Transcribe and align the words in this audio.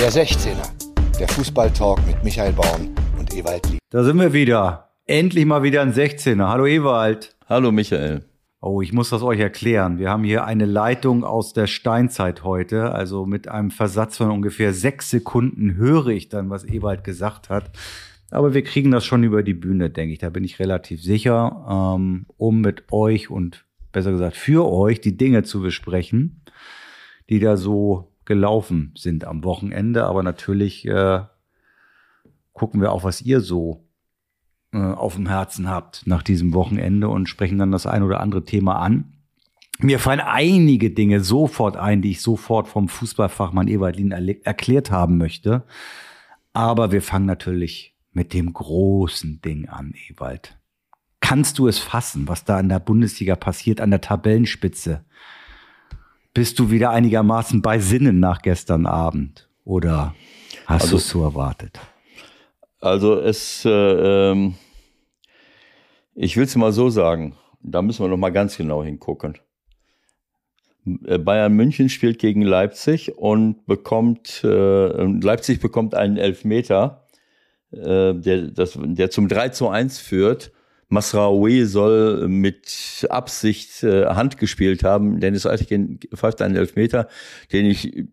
Der 0.00 0.12
16er, 0.12 1.18
der 1.18 1.26
Fußballtalk 1.26 2.06
mit 2.06 2.22
Michael 2.22 2.52
Baum 2.52 2.94
und 3.18 3.34
Ewald 3.34 3.68
Lieb. 3.68 3.80
Da 3.90 4.04
sind 4.04 4.20
wir 4.20 4.32
wieder. 4.32 4.90
Endlich 5.06 5.44
mal 5.44 5.64
wieder 5.64 5.82
ein 5.82 5.92
16er. 5.92 6.46
Hallo 6.46 6.66
Ewald. 6.66 7.34
Hallo 7.48 7.72
Michael. 7.72 8.24
Oh, 8.60 8.80
ich 8.80 8.92
muss 8.92 9.10
das 9.10 9.22
euch 9.22 9.40
erklären. 9.40 9.98
Wir 9.98 10.10
haben 10.10 10.22
hier 10.22 10.44
eine 10.44 10.66
Leitung 10.66 11.24
aus 11.24 11.52
der 11.52 11.66
Steinzeit 11.66 12.44
heute. 12.44 12.92
Also 12.92 13.26
mit 13.26 13.48
einem 13.48 13.72
Versatz 13.72 14.18
von 14.18 14.30
ungefähr 14.30 14.72
sechs 14.72 15.10
Sekunden 15.10 15.74
höre 15.74 16.06
ich 16.06 16.28
dann, 16.28 16.48
was 16.48 16.64
Ewald 16.64 17.02
gesagt 17.02 17.50
hat. 17.50 17.72
Aber 18.30 18.54
wir 18.54 18.62
kriegen 18.62 18.92
das 18.92 19.04
schon 19.04 19.24
über 19.24 19.42
die 19.42 19.54
Bühne, 19.54 19.90
denke 19.90 20.12
ich. 20.12 20.20
Da 20.20 20.30
bin 20.30 20.44
ich 20.44 20.60
relativ 20.60 21.02
sicher, 21.02 21.96
ähm, 21.98 22.26
um 22.36 22.60
mit 22.60 22.84
euch 22.92 23.30
und 23.30 23.64
besser 23.90 24.12
gesagt 24.12 24.36
für 24.36 24.64
euch 24.64 25.00
die 25.00 25.16
Dinge 25.16 25.42
zu 25.42 25.60
besprechen, 25.60 26.44
die 27.28 27.40
da 27.40 27.56
so 27.56 28.12
gelaufen 28.28 28.92
sind 28.96 29.24
am 29.24 29.42
Wochenende. 29.42 30.04
Aber 30.04 30.22
natürlich 30.22 30.86
äh, 30.86 31.22
gucken 32.52 32.80
wir 32.80 32.92
auch, 32.92 33.02
was 33.02 33.20
ihr 33.22 33.40
so 33.40 33.88
äh, 34.72 34.78
auf 34.78 35.16
dem 35.16 35.26
Herzen 35.26 35.68
habt 35.68 36.06
nach 36.06 36.22
diesem 36.22 36.54
Wochenende 36.54 37.08
und 37.08 37.28
sprechen 37.28 37.58
dann 37.58 37.72
das 37.72 37.86
ein 37.86 38.04
oder 38.04 38.20
andere 38.20 38.44
Thema 38.44 38.78
an. 38.78 39.14
Mir 39.80 39.98
fallen 39.98 40.20
einige 40.20 40.90
Dinge 40.90 41.20
sofort 41.20 41.76
ein, 41.76 42.02
die 42.02 42.10
ich 42.10 42.20
sofort 42.20 42.68
vom 42.68 42.88
Fußballfachmann 42.88 43.68
Ewaldin 43.68 44.10
erklärt 44.10 44.90
haben 44.90 45.18
möchte. 45.18 45.64
Aber 46.52 46.92
wir 46.92 47.02
fangen 47.02 47.26
natürlich 47.26 47.96
mit 48.12 48.34
dem 48.34 48.52
großen 48.52 49.40
Ding 49.40 49.68
an, 49.68 49.94
Ewald. 50.08 50.58
Kannst 51.20 51.58
du 51.58 51.68
es 51.68 51.78
fassen, 51.78 52.26
was 52.26 52.44
da 52.44 52.58
in 52.58 52.68
der 52.68 52.80
Bundesliga 52.80 53.36
passiert, 53.36 53.80
an 53.80 53.90
der 53.90 54.00
Tabellenspitze? 54.00 55.04
Bist 56.34 56.58
du 56.58 56.70
wieder 56.70 56.90
einigermaßen 56.90 57.62
bei 57.62 57.78
Sinnen 57.78 58.20
nach 58.20 58.42
gestern 58.42 58.86
Abend? 58.86 59.48
Oder 59.64 60.14
hast 60.66 60.82
also, 60.82 60.92
du 60.92 60.96
es 60.96 61.08
so 61.08 61.22
erwartet? 61.22 61.78
Also 62.80 63.18
es, 63.18 63.64
äh, 63.64 63.70
ähm, 63.70 64.54
ich 66.14 66.36
will 66.36 66.44
es 66.44 66.56
mal 66.56 66.72
so 66.72 66.90
sagen, 66.90 67.34
da 67.60 67.82
müssen 67.82 68.04
wir 68.04 68.08
noch 68.08 68.16
mal 68.16 68.30
ganz 68.30 68.56
genau 68.56 68.84
hingucken. 68.84 69.38
Äh, 71.04 71.18
Bayern 71.18 71.52
München 71.54 71.88
spielt 71.88 72.18
gegen 72.18 72.42
Leipzig 72.42 73.18
und 73.18 73.66
bekommt, 73.66 74.42
äh, 74.44 75.02
Leipzig 75.04 75.60
bekommt 75.60 75.94
einen 75.94 76.16
Elfmeter 76.16 77.08
äh, 77.70 78.14
der, 78.14 78.48
das, 78.48 78.78
der 78.80 79.10
zum 79.10 79.28
3 79.28 79.50
zu 79.50 79.68
1 79.68 79.98
führt. 79.98 80.52
Masraoui 80.88 81.64
soll 81.64 82.28
mit 82.28 83.06
Absicht 83.10 83.82
äh, 83.82 84.06
Hand 84.06 84.38
gespielt 84.38 84.84
haben. 84.84 85.20
Dennis 85.20 85.46
Eitigen 85.46 86.00
pfeift 86.14 86.40
einen 86.40 86.56
Elfmeter, 86.56 87.08
den 87.52 87.66
ich 87.66 88.06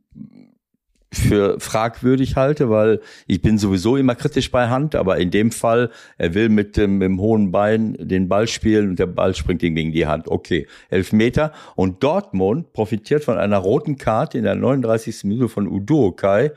für 1.13 1.59
fragwürdig 1.59 2.35
halte, 2.35 2.69
weil 2.69 2.99
ich 3.25 3.41
bin 3.41 3.57
sowieso 3.57 3.95
immer 3.95 4.15
kritisch 4.15 4.51
bei 4.51 4.67
Hand, 4.67 4.95
aber 4.95 5.17
in 5.17 5.31
dem 5.31 5.51
Fall, 5.51 5.89
er 6.17 6.33
will 6.33 6.49
mit 6.49 6.75
dem, 6.75 6.97
mit 6.97 7.05
dem 7.05 7.21
hohen 7.21 7.51
Bein 7.51 7.95
den 7.99 8.27
Ball 8.27 8.47
spielen 8.47 8.89
und 8.89 8.99
der 8.99 9.05
Ball 9.05 9.33
springt 9.33 9.63
ihm 9.63 9.75
gegen 9.75 9.93
die 9.93 10.07
Hand. 10.07 10.27
Okay, 10.27 10.67
Elfmeter. 10.89 11.53
Und 11.75 12.03
Dortmund 12.03 12.73
profitiert 12.73 13.23
von 13.23 13.37
einer 13.37 13.57
roten 13.57 13.97
Karte 13.97 14.37
in 14.37 14.43
der 14.43 14.55
39. 14.55 15.23
Minute 15.23 15.49
von 15.49 15.67
Uduokai 15.67 16.51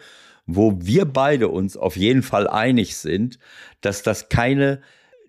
wo 0.50 0.74
wir 0.80 1.04
beide 1.04 1.48
uns 1.48 1.76
auf 1.76 1.96
jeden 1.96 2.22
Fall 2.22 2.48
einig 2.48 2.96
sind, 2.96 3.38
dass 3.82 4.02
das 4.02 4.30
keine 4.30 4.80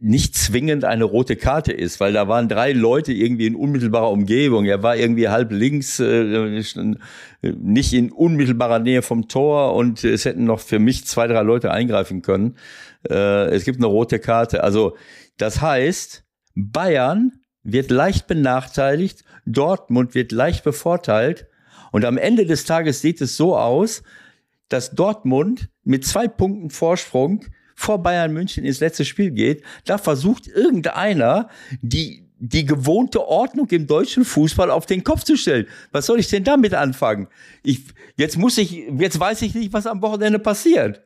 nicht 0.01 0.35
zwingend 0.35 0.85
eine 0.85 1.03
rote 1.03 1.35
Karte 1.35 1.73
ist, 1.73 1.99
weil 1.99 2.13
da 2.13 2.27
waren 2.29 2.47
drei 2.47 2.71
Leute 2.71 3.11
irgendwie 3.11 3.47
in 3.47 3.55
unmittelbarer 3.55 4.11
Umgebung. 4.11 4.65
Er 4.65 4.81
war 4.81 4.95
irgendwie 4.95 5.27
halb 5.27 5.51
links, 5.51 5.99
äh, 5.99 6.63
nicht 7.41 7.93
in 7.93 8.11
unmittelbarer 8.11 8.79
Nähe 8.79 9.01
vom 9.01 9.27
Tor 9.27 9.75
und 9.75 10.03
es 10.05 10.23
hätten 10.23 10.45
noch 10.45 10.61
für 10.61 10.79
mich 10.79 11.05
zwei, 11.05 11.27
drei 11.27 11.41
Leute 11.41 11.71
eingreifen 11.71 12.21
können. 12.21 12.55
Äh, 13.09 13.49
es 13.49 13.65
gibt 13.65 13.79
eine 13.79 13.87
rote 13.87 14.19
Karte. 14.19 14.63
Also 14.63 14.95
das 15.37 15.61
heißt, 15.61 16.23
Bayern 16.55 17.33
wird 17.63 17.91
leicht 17.91 18.27
benachteiligt, 18.27 19.25
Dortmund 19.45 20.15
wird 20.15 20.31
leicht 20.31 20.63
bevorteilt 20.63 21.47
und 21.91 22.05
am 22.05 22.17
Ende 22.17 22.45
des 22.45 22.63
Tages 22.63 23.01
sieht 23.01 23.19
es 23.19 23.35
so 23.35 23.57
aus, 23.57 24.03
dass 24.69 24.91
Dortmund 24.91 25.69
mit 25.83 26.05
zwei 26.05 26.27
Punkten 26.27 26.69
Vorsprung 26.69 27.45
vor 27.79 28.03
Bayern 28.03 28.33
München 28.33 28.65
ins 28.65 28.81
letzte 28.81 29.05
Spiel 29.05 29.31
geht. 29.31 29.63
Da 29.85 29.97
versucht 29.97 30.47
irgendeiner, 30.47 31.47
die, 31.81 32.27
die 32.37 32.65
gewohnte 32.65 33.25
Ordnung 33.25 33.69
im 33.69 33.87
deutschen 33.87 34.25
Fußball 34.25 34.69
auf 34.69 34.85
den 34.85 35.05
Kopf 35.05 35.23
zu 35.23 35.37
stellen. 35.37 35.65
Was 35.93 36.05
soll 36.05 36.19
ich 36.19 36.27
denn 36.27 36.43
damit 36.43 36.73
anfangen? 36.73 37.29
Ich, 37.63 37.83
jetzt 38.17 38.37
muss 38.37 38.57
ich, 38.57 38.73
jetzt 38.97 39.17
weiß 39.17 39.41
ich 39.43 39.55
nicht, 39.55 39.71
was 39.71 39.87
am 39.87 40.01
Wochenende 40.01 40.39
passiert. 40.39 41.01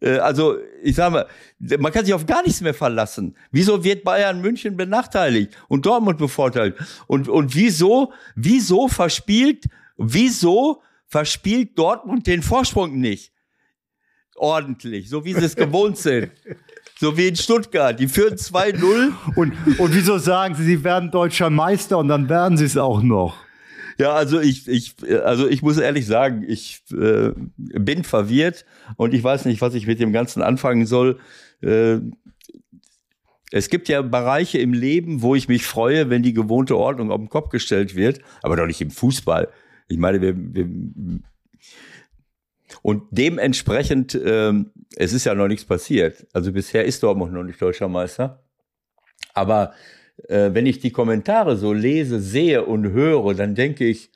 Äh, 0.00 0.16
also, 0.16 0.56
ich 0.82 0.96
sage 0.96 1.12
mal, 1.12 1.78
man 1.78 1.92
kann 1.92 2.06
sich 2.06 2.14
auf 2.14 2.24
gar 2.24 2.42
nichts 2.42 2.62
mehr 2.62 2.74
verlassen. 2.74 3.36
Wieso 3.50 3.84
wird 3.84 4.02
Bayern 4.02 4.40
München 4.40 4.74
benachteiligt 4.74 5.52
und 5.68 5.84
Dortmund 5.84 6.16
bevorteilt? 6.16 6.76
Und, 7.06 7.28
und 7.28 7.54
wieso, 7.54 8.14
wieso 8.34 8.88
verspielt, 8.88 9.66
wieso 9.98 10.80
verspielt 11.04 11.78
Dortmund 11.78 12.26
den 12.26 12.40
Vorsprung 12.40 12.98
nicht. 12.98 13.35
Ordentlich, 14.36 15.08
so 15.08 15.24
wie 15.24 15.32
sie 15.32 15.44
es 15.44 15.56
gewohnt 15.56 15.98
sind. 15.98 16.30
So 16.98 17.16
wie 17.16 17.28
in 17.28 17.36
Stuttgart. 17.36 17.98
Die 17.98 18.08
führen 18.08 18.36
2-0. 18.36 19.12
Und, 19.34 19.52
und 19.78 19.94
wieso 19.94 20.18
sagen 20.18 20.54
sie, 20.54 20.64
sie 20.64 20.84
werden 20.84 21.10
deutscher 21.10 21.50
Meister 21.50 21.98
und 21.98 22.08
dann 22.08 22.28
werden 22.28 22.56
sie 22.56 22.64
es 22.64 22.76
auch 22.76 23.02
noch? 23.02 23.36
Ja, 23.98 24.12
also 24.12 24.40
ich, 24.40 24.68
ich, 24.68 24.94
also 25.24 25.48
ich 25.48 25.62
muss 25.62 25.78
ehrlich 25.78 26.06
sagen, 26.06 26.44
ich 26.46 26.82
äh, 26.92 27.32
bin 27.56 28.04
verwirrt 28.04 28.64
und 28.96 29.14
ich 29.14 29.24
weiß 29.24 29.46
nicht, 29.46 29.60
was 29.60 29.74
ich 29.74 29.86
mit 29.86 30.00
dem 30.00 30.12
Ganzen 30.12 30.42
anfangen 30.42 30.86
soll. 30.86 31.18
Äh, 31.62 31.98
es 33.52 33.70
gibt 33.70 33.88
ja 33.88 34.02
Bereiche 34.02 34.58
im 34.58 34.72
Leben, 34.72 35.22
wo 35.22 35.34
ich 35.34 35.48
mich 35.48 35.64
freue, 35.64 36.10
wenn 36.10 36.22
die 36.22 36.34
gewohnte 36.34 36.76
Ordnung 36.76 37.10
auf 37.10 37.18
den 37.18 37.28
Kopf 37.28 37.48
gestellt 37.48 37.94
wird, 37.94 38.20
aber 38.42 38.56
doch 38.56 38.66
nicht 38.66 38.80
im 38.80 38.90
Fußball. 38.90 39.48
Ich 39.88 39.98
meine, 39.98 40.20
wir, 40.20 40.34
wir 40.36 40.68
und 42.86 43.02
dementsprechend, 43.10 44.16
ähm, 44.24 44.70
es 44.94 45.12
ist 45.12 45.24
ja 45.24 45.34
noch 45.34 45.48
nichts 45.48 45.64
passiert. 45.64 46.24
Also 46.32 46.52
bisher 46.52 46.84
ist 46.84 47.02
Dortmund 47.02 47.32
noch 47.32 47.42
nicht 47.42 47.60
deutscher 47.60 47.88
Meister. 47.88 48.44
Aber 49.34 49.72
äh, 50.28 50.50
wenn 50.52 50.66
ich 50.66 50.78
die 50.78 50.92
Kommentare 50.92 51.56
so 51.56 51.72
lese, 51.72 52.20
sehe 52.20 52.64
und 52.64 52.92
höre, 52.92 53.34
dann 53.34 53.56
denke 53.56 53.84
ich, 53.86 54.12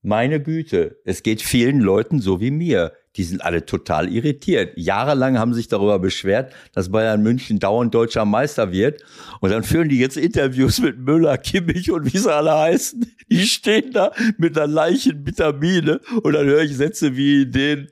meine 0.00 0.40
Güte, 0.40 0.98
es 1.04 1.22
geht 1.22 1.42
vielen 1.42 1.78
Leuten 1.78 2.20
so 2.20 2.40
wie 2.40 2.50
mir 2.50 2.94
die 3.16 3.24
sind 3.24 3.42
alle 3.42 3.66
total 3.66 4.08
irritiert. 4.08 4.72
Jahrelang 4.76 5.38
haben 5.38 5.52
sich 5.52 5.66
darüber 5.66 5.98
beschwert, 5.98 6.52
dass 6.72 6.90
Bayern 6.90 7.22
München 7.22 7.58
dauernd 7.58 7.92
deutscher 7.92 8.24
Meister 8.24 8.70
wird. 8.70 9.02
Und 9.40 9.50
dann 9.50 9.64
führen 9.64 9.88
die 9.88 9.98
jetzt 9.98 10.16
Interviews 10.16 10.80
mit 10.80 10.98
Müller, 10.98 11.36
Kimmich 11.38 11.90
und 11.90 12.12
wie 12.12 12.18
sie 12.18 12.32
alle 12.32 12.56
heißen. 12.56 13.12
Die 13.28 13.46
stehen 13.46 13.92
da 13.92 14.12
mit 14.38 14.56
einer 14.56 14.68
Leichen 14.68 15.26
Vitamine 15.26 16.00
und 16.22 16.32
dann 16.34 16.46
höre 16.46 16.62
ich 16.62 16.76
Sätze 16.76 17.16
wie 17.16 17.46
den, 17.46 17.88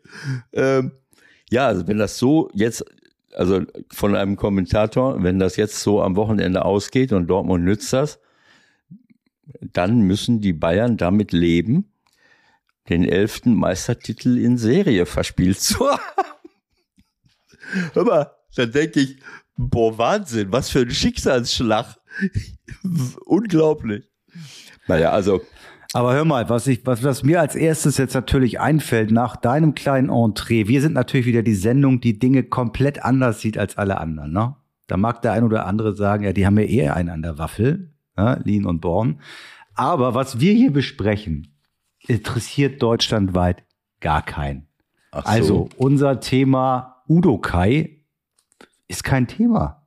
ähm, 0.53 0.93
ja, 1.51 1.67
also 1.67 1.89
wenn 1.89 1.99
das 1.99 2.19
so 2.19 2.49
jetzt, 2.55 2.85
also 3.35 3.63
von 3.91 4.15
einem 4.15 4.37
Kommentator, 4.37 5.23
wenn 5.23 5.39
das 5.39 5.57
jetzt 5.57 5.81
so 5.81 6.03
am 6.03 6.17
Wochenende 6.17 6.65
ausgeht 6.65 7.13
und 7.13 7.27
Dortmund 7.27 7.65
nützt 7.65 7.93
das, 7.93 8.21
dann 9.61 10.01
müssen 10.03 10.41
die 10.41 10.53
Bayern 10.53 10.97
damit 10.97 11.33
leben, 11.33 11.91
den 12.89 13.05
elften 13.05 13.55
Meistertitel 13.55 14.39
in 14.39 14.59
Serie 14.59 15.07
verspielt 15.07 15.61
zu 15.61 15.89
haben. 15.89 16.01
Hör 17.93 18.05
mal, 18.05 18.31
dann 18.57 18.73
denke 18.73 19.01
ich, 19.01 19.19
boah, 19.57 19.97
Wahnsinn, 19.99 20.53
was 20.53 20.71
für 20.71 20.81
ein 20.81 20.91
Schicksalsschlag. 20.91 21.97
Unglaublich. 23.27 24.05
Naja, 24.87 25.11
also. 25.11 25.43
Aber 25.95 26.13
hör 26.13 26.25
mal, 26.25 26.49
was, 26.49 26.67
ich, 26.67 26.85
was, 26.85 27.03
was 27.03 27.23
mir 27.23 27.41
als 27.41 27.55
erstes 27.55 27.97
jetzt 27.97 28.15
natürlich 28.15 28.61
einfällt, 28.61 29.11
nach 29.11 29.37
deinem 29.37 29.75
kleinen 29.75 30.11
Entree, 30.11 30.69
wir 30.69 30.83
sind 30.83 30.93
natürlich 30.93 31.27
wieder 31.27 31.43
die 31.43 31.55
Sendung, 31.55 32.01
die 32.01 32.19
Dinge 32.19 32.43
komplett 32.43 33.05
anders 33.05 33.41
sieht 33.41 33.57
als 33.57 33.79
alle 33.79 33.99
anderen. 33.99 34.33
Ne? 34.33 34.55
Da 34.87 34.97
mag 34.97 35.23
der 35.23 35.33
ein 35.33 35.45
oder 35.45 35.67
andere 35.67 35.97
sagen, 35.97 36.25
ja, 36.25 36.33
die 36.33 36.47
haben 36.47 36.59
ja 36.59 36.65
eher 36.65 36.97
einen 36.97 37.09
an 37.09 37.23
der 37.23 37.39
Waffel, 37.39 37.95
ja, 38.17 38.39
Lean 38.45 38.67
und 38.67 38.81
Born. 38.81 39.21
Aber 39.75 40.15
was 40.15 40.41
wir 40.41 40.53
hier 40.53 40.73
besprechen, 40.73 41.58
interessiert 42.09 42.83
deutschlandweit 42.83 43.65
gar 44.01 44.23
keinen. 44.23 44.67
So. 45.13 45.19
Also 45.21 45.69
unser 45.77 46.21
Thema 46.21 47.03
Udo 47.09 47.39
Kai 47.39 47.99
ist 48.87 49.05
kein 49.05 49.27
Thema. 49.27 49.83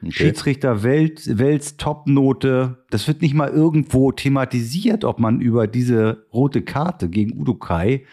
Okay. 0.00 0.12
Schiedsrichter 0.12 0.82
Welt, 0.82 1.38
Welts 1.38 1.76
Topnote, 1.76 2.84
das 2.90 3.06
wird 3.06 3.22
nicht 3.22 3.34
mal 3.34 3.50
irgendwo 3.50 4.10
thematisiert, 4.10 5.04
ob 5.04 5.20
man 5.20 5.40
über 5.40 5.68
diese 5.68 6.26
rote 6.32 6.62
Karte 6.62 7.08
gegen 7.08 7.38
Udo 7.38 7.54
Kai 7.54 8.04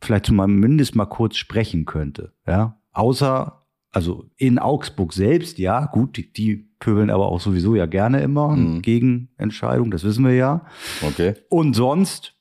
vielleicht 0.00 0.26
zumindest 0.26 0.96
mal 0.96 1.04
kurz 1.06 1.36
sprechen 1.36 1.84
könnte. 1.84 2.32
Ja, 2.46 2.80
außer 2.92 3.64
also 3.94 4.28
in 4.36 4.58
Augsburg 4.58 5.12
selbst, 5.12 5.58
ja, 5.58 5.86
gut, 5.86 6.16
die, 6.16 6.32
die 6.32 6.68
pöbeln 6.84 7.10
aber 7.10 7.28
auch 7.28 7.40
sowieso 7.40 7.74
ja 7.74 7.86
gerne 7.86 8.20
immer 8.20 8.48
mhm. 8.48 8.82
gegen 8.82 9.30
Entscheidungen, 9.38 9.90
das 9.90 10.04
wissen 10.04 10.24
wir 10.24 10.34
ja. 10.34 10.66
Okay. 11.02 11.34
Und 11.48 11.74
sonst 11.74 12.32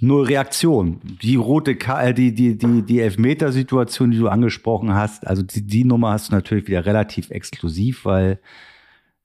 Null 0.00 0.26
Reaktion. 0.26 1.00
Die 1.22 1.36
rote, 1.36 1.74
Ka 1.74 2.02
äh, 2.02 2.14
die, 2.14 2.34
die, 2.34 2.58
die, 2.58 2.82
die 2.82 3.00
Elfmetersituation, 3.00 4.10
die 4.10 4.18
du 4.18 4.28
angesprochen 4.28 4.94
hast, 4.94 5.26
also 5.26 5.42
die, 5.42 5.66
die 5.66 5.84
Nummer 5.84 6.10
hast 6.10 6.28
du 6.28 6.34
natürlich 6.34 6.68
wieder 6.68 6.84
relativ 6.84 7.30
exklusiv, 7.30 8.04
weil 8.04 8.38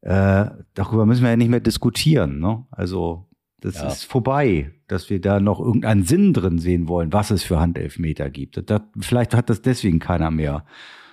äh, 0.02 0.46
darüber 0.74 1.06
müssen 1.06 1.24
wir 1.24 1.32
ja 1.32 1.36
nicht 1.36 1.50
mehr 1.50 1.60
diskutieren. 1.60 2.40
Ne? 2.40 2.66
Also 2.72 3.28
das 3.60 3.76
ja. 3.76 3.88
ist 3.88 4.06
vorbei, 4.06 4.72
dass 4.88 5.10
wir 5.10 5.20
da 5.20 5.42
noch 5.42 5.60
irgendeinen 5.60 6.06
Sinn 6.06 6.34
drin 6.34 6.60
sehen 6.60 6.88
wollen, 6.88 7.12
was 7.12 7.30
es 7.30 7.44
für 7.44 7.60
Handelfmeter 7.60 8.30
gibt. 8.30 8.70
Das, 8.70 8.82
vielleicht 9.00 9.36
hat 9.36 9.50
das 9.50 9.62
deswegen 9.62 10.00
keiner 10.00 10.32
mehr 10.32 10.66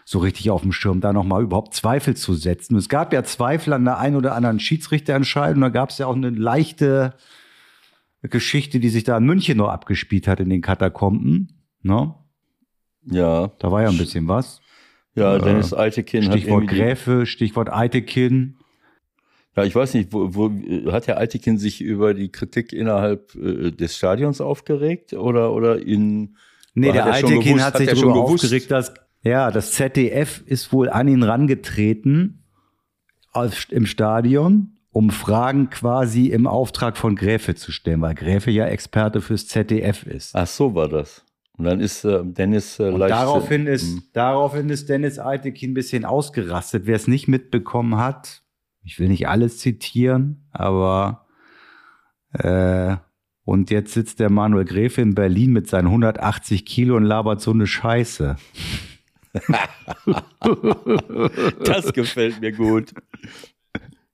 so 0.04 0.18
richtig 0.18 0.50
auf 0.50 0.62
dem 0.62 0.72
Schirm, 0.72 1.00
da 1.00 1.12
nochmal 1.12 1.42
überhaupt 1.42 1.74
Zweifel 1.74 2.16
zu 2.16 2.34
setzen. 2.34 2.76
Es 2.76 2.88
gab 2.88 3.12
ja 3.12 3.22
Zweifel 3.22 3.72
an 3.72 3.84
der 3.84 3.98
einen 3.98 4.16
oder 4.16 4.34
anderen 4.34 4.60
Schiedsrichterentscheidung. 4.60 5.60
Da 5.60 5.68
gab 5.68 5.90
es 5.90 5.98
ja 5.98 6.06
auch 6.06 6.16
eine 6.16 6.30
leichte 6.30 7.14
Geschichte, 8.22 8.80
die 8.80 8.88
sich 8.88 9.04
da 9.04 9.16
in 9.16 9.24
München 9.24 9.58
noch 9.58 9.68
abgespielt 9.68 10.28
hat 10.28 10.40
in 10.40 10.50
den 10.50 10.62
Katakomben. 10.62 11.62
Ne? 11.82 12.14
Ja. 13.06 13.52
Da 13.58 13.72
war 13.72 13.82
ja 13.82 13.88
ein 13.88 13.98
bisschen 13.98 14.28
was. 14.28 14.60
Ja, 15.14 15.38
Dennis 15.38 15.74
Eitekin 15.74 16.22
Stichwort 16.22 16.68
Gräfe, 16.68 17.26
Stichwort 17.26 17.72
Eitekin. 17.72 18.56
Ja, 19.56 19.64
ich 19.64 19.74
weiß 19.74 19.94
nicht, 19.94 20.12
wo, 20.12 20.34
wo 20.34 20.92
hat 20.92 21.08
Herr 21.08 21.18
Eitekin 21.18 21.58
sich 21.58 21.80
über 21.80 22.14
die 22.14 22.30
Kritik 22.30 22.72
innerhalb 22.72 23.34
äh, 23.34 23.72
des 23.72 23.96
Stadions 23.96 24.40
aufgeregt 24.40 25.12
oder 25.12 25.52
oder 25.52 25.84
in 25.84 26.36
Nee, 26.74 26.92
der 26.92 27.06
Eitekin 27.06 27.60
hat, 27.60 27.74
hat 27.74 27.78
sich 27.78 27.88
darüber 27.88 28.14
aufgeregt, 28.14 28.70
dass 28.70 28.94
ja, 29.22 29.50
das 29.50 29.72
ZDF 29.72 30.42
ist 30.46 30.72
wohl 30.72 30.88
an 30.88 31.08
ihn 31.08 31.22
rangetreten 31.22 32.44
im 33.68 33.86
Stadion, 33.86 34.78
um 34.90 35.10
Fragen 35.10 35.70
quasi 35.70 36.26
im 36.26 36.46
Auftrag 36.46 36.96
von 36.96 37.14
Gräfe 37.14 37.54
zu 37.54 37.70
stellen, 37.70 38.00
weil 38.00 38.14
Gräfe 38.14 38.50
ja 38.50 38.66
Experte 38.66 39.20
fürs 39.20 39.46
ZDF 39.46 40.04
ist. 40.04 40.34
Ach 40.34 40.46
so 40.46 40.74
war 40.74 40.88
das. 40.88 41.24
Und 41.56 41.66
dann 41.66 41.80
ist 41.80 42.04
äh, 42.04 42.22
Dennis 42.24 42.78
äh, 42.78 42.88
leicht. 42.88 43.12
Daraufhin 43.12 43.66
ist, 43.66 43.82
hm. 43.82 44.02
daraufhin 44.14 44.70
ist 44.70 44.88
Dennis 44.88 45.18
Eitekin 45.18 45.72
ein 45.72 45.74
bisschen 45.74 46.06
ausgerastet. 46.06 46.86
Wer 46.86 46.96
es 46.96 47.06
nicht 47.06 47.28
mitbekommen 47.28 47.98
hat, 47.98 48.42
ich 48.82 48.98
will 48.98 49.08
nicht 49.08 49.28
alles 49.28 49.58
zitieren, 49.58 50.48
aber 50.52 51.26
äh, 52.32 52.96
und 53.44 53.70
jetzt 53.70 53.92
sitzt 53.92 54.20
der 54.20 54.30
Manuel 54.30 54.64
Gräfe 54.64 55.02
in 55.02 55.14
Berlin 55.14 55.52
mit 55.52 55.68
seinen 55.68 55.88
180 55.88 56.64
Kilo 56.64 56.96
und 56.96 57.04
labert 57.04 57.40
so 57.40 57.50
eine 57.50 57.66
Scheiße. 57.66 58.36
das 61.64 61.92
gefällt 61.92 62.40
mir 62.40 62.52
gut. 62.52 62.92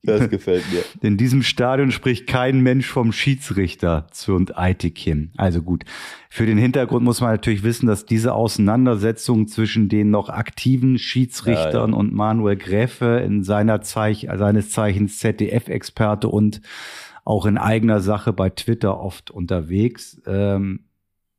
Das 0.06 0.30
gefällt 0.30 0.64
mir. 0.72 0.82
In 1.02 1.16
diesem 1.16 1.42
Stadion 1.42 1.90
spricht 1.90 2.26
kein 2.26 2.60
Mensch 2.60 2.86
vom 2.86 3.12
Schiedsrichter 3.12 4.06
zu 4.12 4.34
und 4.34 4.56
Eitikim. 4.56 5.32
Also 5.36 5.62
gut. 5.62 5.84
Für 6.30 6.46
den 6.46 6.58
Hintergrund 6.58 7.04
muss 7.04 7.20
man 7.20 7.32
natürlich 7.32 7.64
wissen, 7.64 7.86
dass 7.86 8.06
diese 8.06 8.34
Auseinandersetzung 8.34 9.48
zwischen 9.48 9.88
den 9.88 10.10
noch 10.10 10.28
aktiven 10.28 10.98
Schiedsrichtern 10.98 11.90
ja, 11.90 11.92
ja. 11.94 11.94
und 11.94 12.14
Manuel 12.14 12.56
Gräfe 12.56 13.22
in 13.24 13.42
seiner 13.42 13.80
Zeich, 13.80 14.28
seines 14.36 14.70
Zeichens 14.70 15.18
ZDF-Experte 15.18 16.28
und 16.28 16.60
auch 17.24 17.46
in 17.46 17.58
eigener 17.58 18.00
Sache 18.00 18.32
bei 18.32 18.50
Twitter 18.50 19.00
oft 19.00 19.32
unterwegs, 19.32 20.22
ähm, 20.26 20.85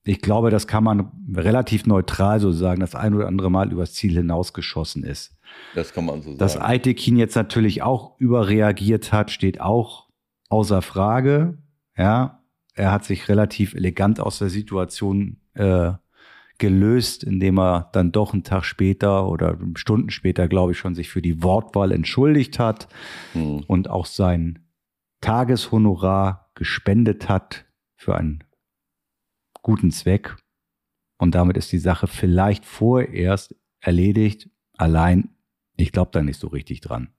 ich 0.07 0.21
glaube, 0.21 0.49
das 0.49 0.67
kann 0.67 0.83
man 0.83 1.11
relativ 1.35 1.85
neutral 1.85 2.39
so 2.39 2.51
sagen, 2.51 2.79
das 2.79 2.95
ein 2.95 3.13
oder 3.13 3.27
andere 3.27 3.51
Mal 3.51 3.71
übers 3.71 3.93
Ziel 3.93 4.13
hinausgeschossen 4.13 5.03
ist. 5.03 5.35
Das 5.75 5.93
kann 5.93 6.05
man 6.05 6.21
so 6.21 6.29
sagen. 6.29 6.37
Dass 6.37 6.57
Aitekin 6.57 7.17
jetzt 7.17 7.35
natürlich 7.35 7.83
auch 7.83 8.17
überreagiert 8.17 9.11
hat, 9.11 9.31
steht 9.31 9.59
auch 9.59 10.07
außer 10.49 10.81
Frage. 10.81 11.57
Ja, 11.97 12.43
er 12.73 12.91
hat 12.91 13.03
sich 13.03 13.27
relativ 13.27 13.73
elegant 13.73 14.19
aus 14.19 14.39
der 14.39 14.49
Situation 14.49 15.41
äh, 15.55 15.91
gelöst, 16.57 17.23
indem 17.23 17.59
er 17.59 17.89
dann 17.91 18.11
doch 18.11 18.33
einen 18.33 18.43
Tag 18.43 18.63
später 18.63 19.27
oder 19.27 19.57
Stunden 19.75 20.09
später, 20.09 20.47
glaube 20.47 20.71
ich, 20.71 20.77
schon 20.77 20.95
sich 20.95 21.09
für 21.09 21.21
die 21.21 21.43
Wortwahl 21.43 21.91
entschuldigt 21.91 22.59
hat 22.59 22.87
hm. 23.33 23.63
und 23.67 23.89
auch 23.89 24.05
sein 24.05 24.59
Tageshonorar 25.21 26.51
gespendet 26.55 27.27
hat 27.27 27.65
für 27.95 28.15
ein 28.15 28.43
guten 29.67 29.91
Zweck. 29.91 30.37
Und 31.19 31.35
damit 31.35 31.57
ist 31.57 31.73
die 31.73 31.77
Sache 31.77 32.07
vielleicht 32.07 32.63
vorerst 32.65 33.53
erledigt. 33.81 34.49
Allein, 34.77 35.29
ich 35.75 35.91
glaube 35.91 36.11
da 36.13 36.21
nicht 36.21 36.39
so 36.39 36.47
richtig 36.47 36.79
dran. 36.79 37.09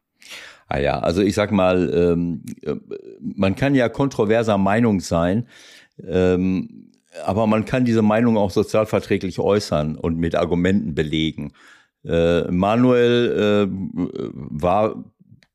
Ah 0.66 0.78
ja, 0.78 0.98
also 0.98 1.20
ich 1.20 1.34
sag 1.34 1.52
mal, 1.52 1.92
ähm, 1.94 2.42
äh, 2.62 2.74
man 3.20 3.54
kann 3.54 3.74
ja 3.74 3.90
kontroverser 3.90 4.56
Meinung 4.56 5.00
sein, 5.00 5.46
ähm, 6.02 6.90
aber 7.24 7.46
man 7.46 7.66
kann 7.66 7.84
diese 7.84 8.02
Meinung 8.02 8.38
auch 8.38 8.50
sozialverträglich 8.50 9.38
äußern 9.38 9.96
und 9.96 10.16
mit 10.16 10.34
Argumenten 10.34 10.94
belegen. 10.94 11.52
Äh, 12.02 12.50
Manuel 12.50 13.68
äh, 13.68 13.68
war 13.70 15.04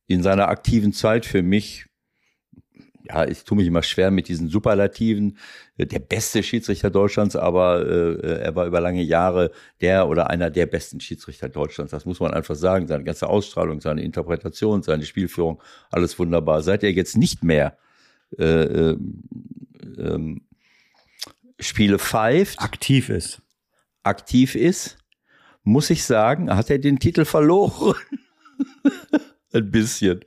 in 0.06 0.22
seiner 0.22 0.48
aktiven 0.48 0.94
Zeit 0.94 1.26
für 1.26 1.42
mich 1.42 1.88
ja, 3.04 3.26
ich 3.28 3.44
tue 3.44 3.58
mich 3.58 3.68
immer 3.68 3.84
schwer 3.84 4.12
mit 4.12 4.28
diesen 4.28 4.48
Superlativen. 4.48 5.38
Äh, 5.78 5.86
der 5.86 6.00
beste 6.00 6.42
Schiedsrichter 6.42 6.90
Deutschlands, 6.90 7.36
aber 7.36 7.86
äh, 7.86 8.42
er 8.42 8.56
war 8.56 8.66
über 8.66 8.80
lange 8.80 9.02
Jahre 9.02 9.52
der 9.82 10.08
oder 10.08 10.30
einer 10.30 10.50
der 10.50 10.66
besten 10.66 11.00
Schiedsrichter 11.00 11.50
Deutschlands. 11.50 11.92
Das 11.92 12.06
muss 12.06 12.20
man 12.20 12.34
einfach 12.34 12.56
sagen. 12.56 12.88
Seine 12.88 13.04
ganze 13.04 13.28
Ausstrahlung, 13.28 13.82
seine 13.82 14.04
Interpretation, 14.04 14.84
seine 14.84 15.06
Spielführung, 15.06 15.62
alles 15.92 16.18
wunderbar. 16.18 16.62
Seit 16.62 16.84
er 16.84 16.92
jetzt 16.92 17.18
nicht 17.18 17.44
mehr 17.44 17.78
äh, 18.38 18.92
äh, 18.92 18.98
äh, 19.98 20.42
Spiele 21.60 22.00
pfeift, 22.00 22.62
aktiv 22.62 23.10
ist, 23.10 23.42
aktiv 24.04 24.56
ist, 24.56 24.98
muss 25.64 25.90
ich 25.90 26.04
sagen, 26.04 26.54
hat 26.54 26.70
er 26.70 26.80
den 26.80 27.00
Titel 27.00 27.26
verloren. 27.26 27.96
Ein 29.54 29.72
bisschen. 29.72 30.22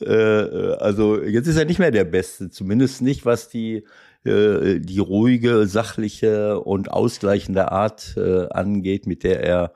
Äh, 0.00 0.12
äh, 0.12 0.76
also 0.76 1.22
jetzt 1.22 1.46
ist 1.46 1.56
er 1.56 1.64
nicht 1.64 1.78
mehr 1.78 1.90
der 1.90 2.04
Beste, 2.04 2.50
zumindest 2.50 3.02
nicht, 3.02 3.24
was 3.24 3.48
die, 3.48 3.84
äh, 4.24 4.78
die 4.80 4.98
ruhige, 4.98 5.66
sachliche 5.66 6.60
und 6.60 6.90
ausgleichende 6.90 7.72
Art 7.72 8.16
angeht, 8.18 9.06
mit 9.06 9.24
der 9.24 9.42
er 9.42 9.72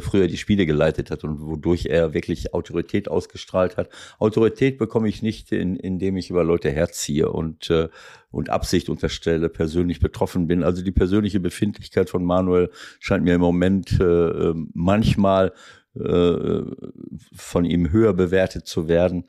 früher 0.00 0.28
die 0.28 0.36
Spiele 0.36 0.64
geleitet 0.64 1.10
hat 1.10 1.24
und 1.24 1.40
wodurch 1.40 1.86
er 1.86 2.14
wirklich 2.14 2.54
Autorität 2.54 3.08
ausgestrahlt 3.08 3.76
hat. 3.76 3.88
Autorität 4.20 4.78
bekomme 4.78 5.08
ich 5.08 5.22
nicht, 5.22 5.50
in, 5.50 5.74
indem 5.74 6.16
ich 6.16 6.30
über 6.30 6.44
Leute 6.44 6.70
herziehe 6.70 7.28
und, 7.28 7.68
und 8.30 8.48
Absicht 8.48 8.88
unterstelle, 8.88 9.48
persönlich 9.48 9.98
betroffen 9.98 10.46
bin. 10.46 10.62
Also 10.62 10.84
die 10.84 10.92
persönliche 10.92 11.40
Befindlichkeit 11.40 12.10
von 12.10 12.22
Manuel 12.22 12.70
scheint 13.00 13.24
mir 13.24 13.34
im 13.34 13.40
Moment 13.40 13.98
manchmal 14.72 15.52
von 17.32 17.64
ihm 17.64 17.90
höher 17.90 18.14
bewertet 18.14 18.66
zu 18.66 18.88
werden 18.88 19.24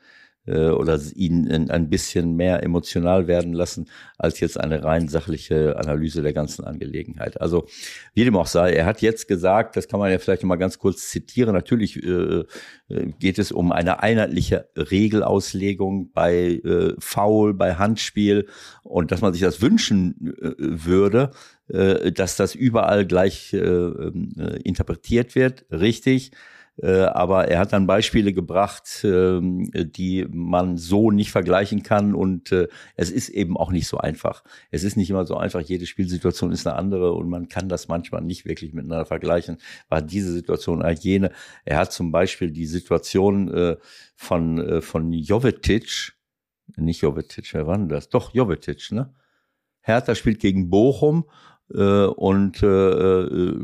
äh, 0.46 0.68
oder 0.68 1.00
ihn 1.14 1.70
ein 1.70 1.88
bisschen 1.88 2.36
mehr 2.36 2.62
emotional 2.62 3.26
werden 3.26 3.52
lassen, 3.52 3.88
als 4.18 4.40
jetzt 4.40 4.58
eine 4.58 4.84
rein 4.84 5.08
sachliche 5.08 5.76
Analyse 5.78 6.22
der 6.22 6.32
ganzen 6.32 6.64
Angelegenheit. 6.64 7.40
Also 7.40 7.66
wie 8.14 8.24
dem 8.24 8.36
auch 8.36 8.46
sei, 8.46 8.72
er 8.72 8.86
hat 8.86 9.00
jetzt 9.00 9.28
gesagt, 9.28 9.76
das 9.76 9.88
kann 9.88 10.00
man 10.00 10.10
ja 10.10 10.18
vielleicht 10.18 10.42
noch 10.42 10.48
mal 10.48 10.56
ganz 10.56 10.78
kurz 10.78 11.08
zitieren, 11.08 11.54
natürlich 11.54 12.02
äh, 12.02 12.44
äh 12.88 13.12
geht 13.18 13.38
es 13.38 13.52
um 13.52 13.72
eine 13.72 14.02
einheitliche 14.02 14.68
Regelauslegung 14.76 16.12
bei 16.12 16.60
äh, 16.64 16.94
Foul, 16.98 17.54
bei 17.54 17.76
Handspiel 17.76 18.46
und 18.82 19.12
dass 19.12 19.20
man 19.20 19.32
sich 19.32 19.42
das 19.42 19.62
wünschen 19.62 20.34
äh, 20.40 20.52
würde, 20.58 21.30
äh, 21.68 22.12
dass 22.12 22.36
das 22.36 22.54
überall 22.54 23.06
gleich 23.06 23.52
äh, 23.54 23.58
äh, 23.58 24.60
interpretiert 24.62 25.34
wird, 25.34 25.64
richtig. 25.70 26.32
Äh, 26.82 27.02
aber 27.02 27.48
er 27.48 27.60
hat 27.60 27.72
dann 27.72 27.86
Beispiele 27.86 28.32
gebracht, 28.32 29.00
ähm, 29.04 29.70
die 29.74 30.26
man 30.28 30.76
so 30.76 31.10
nicht 31.10 31.30
vergleichen 31.30 31.82
kann. 31.82 32.14
Und 32.14 32.50
äh, 32.52 32.68
es 32.96 33.10
ist 33.10 33.28
eben 33.28 33.56
auch 33.56 33.70
nicht 33.70 33.86
so 33.86 33.98
einfach. 33.98 34.42
Es 34.70 34.82
ist 34.82 34.96
nicht 34.96 35.10
immer 35.10 35.24
so 35.24 35.36
einfach. 35.36 35.60
Jede 35.60 35.86
Spielsituation 35.86 36.52
ist 36.52 36.66
eine 36.66 36.76
andere 36.76 37.12
und 37.12 37.28
man 37.28 37.48
kann 37.48 37.68
das 37.68 37.88
manchmal 37.88 38.22
nicht 38.22 38.44
wirklich 38.44 38.72
miteinander 38.72 39.06
vergleichen. 39.06 39.58
War 39.88 40.02
diese 40.02 40.32
Situation 40.32 40.82
eigentlich 40.82 41.04
jene? 41.04 41.30
Er 41.64 41.78
hat 41.78 41.92
zum 41.92 42.10
Beispiel 42.10 42.50
die 42.50 42.66
Situation 42.66 43.52
äh, 43.52 43.76
von, 44.16 44.80
von 44.80 45.12
Jovetic, 45.12 46.12
nicht 46.76 47.02
Jovetic, 47.02 47.52
wer 47.52 47.66
war 47.66 47.76
denn 47.76 47.88
das? 47.88 48.08
Doch, 48.08 48.32
Jovetic, 48.32 48.90
ne? 48.92 49.12
Hertha 49.80 50.14
spielt 50.14 50.40
gegen 50.40 50.70
Bochum 50.70 51.24
äh, 51.72 52.04
und 52.06 52.62
äh, 52.62 52.66
äh, 52.66 53.56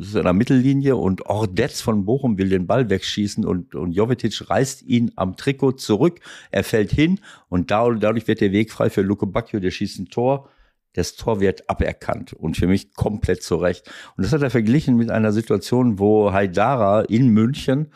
ist 0.00 0.16
an 0.16 0.24
der 0.24 0.32
Mittellinie 0.32 0.96
und 0.96 1.26
Ordetz 1.26 1.80
von 1.80 2.04
Bochum 2.04 2.38
will 2.38 2.48
den 2.48 2.66
Ball 2.66 2.88
wegschießen 2.88 3.44
und, 3.44 3.74
und 3.74 3.92
Jovetic 3.92 4.48
reißt 4.48 4.82
ihn 4.82 5.12
am 5.16 5.36
Trikot 5.36 5.72
zurück. 5.72 6.20
Er 6.50 6.64
fällt 6.64 6.92
hin 6.92 7.20
und 7.48 7.70
dadurch 7.70 8.26
wird 8.26 8.40
der 8.40 8.52
Weg 8.52 8.72
frei 8.72 8.90
für 8.90 9.02
Luke 9.02 9.26
Bacchio, 9.26 9.60
der 9.60 9.70
schießt 9.70 9.98
ein 9.98 10.06
Tor. 10.06 10.48
Das 10.94 11.16
Tor 11.16 11.40
wird 11.40 11.68
aberkannt 11.68 12.32
und 12.32 12.56
für 12.56 12.68
mich 12.68 12.94
komplett 12.94 13.42
zurecht. 13.42 13.90
Und 14.16 14.24
das 14.24 14.32
hat 14.32 14.42
er 14.42 14.50
verglichen 14.50 14.96
mit 14.96 15.10
einer 15.10 15.32
Situation, 15.32 15.98
wo 15.98 16.32
Haidara 16.32 17.00
in 17.02 17.28
München 17.28 17.92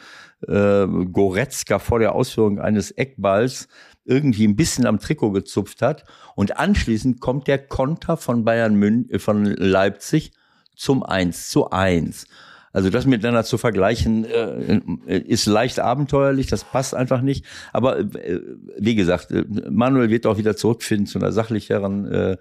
äh, 0.47 0.87
Goretzka 0.87 1.79
vor 1.79 2.01
der 2.01 2.15
Ausführung 2.15 2.59
eines 2.59 2.91
Eckballs 2.91 3.69
irgendwie 4.09 4.47
ein 4.49 4.57
bisschen 4.57 4.87
am 4.87 4.99
Trikot 4.99 5.33
gezupft 5.33 5.83
hat. 5.83 6.05
Und 6.35 6.59
anschließend 6.59 7.21
kommt 7.21 7.47
der 7.47 7.59
Konter 7.59 8.17
von 8.17 8.45
Bayern 8.45 8.75
Mün 8.75 9.09
äh, 9.11 9.19
von 9.19 9.45
Leipzig 9.45 10.33
zum 10.75 11.03
1 11.03 11.51
zu 11.51 11.71
1. 11.71 12.27
Also 12.73 12.91
das 12.91 13.07
miteinander 13.07 13.45
zu 13.45 13.59
vergleichen, 13.59 14.25
äh, 14.25 15.19
ist 15.19 15.47
leicht 15.47 15.81
abenteuerlich, 15.81 16.47
das 16.47 16.65
passt 16.65 16.95
einfach 16.95 17.23
nicht. 17.23 17.45
Aber 17.73 17.99
äh, 17.99 18.41
wie 18.79 18.95
gesagt, 18.95 19.31
äh, 19.31 19.45
Manuel 19.71 20.11
wird 20.11 20.27
auch 20.27 20.39
wieder 20.39 20.57
zurückfinden 20.57 21.07
zu 21.07 21.19
einer 21.19 21.33
sachlicheren 21.33 22.07
äh, 22.07 22.37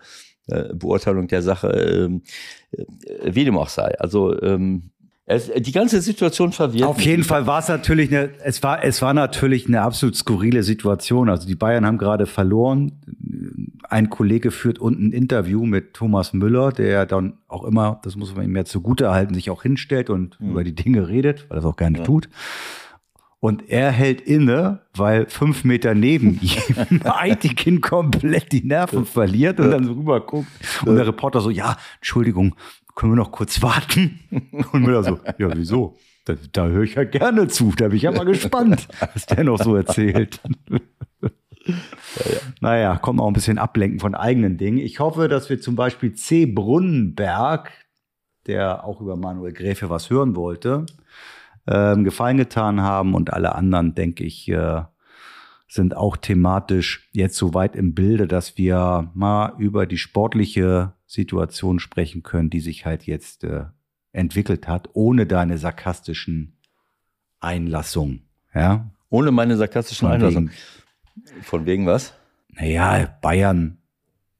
äh 0.48 0.74
Beurteilung 0.74 1.28
der 1.28 1.42
Sache, 1.42 1.70
ähm, 1.70 2.22
äh, 2.72 2.86
wie 3.34 3.46
dem 3.46 3.58
auch 3.58 3.70
sei. 3.70 3.98
Also 4.00 4.40
ähm, 4.42 4.92
es, 5.30 5.52
die 5.54 5.74
ganze 5.74 6.02
Situation 6.02 6.54
verwirrt. 6.54 6.88
Auf 6.88 7.02
jeden 7.02 7.26
Fall 7.26 7.46
war 7.46 7.60
es 7.60 7.68
natürlich 7.68 8.10
eine, 8.10 8.30
es 8.46 8.64
war, 8.64 8.82
es 8.82 9.02
war 9.02 9.14
natürlich 9.14 9.68
eine 9.68 9.82
absolut 9.82 10.16
skurrile 10.16 10.64
Situation. 10.64 11.30
Also 11.30 11.46
die 11.46 11.56
Bayern 11.56 11.86
haben 11.86 11.98
gerade 11.98 12.26
verloren. 12.26 12.94
Ein 13.90 14.10
Kollege 14.10 14.52
führt 14.52 14.80
unten 14.80 15.08
ein 15.08 15.12
Interview 15.12 15.66
mit 15.66 15.94
Thomas 15.94 16.32
Müller, 16.32 16.72
der 16.72 17.06
dann 17.06 17.34
auch 17.50 17.66
immer, 17.66 18.00
das 18.04 18.16
muss 18.16 18.34
man 18.38 18.46
ihm 18.46 18.56
ja 18.56 18.64
zugute 18.64 19.12
halten, 19.12 19.34
sich 19.34 19.50
auch 19.50 19.64
hinstellt 19.64 20.10
und 20.10 20.40
mhm. 20.40 20.52
über 20.52 20.64
die 20.64 20.74
Dinge 20.76 21.10
redet, 21.10 21.46
weil 21.50 21.58
er 21.58 21.60
es 21.60 21.66
auch 21.66 21.76
gerne 21.76 21.98
ja. 21.98 22.04
tut. 22.06 22.30
Und 23.42 23.70
er 23.70 23.92
hält 23.92 24.22
inne, 24.22 24.80
weil 24.96 25.26
fünf 25.28 25.66
Meter 25.66 25.94
neben 25.94 26.40
ihm 26.90 27.02
Aitikin 27.04 27.82
komplett 27.82 28.54
die 28.54 28.64
Nerven 28.64 29.06
verliert 29.06 29.60
und 29.60 29.72
dann 29.72 29.84
so 29.84 29.92
rüber 29.92 30.22
guckt. 30.22 30.48
Und 30.86 30.96
der 30.96 31.06
Reporter 31.06 31.42
so, 31.42 31.50
ja, 31.50 31.76
Entschuldigung, 31.98 32.56
können 32.98 33.14
wir 33.14 33.18
noch 33.18 33.32
kurz 33.32 33.62
warten? 33.62 34.20
Und 34.74 34.82
Müller 34.82 35.04
so, 35.04 35.20
ja, 35.38 35.56
wieso? 35.56 35.96
Da, 36.26 36.34
da 36.52 36.68
höre 36.68 36.84
ich 36.84 36.96
ja 36.96 37.06
gerne 37.06 37.48
zu. 37.48 37.72
Da 37.78 37.88
bin 37.88 37.98
ich 37.98 38.04
ja 38.04 38.12
mal 38.12 38.26
gespannt, 38.26 38.90
was 39.14 39.26
der 39.28 39.46
noch 39.46 39.60
so 39.64 39.76
erzählt. 39.76 40.42
Ja, 40.70 41.70
ja. 41.70 42.40
Naja, 42.60 42.98
kommt 42.98 43.22
auch 43.22 43.28
ein 43.28 43.34
bisschen 43.34 43.60
ablenken 43.60 44.00
von 44.00 44.16
eigenen 44.16 44.58
Dingen. 44.58 44.80
Ich 44.80 45.00
hoffe, 45.00 45.30
dass 45.30 45.50
wir 45.50 45.62
zum 45.62 45.76
Beispiel 45.76 46.14
C. 46.14 46.46
Brunnenberg, 46.46 47.72
der 48.48 48.84
auch 48.84 49.00
über 49.00 49.16
Manuel 49.16 49.54
Gräfe 49.54 49.90
was 49.90 50.10
hören 50.10 50.36
wollte, 50.36 50.86
ähm, 51.68 52.04
Gefallen 52.04 52.38
getan 52.38 52.82
haben 52.82 53.14
und 53.14 53.32
alle 53.32 53.56
anderen, 53.56 53.94
denke 53.94 54.24
ich, 54.24 54.50
äh, 54.50 54.82
sind 55.68 55.96
auch 55.96 56.18
thematisch 56.18 57.10
jetzt 57.12 57.38
so 57.38 57.54
weit 57.54 57.76
im 57.76 57.94
Bilde, 57.94 58.28
dass 58.28 58.58
wir 58.58 59.12
mal 59.14 59.54
über 59.58 59.86
die 59.86 59.98
sportliche 59.98 60.94
Situation 61.08 61.80
sprechen 61.80 62.22
können, 62.22 62.50
die 62.50 62.60
sich 62.60 62.86
halt 62.86 63.08
jetzt 63.08 63.44
äh, 63.44 63.66
entwickelt 64.12 64.68
hat, 64.68 64.90
ohne 64.94 65.26
deine 65.26 65.58
sarkastischen 65.58 66.58
Einlassungen. 67.40 68.28
Ja? 68.54 68.92
Ohne 69.10 69.32
meine 69.32 69.56
sarkastischen 69.58 70.08
Einlassungen. 70.10 70.52
Von 71.42 71.66
wegen 71.66 71.88
was? 71.88 72.14
Naja, 72.50 73.18
Bayern, 73.22 73.78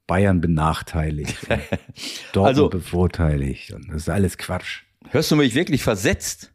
Bayern 0.06 0.40
benachteiligt. 0.40 1.36
Dortmund 2.32 2.46
also, 2.46 2.68
bevorteiligt. 2.68 3.72
Und 3.72 3.88
das 3.88 4.02
ist 4.02 4.08
alles 4.10 4.36
Quatsch. 4.36 4.82
Hörst 5.10 5.30
du 5.30 5.36
mich 5.36 5.54
wirklich 5.54 5.82
versetzt? 5.82 6.52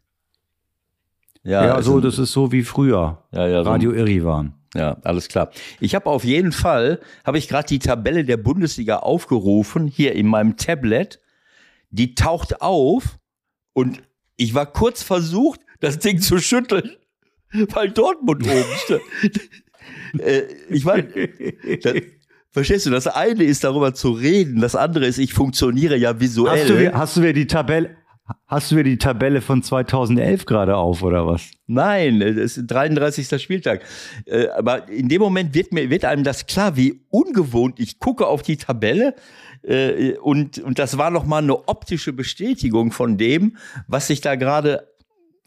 Ja, 1.42 1.66
ja 1.66 1.82
so, 1.82 2.00
das 2.00 2.18
ist 2.18 2.32
so 2.32 2.52
wie 2.52 2.62
früher. 2.62 3.24
Ja, 3.32 3.46
ja, 3.48 3.62
Radio 3.62 3.90
so. 3.90 3.96
Irivan. 3.96 4.54
Ja, 4.74 4.98
alles 5.04 5.28
klar. 5.28 5.50
Ich 5.80 5.94
habe 5.94 6.10
auf 6.10 6.24
jeden 6.24 6.52
Fall, 6.52 7.00
habe 7.24 7.38
ich 7.38 7.48
gerade 7.48 7.68
die 7.68 7.78
Tabelle 7.78 8.24
der 8.24 8.36
Bundesliga 8.36 8.98
aufgerufen, 8.98 9.86
hier 9.86 10.14
in 10.14 10.26
meinem 10.26 10.56
Tablet. 10.56 11.20
Die 11.90 12.16
taucht 12.16 12.60
auf 12.60 13.18
und 13.72 14.02
ich 14.36 14.54
war 14.54 14.66
kurz 14.66 15.02
versucht, 15.02 15.60
das 15.80 16.00
Ding 16.00 16.20
zu 16.20 16.38
schütteln, 16.38 16.90
weil 17.52 17.90
Dortmund 17.90 18.44
oben 18.46 18.64
steht. 18.84 19.50
äh, 20.18 20.42
ich 20.68 20.84
meine, 20.84 21.08
verstehst 22.50 22.86
du, 22.86 22.90
das 22.90 23.06
eine 23.06 23.44
ist 23.44 23.62
darüber 23.62 23.94
zu 23.94 24.10
reden, 24.10 24.60
das 24.60 24.74
andere 24.74 25.06
ist, 25.06 25.18
ich 25.18 25.34
funktioniere 25.34 25.96
ja 25.96 26.18
visuell. 26.18 26.60
Hast 26.62 26.70
du, 26.70 26.94
hast 26.94 27.16
du 27.16 27.20
mir 27.20 27.32
die 27.32 27.46
Tabelle, 27.46 27.96
Hast 28.46 28.70
du 28.70 28.76
mir 28.76 28.84
die 28.84 28.96
Tabelle 28.96 29.42
von 29.42 29.62
2011 29.62 30.46
gerade 30.46 30.76
auf 30.76 31.02
oder 31.02 31.26
was? 31.26 31.50
Nein, 31.66 32.22
es 32.22 32.56
ist 32.56 32.66
33. 32.66 33.42
Spieltag. 33.42 33.82
Äh, 34.24 34.48
aber 34.48 34.88
in 34.88 35.10
dem 35.10 35.20
Moment 35.20 35.54
wird 35.54 35.72
mir 35.72 35.90
wird 35.90 36.06
einem 36.06 36.24
das 36.24 36.46
klar, 36.46 36.74
wie 36.76 37.00
ungewohnt. 37.10 37.78
Ich 37.78 37.98
gucke 37.98 38.26
auf 38.26 38.40
die 38.40 38.56
Tabelle 38.56 39.14
äh, 39.62 40.16
und 40.16 40.58
und 40.58 40.78
das 40.78 40.96
war 40.96 41.10
noch 41.10 41.26
mal 41.26 41.42
eine 41.42 41.68
optische 41.68 42.14
Bestätigung 42.14 42.92
von 42.92 43.18
dem, 43.18 43.58
was 43.88 44.06
sich 44.06 44.22
da 44.22 44.36
gerade 44.36 44.88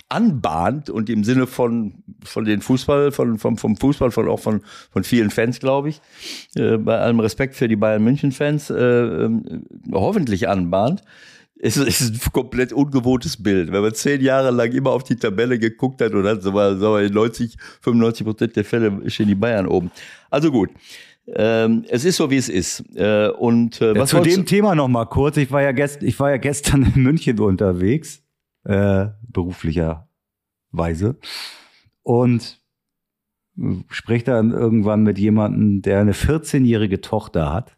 anbahnt 0.09 0.91
und 0.91 1.09
im 1.09 1.23
Sinne 1.23 1.47
von 1.47 2.03
von 2.23 2.45
den 2.45 2.61
Fußball 2.61 3.11
von 3.11 3.39
vom, 3.39 3.57
vom 3.57 3.75
Fußball 3.75 4.11
von 4.11 4.27
auch 4.29 4.39
von 4.39 4.61
von 4.91 5.03
vielen 5.03 5.31
Fans 5.31 5.59
glaube 5.59 5.89
ich 5.89 6.01
äh, 6.55 6.77
bei 6.77 6.99
allem 6.99 7.19
Respekt 7.19 7.55
für 7.55 7.67
die 7.67 7.75
Bayern 7.75 8.03
München 8.03 8.31
Fans 8.31 8.69
ähm, 8.69 9.65
hoffentlich 9.91 10.47
anbahnt 10.47 11.01
es 11.59 11.77
ist 11.77 12.01
ein 12.01 12.31
komplett 12.31 12.73
ungewohntes 12.73 13.41
Bild. 13.41 13.71
Wenn 13.71 13.81
man 13.81 13.93
zehn 13.93 14.21
Jahre 14.21 14.51
lang 14.51 14.71
immer 14.71 14.91
auf 14.91 15.03
die 15.03 15.15
Tabelle 15.15 15.57
geguckt 15.57 16.01
hat 16.01 16.13
und 16.13 16.23
dann 16.23 16.41
so 16.41 16.51
mal, 16.51 16.77
so 16.77 16.97
in 16.97 17.13
90, 17.13 17.57
95 17.81 18.25
Prozent 18.25 18.55
der 18.55 18.65
Fälle 18.65 19.09
stehen 19.09 19.27
die 19.27 19.35
Bayern 19.35 19.67
oben. 19.67 19.91
Also 20.29 20.51
gut. 20.51 20.69
Ähm, 21.27 21.83
es 21.89 22.05
ist 22.05 22.17
so, 22.17 22.29
wie 22.29 22.37
es 22.37 22.47
ist. 22.47 22.83
Äh, 22.95 23.29
und 23.29 23.81
äh, 23.81 23.95
was 23.95 24.11
ja, 24.11 24.23
zu 24.23 24.29
dem 24.29 24.45
Thema 24.45 24.75
noch 24.75 24.87
mal 24.87 25.05
kurz. 25.05 25.37
Ich 25.37 25.51
war 25.51 25.61
ja, 25.61 25.71
gest 25.71 26.03
ich 26.03 26.19
war 26.19 26.29
ja 26.29 26.37
gestern 26.37 26.83
in 26.83 27.01
München 27.03 27.39
unterwegs, 27.39 28.23
äh, 28.63 29.07
beruflicherweise. 29.27 31.17
Und 32.03 32.61
spreche 33.89 34.25
dann 34.25 34.51
irgendwann 34.51 35.03
mit 35.03 35.17
jemandem, 35.17 35.81
der 35.81 35.99
eine 35.99 36.13
14-jährige 36.13 37.01
Tochter 37.01 37.51
hat, 37.51 37.75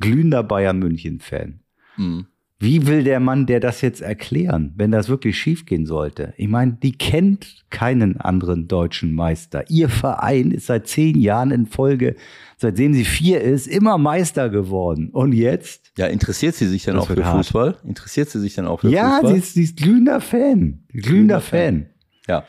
glühender 0.00 0.42
Bayern 0.42 0.78
München-Fan. 0.78 1.60
Mhm. 1.96 2.26
Wie 2.62 2.86
will 2.86 3.04
der 3.04 3.20
Mann 3.20 3.46
der 3.46 3.58
das 3.58 3.80
jetzt 3.80 4.02
erklären, 4.02 4.74
wenn 4.76 4.90
das 4.90 5.08
wirklich 5.08 5.38
schiefgehen 5.38 5.86
sollte? 5.86 6.34
Ich 6.36 6.46
meine, 6.46 6.72
die 6.82 6.92
kennt 6.92 7.64
keinen 7.70 8.20
anderen 8.20 8.68
deutschen 8.68 9.14
Meister. 9.14 9.64
Ihr 9.70 9.88
Verein 9.88 10.50
ist 10.50 10.66
seit 10.66 10.86
zehn 10.86 11.18
Jahren 11.18 11.52
in 11.52 11.64
Folge, 11.64 12.16
seitdem 12.58 12.92
sie 12.92 13.06
vier 13.06 13.40
ist, 13.40 13.66
immer 13.66 13.96
Meister 13.96 14.50
geworden. 14.50 15.08
Und 15.08 15.32
jetzt? 15.32 15.92
Ja, 15.96 16.06
interessiert 16.06 16.54
sie 16.54 16.66
sich 16.66 16.84
dann 16.84 16.98
auch 16.98 17.06
für 17.06 17.24
hart. 17.24 17.46
Fußball? 17.46 17.78
Interessiert 17.82 18.28
sie 18.28 18.40
sich 18.40 18.54
dann 18.54 18.66
auch 18.66 18.80
für 18.80 18.90
ja, 18.90 19.20
Fußball? 19.20 19.30
Ja, 19.30 19.34
sie 19.36 19.38
ist, 19.38 19.54
sie 19.54 19.62
ist 19.62 19.76
glühender 19.78 20.20
Fan. 20.20 20.84
Glühender, 20.88 21.08
glühender 21.08 21.40
Fan. 21.40 21.74
Fan. 21.74 21.86
Ja. 22.28 22.44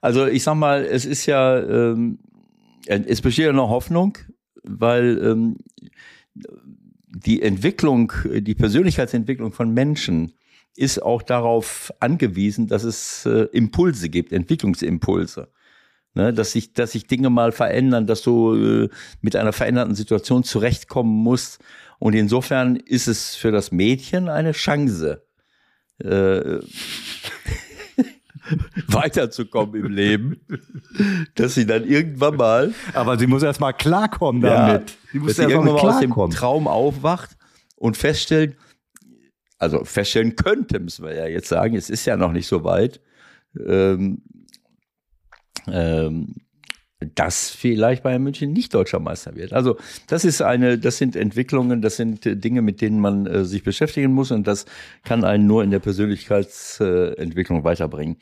Also 0.00 0.28
ich 0.28 0.44
sag 0.44 0.54
mal, 0.54 0.84
es 0.84 1.04
ist 1.04 1.26
ja, 1.26 1.58
ähm, 1.58 2.20
es 2.86 3.20
besteht 3.20 3.46
ja 3.46 3.52
noch 3.52 3.68
Hoffnung, 3.68 4.16
weil 4.62 5.20
ähm, 5.24 5.56
die 7.10 7.42
Entwicklung, 7.42 8.12
die 8.24 8.54
Persönlichkeitsentwicklung 8.54 9.52
von 9.52 9.72
Menschen 9.72 10.32
ist 10.76 11.02
auch 11.02 11.22
darauf 11.22 11.92
angewiesen, 12.00 12.68
dass 12.68 12.84
es 12.84 13.26
äh, 13.26 13.48
Impulse 13.52 14.08
gibt, 14.08 14.32
Entwicklungsimpulse. 14.32 15.48
Ne, 16.12 16.32
dass 16.32 16.50
sich, 16.50 16.72
dass 16.72 16.90
sich 16.90 17.06
Dinge 17.06 17.30
mal 17.30 17.52
verändern, 17.52 18.08
dass 18.08 18.22
du 18.22 18.54
äh, 18.54 18.88
mit 19.20 19.36
einer 19.36 19.52
veränderten 19.52 19.94
Situation 19.94 20.42
zurechtkommen 20.42 21.22
musst. 21.22 21.60
Und 22.00 22.14
insofern 22.14 22.74
ist 22.74 23.06
es 23.06 23.36
für 23.36 23.52
das 23.52 23.70
Mädchen 23.70 24.28
eine 24.28 24.50
Chance. 24.50 25.22
Äh, 26.02 26.58
weiterzukommen 28.88 29.84
im 29.84 29.92
Leben, 29.92 30.40
dass 31.34 31.54
sie 31.54 31.66
dann 31.66 31.84
irgendwann 31.84 32.36
mal. 32.36 32.74
Aber 32.94 33.18
sie 33.18 33.26
muss 33.26 33.42
erst 33.42 33.60
mal 33.60 33.72
klarkommen 33.72 34.42
damit. 34.42 34.90
Ja, 34.90 34.96
sie 35.12 35.18
muss 35.18 35.38
erst 35.38 35.54
mal 35.54 35.68
aus 35.68 36.00
dem 36.00 36.12
Traum 36.30 36.66
aufwacht 36.66 37.36
und 37.76 37.96
feststellt, 37.96 38.56
also 39.58 39.84
feststellen 39.84 40.36
könnte, 40.36 40.80
müssen 40.80 41.04
wir 41.04 41.14
ja 41.14 41.26
jetzt 41.26 41.48
sagen, 41.48 41.76
es 41.76 41.90
ist 41.90 42.04
ja 42.06 42.16
noch 42.16 42.32
nicht 42.32 42.46
so 42.46 42.64
weit, 42.64 43.00
ähm, 43.58 44.22
ähm, 45.66 46.36
dass 47.14 47.50
vielleicht 47.50 48.02
Bayern 48.02 48.22
München 48.22 48.52
nicht 48.52 48.74
deutscher 48.74 49.00
Meister 49.00 49.34
wird. 49.34 49.52
Also 49.52 49.76
das 50.06 50.24
ist 50.24 50.42
eine, 50.42 50.78
das 50.78 50.98
sind 50.98 51.16
Entwicklungen, 51.16 51.80
das 51.80 51.96
sind 51.96 52.26
äh, 52.26 52.36
Dinge, 52.36 52.62
mit 52.62 52.80
denen 52.80 53.00
man 53.00 53.26
äh, 53.26 53.44
sich 53.44 53.64
beschäftigen 53.64 54.12
muss 54.12 54.30
und 54.30 54.46
das 54.46 54.66
kann 55.04 55.24
einen 55.24 55.46
nur 55.46 55.64
in 55.64 55.70
der 55.70 55.78
Persönlichkeitsentwicklung 55.78 57.64
weiterbringen. 57.64 58.16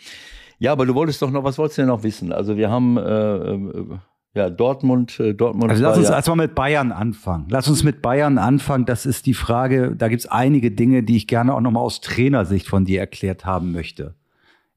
Ja, 0.60 0.72
aber 0.72 0.86
du 0.86 0.94
wolltest 0.94 1.22
doch 1.22 1.30
noch, 1.30 1.44
was 1.44 1.58
wolltest 1.58 1.78
du 1.78 1.82
denn 1.82 1.88
noch 1.88 2.02
wissen? 2.02 2.32
Also 2.32 2.56
wir 2.56 2.70
haben 2.70 2.96
äh, 2.96 3.02
äh, 3.02 3.98
ja 4.34 4.50
Dortmund, 4.50 5.18
äh, 5.20 5.34
Dortmund. 5.34 5.70
Also 5.70 5.82
lass 5.82 5.98
uns 5.98 6.10
erstmal 6.10 6.36
mit 6.36 6.54
Bayern 6.54 6.92
anfangen. 6.92 7.46
Lass 7.48 7.68
uns 7.68 7.84
mit 7.84 8.02
Bayern 8.02 8.38
anfangen. 8.38 8.84
Das 8.84 9.06
ist 9.06 9.26
die 9.26 9.34
Frage. 9.34 9.94
Da 9.96 10.08
gibt 10.08 10.20
es 10.20 10.26
einige 10.26 10.70
Dinge, 10.70 11.02
die 11.02 11.16
ich 11.16 11.26
gerne 11.26 11.54
auch 11.54 11.60
nochmal 11.60 11.82
aus 11.82 12.00
Trainersicht 12.00 12.68
von 12.68 12.84
dir 12.84 13.00
erklärt 13.00 13.44
haben 13.44 13.72
möchte. 13.72 14.14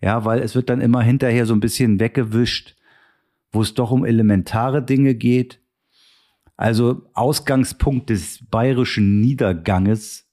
Ja, 0.01 0.25
weil 0.25 0.39
es 0.39 0.55
wird 0.55 0.69
dann 0.69 0.81
immer 0.81 1.01
hinterher 1.01 1.45
so 1.45 1.53
ein 1.53 1.59
bisschen 1.59 1.99
weggewischt 1.99 2.75
wo 3.51 3.61
es 3.61 3.73
doch 3.73 3.91
um 3.91 4.05
elementare 4.05 4.83
Dinge 4.83 5.15
geht. 5.15 5.59
Also 6.57 7.03
Ausgangspunkt 7.13 8.09
des 8.09 8.45
bayerischen 8.49 9.19
Niederganges 9.19 10.29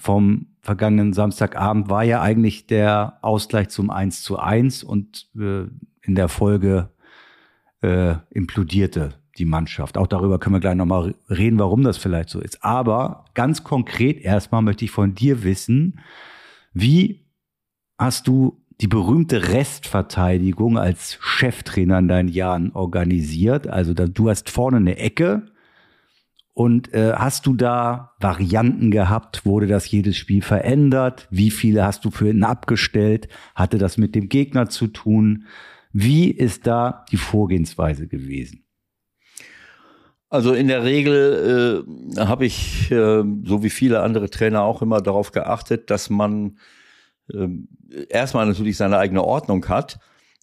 vom 0.00 0.56
vergangenen 0.60 1.12
Samstagabend 1.12 1.88
war 1.88 2.02
ja 2.02 2.20
eigentlich 2.20 2.66
der 2.66 3.18
Ausgleich 3.22 3.68
zum 3.68 3.90
1 3.90 4.22
zu 4.22 4.38
1 4.38 4.82
und 4.82 5.28
äh, 5.36 5.66
in 6.02 6.14
der 6.14 6.28
Folge 6.28 6.90
äh, 7.82 8.14
implodierte 8.30 9.14
die 9.38 9.44
Mannschaft. 9.44 9.98
Auch 9.98 10.06
darüber 10.06 10.38
können 10.38 10.54
wir 10.54 10.60
gleich 10.60 10.76
nochmal 10.76 11.14
reden, 11.28 11.58
warum 11.58 11.82
das 11.82 11.98
vielleicht 11.98 12.30
so 12.30 12.40
ist. 12.40 12.64
Aber 12.64 13.26
ganz 13.34 13.64
konkret 13.64 14.20
erstmal 14.20 14.62
möchte 14.62 14.84
ich 14.84 14.90
von 14.90 15.14
dir 15.14 15.44
wissen, 15.44 16.00
wie 16.72 17.26
hast 17.98 18.26
du 18.26 18.64
die 18.80 18.88
berühmte 18.88 19.52
Restverteidigung 19.52 20.78
als 20.78 21.18
Cheftrainer 21.20 21.98
in 21.98 22.08
deinen 22.08 22.28
Jahren 22.28 22.72
organisiert? 22.72 23.66
Also 23.66 23.94
du 23.94 24.28
hast 24.28 24.50
vorne 24.50 24.78
eine 24.78 24.98
Ecke 24.98 25.46
und 26.52 26.92
äh, 26.94 27.12
hast 27.14 27.46
du 27.46 27.54
da 27.54 28.14
Varianten 28.18 28.90
gehabt? 28.90 29.44
Wurde 29.44 29.66
das 29.66 29.90
jedes 29.90 30.16
Spiel 30.16 30.42
verändert? 30.42 31.28
Wie 31.30 31.50
viele 31.50 31.84
hast 31.84 32.04
du 32.04 32.10
für 32.10 32.30
ihn 32.30 32.44
abgestellt? 32.44 33.28
Hatte 33.54 33.78
das 33.78 33.98
mit 33.98 34.14
dem 34.14 34.28
Gegner 34.28 34.68
zu 34.68 34.86
tun? 34.86 35.44
Wie 35.92 36.30
ist 36.30 36.66
da 36.66 37.04
die 37.10 37.16
Vorgehensweise 37.18 38.06
gewesen? 38.06 38.64
Also 40.28 40.54
in 40.54 40.68
der 40.68 40.82
Regel 40.82 41.84
äh, 42.16 42.20
habe 42.20 42.46
ich, 42.46 42.90
äh, 42.90 43.22
so 43.44 43.62
wie 43.62 43.70
viele 43.70 44.02
andere 44.02 44.28
Trainer 44.28 44.62
auch 44.62 44.82
immer 44.82 45.00
darauf 45.00 45.32
geachtet, 45.32 45.90
dass 45.90 46.10
man 46.10 46.58
erstmal 48.08 48.46
natürlich 48.46 48.76
seine 48.76 48.98
eigene 48.98 49.24
Ordnung 49.24 49.66
hat, 49.68 49.98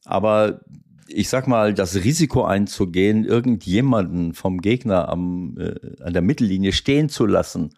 aber 0.06 0.62
ich 1.08 1.30
sag 1.30 1.48
mal, 1.48 1.74
das 1.74 1.96
Risiko 1.96 2.44
einzugehen, 2.46 3.26
irgendjemanden 3.26 4.34
vom 4.34 4.62
Gegner 4.62 5.10
am, 5.10 5.58
äh, 5.60 6.02
an 6.02 6.14
der 6.14 6.22
Mittellinie 6.22 6.72
stehen 6.72 7.10
zu 7.10 7.26
lassen 7.26 7.72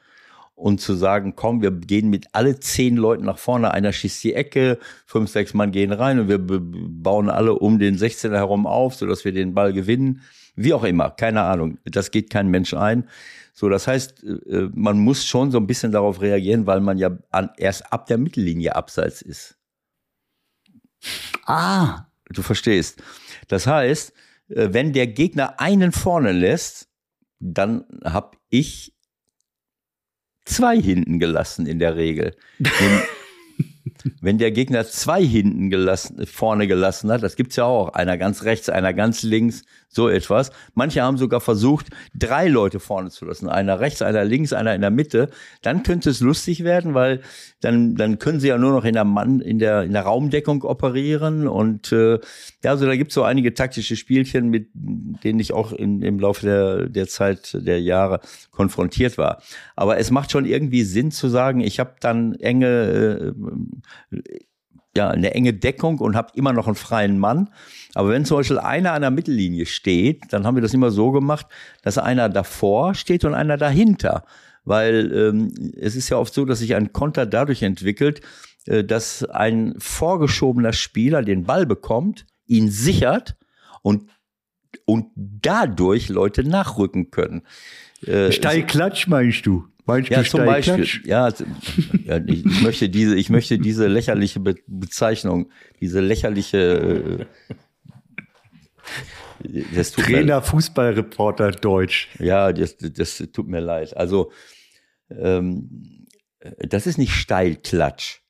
und 0.56 0.80
zu 0.80 0.94
sagen, 0.94 1.34
komm, 1.36 1.62
wir 1.62 1.72
gehen 1.72 2.10
mit 2.10 2.28
alle 2.32 2.60
zehn 2.60 2.96
Leuten 2.96 3.26
nach 3.26 3.38
vorne, 3.38 3.72
einer 3.72 3.92
schießt 3.92 4.24
die 4.24 4.34
Ecke, 4.34 4.80
fünf, 5.06 5.30
sechs 5.30 5.54
Mann 5.54 5.72
gehen 5.72 5.92
rein 5.92 6.20
und 6.20 6.30
wir 6.30 6.40
bauen 6.40 7.30
alle 7.30 7.56
um 7.56 7.78
den 7.78 7.98
16er 7.98 8.36
herum 8.36 8.66
auf, 8.66 8.96
sodass 8.96 9.26
wir 9.26 9.34
den 9.34 9.54
Ball 9.54 9.74
gewinnen. 9.74 10.22
Wie 10.56 10.74
auch 10.74 10.86
immer, 10.86 11.10
keine 11.10 11.42
Ahnung. 11.42 11.78
Das 11.84 12.12
geht 12.12 12.30
kein 12.30 12.48
Mensch 12.48 12.74
ein. 12.74 13.10
So, 13.58 13.70
das 13.70 13.88
heißt, 13.88 14.22
äh, 14.24 14.70
man 14.74 15.00
muss 15.00 15.26
schon 15.26 15.50
so 15.50 15.58
ein 15.58 15.66
bisschen 15.66 15.94
darauf 15.94 16.20
reagieren, 16.20 16.68
weil 16.68 16.82
man 16.82 16.98
ja 16.98 17.18
an, 17.32 17.50
erst 17.58 17.92
ab 17.92 18.06
der 18.06 18.18
Mittellinie 18.18 18.76
abseits 18.76 19.22
ist. 19.22 19.58
Ah, 21.46 22.06
du 22.26 22.42
verstehst. 22.42 23.02
Das 23.48 23.66
heißt, 23.66 24.12
äh, 24.50 24.68
wenn 24.72 24.92
der 24.92 25.08
Gegner 25.08 25.60
einen 25.62 25.94
vorne 25.94 26.34
lässt, 26.34 26.90
dann 27.40 27.86
habe 28.04 28.38
ich 28.50 28.94
zwei 30.44 30.80
hinten 30.80 31.18
gelassen 31.20 31.66
in 31.66 31.80
der 31.80 31.96
Regel. 31.96 32.36
Wenn 34.22 34.38
der 34.38 34.52
Gegner 34.52 34.86
zwei 34.86 35.24
hinten 35.24 35.70
gelassen, 35.70 36.26
vorne 36.28 36.68
gelassen 36.68 37.12
hat, 37.12 37.24
das 37.24 37.36
gibt's 37.36 37.56
ja 37.56 37.66
auch, 37.66 37.90
einer 37.94 38.18
ganz 38.18 38.44
rechts, 38.44 38.70
einer 38.70 38.94
ganz 38.94 39.24
links, 39.24 39.64
so 39.96 40.10
etwas. 40.10 40.52
Manche 40.74 41.02
haben 41.02 41.18
sogar 41.18 41.40
versucht, 41.40 41.88
drei 42.14 42.48
Leute 42.48 42.80
vorne 42.80 43.10
zu 43.10 43.26
lassen, 43.26 43.48
einer 43.48 43.80
rechts, 43.80 44.02
einer 44.02 44.26
links, 44.26 44.52
einer 44.52 44.76
in 44.76 44.82
der 44.82 44.92
Mitte. 44.92 45.30
Dann 45.62 45.84
könnte 45.84 46.10
es 46.10 46.20
lustig 46.20 46.64
werden, 46.64 46.94
weil 46.94 47.22
dann, 47.62 47.96
dann 47.96 48.20
können 48.20 48.40
sie 48.40 48.50
ja 48.50 48.58
nur 48.58 48.74
noch 48.74 48.84
in 48.84 48.94
der 48.94 49.06
Mann, 49.06 49.40
in 49.40 49.58
der, 49.58 49.84
in 49.84 49.94
der 49.94 50.04
Raumdeckung 50.04 50.64
operieren. 50.64 51.48
Und 51.48 51.94
äh, 51.94 52.20
ja, 52.64 52.72
also 52.72 52.86
da 52.86 52.96
gibt's 52.96 53.16
so 53.16 53.24
einige 53.24 53.54
taktische 53.54 53.96
Spielchen, 53.96 54.50
mit 54.50 54.70
denen 54.74 55.40
ich 55.40 55.54
auch 55.54 55.72
in, 55.72 56.02
im 56.02 56.20
Laufe 56.20 56.46
der, 56.46 56.90
der 56.90 57.08
Zeit, 57.08 57.58
der 57.60 57.82
Jahre 57.82 58.20
konfrontiert 58.52 59.18
war. 59.18 59.42
Aber 59.78 59.98
es 59.98 60.12
macht 60.12 60.32
schon 60.32 60.46
irgendwie 60.46 60.84
Sinn 60.84 61.12
zu 61.12 61.30
sagen, 61.30 61.62
ich 61.62 61.80
habe 61.80 61.96
dann 62.02 62.36
enge 62.36 62.68
äh, 62.68 63.32
ja, 64.96 65.10
eine 65.10 65.34
enge 65.34 65.54
Deckung 65.54 66.00
und 66.00 66.16
habe 66.16 66.32
immer 66.36 66.54
noch 66.54 66.68
einen 66.68 66.76
freien 66.76 67.20
Mann. 67.20 67.50
Aber 67.94 68.10
wenn 68.10 68.26
zum 68.26 68.38
Beispiel 68.38 68.60
einer 68.60 68.94
an 68.94 69.02
der 69.02 69.12
Mittellinie 69.12 69.66
steht, 69.66 70.22
dann 70.32 70.46
haben 70.46 70.56
wir 70.56 70.62
das 70.62 70.74
immer 70.74 70.92
so 70.92 71.12
gemacht, 71.12 71.48
dass 71.82 71.98
einer 71.98 72.30
davor 72.30 72.96
steht 72.96 73.26
und 73.26 73.34
einer 73.34 73.58
dahinter. 73.58 74.26
Weil 74.64 75.12
ähm, 75.14 75.74
es 75.78 75.96
ist 75.96 76.10
ja 76.10 76.18
oft 76.18 76.34
so, 76.34 76.46
dass 76.46 76.60
sich 76.60 76.76
ein 76.76 76.94
Konter 76.94 77.26
dadurch 77.26 77.62
entwickelt, 77.62 78.22
äh, 78.66 78.84
dass 78.84 79.24
ein 79.24 79.76
vorgeschobener 79.78 80.74
Spieler 80.74 81.22
den 81.22 81.44
Ball 81.44 81.66
bekommt, 81.66 82.26
ihn 82.48 82.70
sichert 82.70 83.36
und, 83.82 84.10
und 84.86 85.08
dadurch 85.16 86.10
Leute 86.10 86.44
nachrücken 86.44 87.12
können. 87.12 87.44
Äh, 88.06 88.32
Steilklatsch 88.32 89.08
meinst 89.08 89.46
du? 89.46 89.68
Meinst 89.86 90.10
ja, 90.10 90.24
zum 90.24 90.46
Beispiel. 90.46 90.88
Ja, 91.04 91.32
ja 92.06 92.18
ich, 92.26 92.46
ich, 92.46 92.62
möchte 92.62 92.90
diese, 92.90 93.16
ich 93.16 93.30
möchte 93.30 93.60
diese 93.60 93.88
lächerliche 93.88 94.40
Be 94.40 94.56
Bezeichnung, 94.68 95.52
diese 95.80 96.00
lächerliche. 96.00 96.58
Äh, 97.20 97.26
das 99.76 99.92
tut 99.92 100.06
Trainer, 100.06 100.38
mir, 100.38 100.42
Fußballreporter, 100.42 101.52
Deutsch. 101.52 102.10
Ja, 102.20 102.52
das, 102.52 102.78
das 102.78 103.18
tut 103.32 103.48
mir 103.48 103.60
leid. 103.60 103.96
Also, 103.96 104.32
ähm, 105.12 106.08
das 106.58 106.88
ist 106.88 106.98
nicht 106.98 107.14
Steilklatsch. 107.14 108.22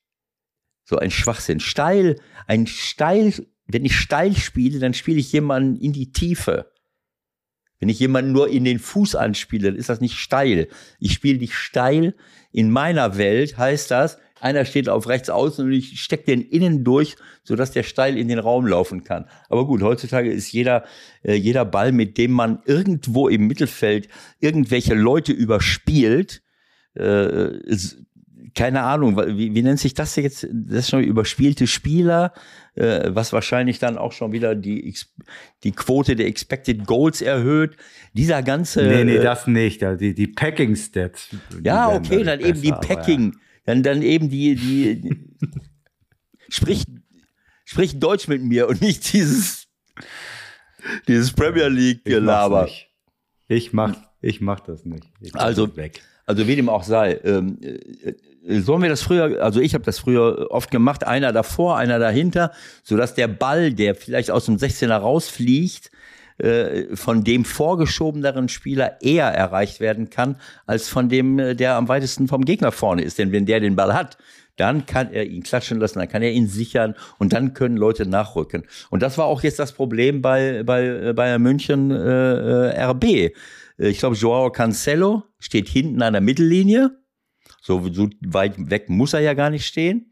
So 0.84 0.98
ein 0.98 1.12
Schwachsinn. 1.12 1.62
Steil, 1.62 2.20
ein 2.48 2.68
Steil, 2.68 3.34
wenn 3.66 3.86
ich 3.86 3.96
steil 3.96 4.36
spiele, 4.36 4.80
dann 4.80 4.94
spiele 4.94 5.20
ich 5.20 5.32
jemanden 5.32 5.78
in 5.78 5.94
die 5.94 6.12
Tiefe. 6.12 6.72
Wenn 7.80 7.90
ich 7.90 8.00
jemanden 8.00 8.32
nur 8.32 8.50
in 8.50 8.64
den 8.64 8.80
Fuß 8.80 9.16
anspiele, 9.16 9.70
dann 9.70 9.80
ist 9.80 9.90
das 9.90 10.02
nicht 10.02 10.18
steil. 10.18 10.68
Ich 11.00 11.14
spiele 11.14 11.40
nicht 11.40 11.56
steil. 11.56 12.16
In 12.52 12.72
meiner 12.72 13.18
Welt 13.18 13.58
heißt 13.58 13.92
das, 13.92 14.18
einer 14.40 14.66
steht 14.66 14.90
auf 14.90 15.08
rechts 15.08 15.30
außen 15.30 15.66
und 15.66 15.72
ich 15.72 16.00
stecke 16.02 16.26
den 16.26 16.42
innen 16.42 16.84
durch, 16.84 17.16
sodass 17.44 17.72
der 17.72 17.84
steil 17.84 18.18
in 18.18 18.28
den 18.28 18.40
Raum 18.40 18.68
laufen 18.68 19.04
kann. 19.04 19.26
Aber 19.50 19.66
gut, 19.66 19.82
heutzutage 19.82 20.32
ist 20.32 20.52
jeder, 20.52 20.84
äh, 21.24 21.34
jeder 21.34 21.66
Ball, 21.66 21.92
mit 21.92 22.18
dem 22.18 22.32
man 22.32 22.60
irgendwo 22.66 23.28
im 23.28 23.48
Mittelfeld 23.48 24.08
irgendwelche 24.40 24.94
Leute 24.94 25.32
überspielt, 25.32 26.44
äh, 26.96 27.50
keine 28.56 28.84
Ahnung, 28.84 29.18
wie, 29.38 29.54
wie 29.54 29.62
nennt 29.62 29.80
sich 29.80 29.94
das 29.94 30.16
jetzt? 30.16 30.48
Das 30.50 30.80
ist 30.80 30.90
schon 30.90 31.04
überspielte 31.04 31.68
Spieler, 31.68 32.34
äh, 32.76 33.10
was 33.10 33.34
wahrscheinlich 33.34 33.80
dann 33.80 33.98
auch 33.98 34.14
schon 34.14 34.32
wieder 34.32 34.56
die, 34.56 34.96
die 35.64 35.72
Quote 35.74 36.16
der 36.16 36.28
Expected 36.28 36.86
Goals 36.88 37.22
erhöht. 37.22 37.76
Dieser 38.14 38.42
ganze. 38.44 38.84
Nee, 38.84 39.04
nee, 39.04 39.20
das 39.20 39.46
nicht. 39.46 39.84
Also 39.84 40.00
die, 40.00 40.14
die 40.14 40.28
Packing 40.28 40.76
Stats. 40.78 41.30
Ja, 41.64 41.90
okay, 41.90 42.24
dann 42.24 42.40
besser, 42.40 42.50
eben 42.50 42.62
die 42.62 42.72
Packing. 42.72 43.34
Ja. 43.34 43.40
Dann, 43.66 43.84
dann 43.84 44.02
eben 44.02 44.30
die, 44.30 44.56
die, 44.56 45.02
die 45.02 45.36
sprich, 46.50 46.86
sprich 47.66 48.00
Deutsch 48.00 48.28
mit 48.30 48.42
mir 48.42 48.70
und 48.70 48.82
nicht 48.82 49.12
dieses, 49.12 49.68
dieses 51.08 51.34
Premier 51.34 51.68
League 51.68 52.06
Gelaber. 52.06 52.70
Ich 53.48 53.74
mach, 53.74 53.96
ich 54.22 54.40
mach 54.40 54.62
das 54.62 54.86
nicht. 54.86 55.06
also, 55.34 55.76
weg. 55.76 56.02
Also 56.26 56.48
wie 56.48 56.56
dem 56.56 56.70
auch 56.70 56.84
sei, 56.84 57.20
ähm, 57.24 57.60
äh, 58.48 58.60
sollen 58.60 58.82
wir 58.82 58.90
das 58.90 59.02
früher, 59.02 59.44
also 59.44 59.60
ich 59.60 59.74
habe 59.74 59.84
das 59.84 60.00
früher 60.00 60.52
oft 60.52 60.72
gemacht, 60.72 61.06
einer 61.06 61.32
davor, 61.32 61.78
einer 61.78 62.00
dahinter, 62.00 62.52
so 62.84 62.98
dass 62.98 63.16
der 63.16 63.28
Ball, 63.28 63.74
der 63.74 63.96
vielleicht 63.96 64.32
aus 64.32 64.46
dem 64.46 64.58
16er 64.58 64.96
rausfliegt, 64.96 65.92
äh, 66.38 66.96
von 66.96 67.24
dem 67.24 67.46
vorgeschobeneren 67.46 68.50
Spieler 68.50 69.02
eher 69.02 69.28
erreicht 69.28 69.80
werden 69.80 70.10
kann, 70.10 70.36
als 70.66 70.90
von 70.90 71.08
dem, 71.08 71.40
äh, 71.40 71.56
der 71.56 71.76
am 71.76 71.88
weitesten 71.88 72.28
vom 72.28 72.44
Gegner 72.44 72.74
vorne 72.74 73.04
ist. 73.04 73.18
Denn 73.20 73.32
wenn 73.32 73.46
der 73.46 73.62
den 73.62 73.78
Ball 73.78 73.94
hat, 73.94 74.18
dann 74.58 74.86
kann 74.86 75.12
er 75.12 75.26
ihn 75.26 75.44
klatschen 75.44 75.80
lassen, 75.80 76.00
dann 76.00 76.10
kann 76.10 76.22
er 76.22 76.32
ihn 76.32 76.48
sichern 76.48 76.96
und 77.20 77.34
dann 77.34 77.54
können 77.54 77.78
Leute 77.78 78.06
nachrücken. 78.06 78.64
Und 78.90 79.02
das 79.02 79.18
war 79.18 79.26
auch 79.26 79.44
jetzt 79.44 79.60
das 79.60 79.72
Problem 79.72 80.22
bei, 80.22 80.64
bei 80.64 81.14
Bayern 81.14 81.42
München 81.42 81.92
äh, 81.92 82.84
RB. 82.84 83.34
Ich 83.78 84.00
glaube, 84.00 84.16
Joao 84.16 84.52
Cancelo 84.52 85.24
steht 85.40 85.68
hinten 85.70 86.02
an 86.02 86.14
der 86.14 86.22
Mittellinie 86.22 86.92
so, 87.66 87.92
so 87.92 88.10
weit 88.22 88.70
weg 88.70 88.90
muss 88.90 89.14
er 89.14 89.22
ja 89.22 89.34
gar 89.34 89.50
nicht 89.50 89.66
stehen, 89.66 90.12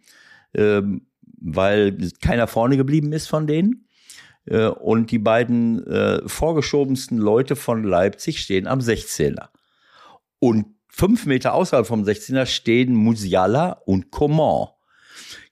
ähm, 0.55 1.05
weil 1.39 1.95
keiner 2.19 2.47
vorne 2.47 2.77
geblieben 2.77 3.13
ist 3.13 3.27
von 3.27 3.45
denen. 3.45 3.87
Äh, 4.45 4.65
und 4.65 5.11
die 5.11 5.19
beiden 5.19 5.85
äh, 5.85 6.27
vorgeschobensten 6.27 7.19
Leute 7.19 7.55
von 7.55 7.83
Leipzig 7.83 8.39
stehen 8.39 8.65
am 8.65 8.79
16er. 8.79 9.49
Und 10.39 10.65
fünf 10.87 11.27
Meter 11.27 11.53
außerhalb 11.53 11.85
vom 11.85 12.03
16er 12.03 12.47
stehen 12.47 12.95
Musiala 12.95 13.83
und 13.85 14.09
Coman. 14.09 14.69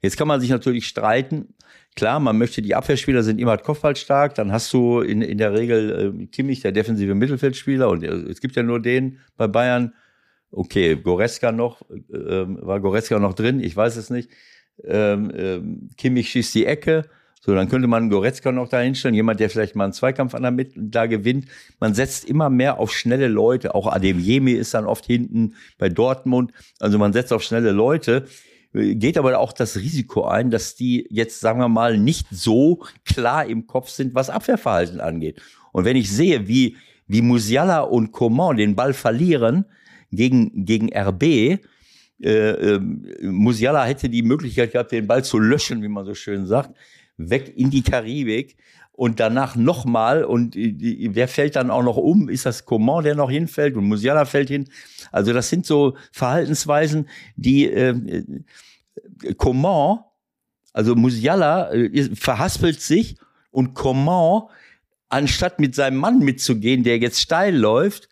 Jetzt 0.01 0.17
kann 0.17 0.27
man 0.27 0.41
sich 0.41 0.49
natürlich 0.49 0.87
streiten. 0.87 1.53
Klar, 1.95 2.19
man 2.19 2.37
möchte, 2.37 2.63
die 2.63 2.73
Abwehrspieler 2.73 3.21
sind 3.21 3.39
immer 3.39 3.57
kopfballstark, 3.57 4.33
dann 4.33 4.51
hast 4.51 4.73
du 4.73 5.01
in, 5.01 5.21
in 5.21 5.37
der 5.37 5.53
Regel 5.53 6.15
äh, 6.19 6.25
Kimmich, 6.27 6.61
der 6.61 6.71
defensive 6.71 7.13
Mittelfeldspieler, 7.13 7.89
und 7.89 8.03
äh, 8.03 8.07
es 8.07 8.41
gibt 8.41 8.55
ja 8.55 8.63
nur 8.63 8.81
den 8.81 9.19
bei 9.37 9.47
Bayern, 9.47 9.93
okay, 10.51 10.95
Goretzka 10.95 11.51
noch, 11.51 11.81
ähm, 12.13 12.59
war 12.61 12.79
Goretzka 12.79 13.19
noch 13.19 13.33
drin, 13.33 13.59
ich 13.59 13.75
weiß 13.75 13.95
es 13.95 14.09
nicht. 14.09 14.29
Ähm, 14.83 15.31
ähm, 15.35 15.89
Kimmich 15.97 16.29
schießt 16.29 16.55
die 16.55 16.65
Ecke. 16.65 17.05
So, 17.43 17.55
dann 17.55 17.69
könnte 17.69 17.87
man 17.87 18.09
Goretzka 18.09 18.51
noch 18.51 18.69
da 18.69 18.81
hinstellen, 18.81 19.15
jemand, 19.15 19.39
der 19.39 19.49
vielleicht 19.49 19.75
mal 19.75 19.85
einen 19.85 19.93
Zweikampf 19.93 20.35
an 20.35 20.43
der 20.43 20.51
Mitte 20.51 20.73
da 20.75 21.07
gewinnt. 21.07 21.45
Man 21.79 21.95
setzt 21.95 22.25
immer 22.25 22.51
mehr 22.51 22.79
auf 22.79 22.91
schnelle 22.91 23.27
Leute. 23.27 23.73
Auch 23.73 23.87
Adeyemi 23.87 24.51
ist 24.51 24.75
dann 24.75 24.85
oft 24.85 25.05
hinten 25.05 25.55
bei 25.79 25.89
Dortmund. 25.89 26.51
Also 26.79 26.99
man 26.99 27.13
setzt 27.13 27.33
auf 27.33 27.41
schnelle 27.41 27.71
Leute, 27.71 28.25
geht 28.73 29.17
aber 29.17 29.39
auch 29.39 29.53
das 29.53 29.77
Risiko 29.77 30.25
ein, 30.25 30.51
dass 30.51 30.75
die 30.75 31.07
jetzt, 31.09 31.39
sagen 31.39 31.59
wir 31.59 31.67
mal, 31.67 31.97
nicht 31.97 32.27
so 32.29 32.83
klar 33.05 33.45
im 33.47 33.65
Kopf 33.65 33.89
sind, 33.89 34.13
was 34.13 34.29
Abwehrverhalten 34.29 34.99
angeht. 34.99 35.41
Und 35.71 35.85
wenn 35.85 35.97
ich 35.97 36.11
sehe, 36.11 36.47
wie 36.47 36.77
wie 37.07 37.21
Musiala 37.21 37.81
und 37.81 38.13
Coman 38.13 38.55
den 38.55 38.75
Ball 38.75 38.93
verlieren 38.93 39.65
gegen, 40.11 40.65
gegen 40.65 40.89
RB. 40.93 41.23
Äh, 41.23 41.59
äh, 42.23 42.79
Musiala 43.23 43.85
hätte 43.85 44.09
die 44.09 44.21
Möglichkeit 44.21 44.73
gehabt, 44.73 44.91
den 44.91 45.07
Ball 45.07 45.23
zu 45.23 45.39
löschen, 45.39 45.81
wie 45.81 45.87
man 45.87 46.05
so 46.05 46.13
schön 46.13 46.45
sagt, 46.45 46.75
weg 47.17 47.51
in 47.55 47.69
die 47.69 47.81
Karibik 47.81 48.57
und 48.91 49.19
danach 49.19 49.55
nochmal 49.55 50.23
und 50.23 50.55
wer 50.55 51.27
fällt 51.27 51.55
dann 51.55 51.71
auch 51.71 51.83
noch 51.83 51.97
um? 51.97 52.29
Ist 52.29 52.45
das 52.45 52.65
Coman, 52.65 53.03
der 53.03 53.15
noch 53.15 53.31
hinfällt 53.31 53.75
und 53.75 53.85
Musiala 53.85 54.25
fällt 54.25 54.49
hin? 54.49 54.69
Also 55.11 55.33
das 55.33 55.49
sind 55.49 55.65
so 55.65 55.97
Verhaltensweisen, 56.11 57.09
die 57.35 57.65
äh, 57.65 58.23
Coman, 59.37 59.99
also 60.73 60.95
Musiala 60.95 61.71
äh, 61.71 62.15
verhaspelt 62.15 62.81
sich 62.81 63.17
und 63.49 63.73
Coman, 63.73 64.43
anstatt 65.09 65.59
mit 65.59 65.73
seinem 65.73 65.97
Mann 65.97 66.19
mitzugehen, 66.19 66.83
der 66.83 66.99
jetzt 66.99 67.19
steil 67.19 67.55
läuft, 67.55 68.07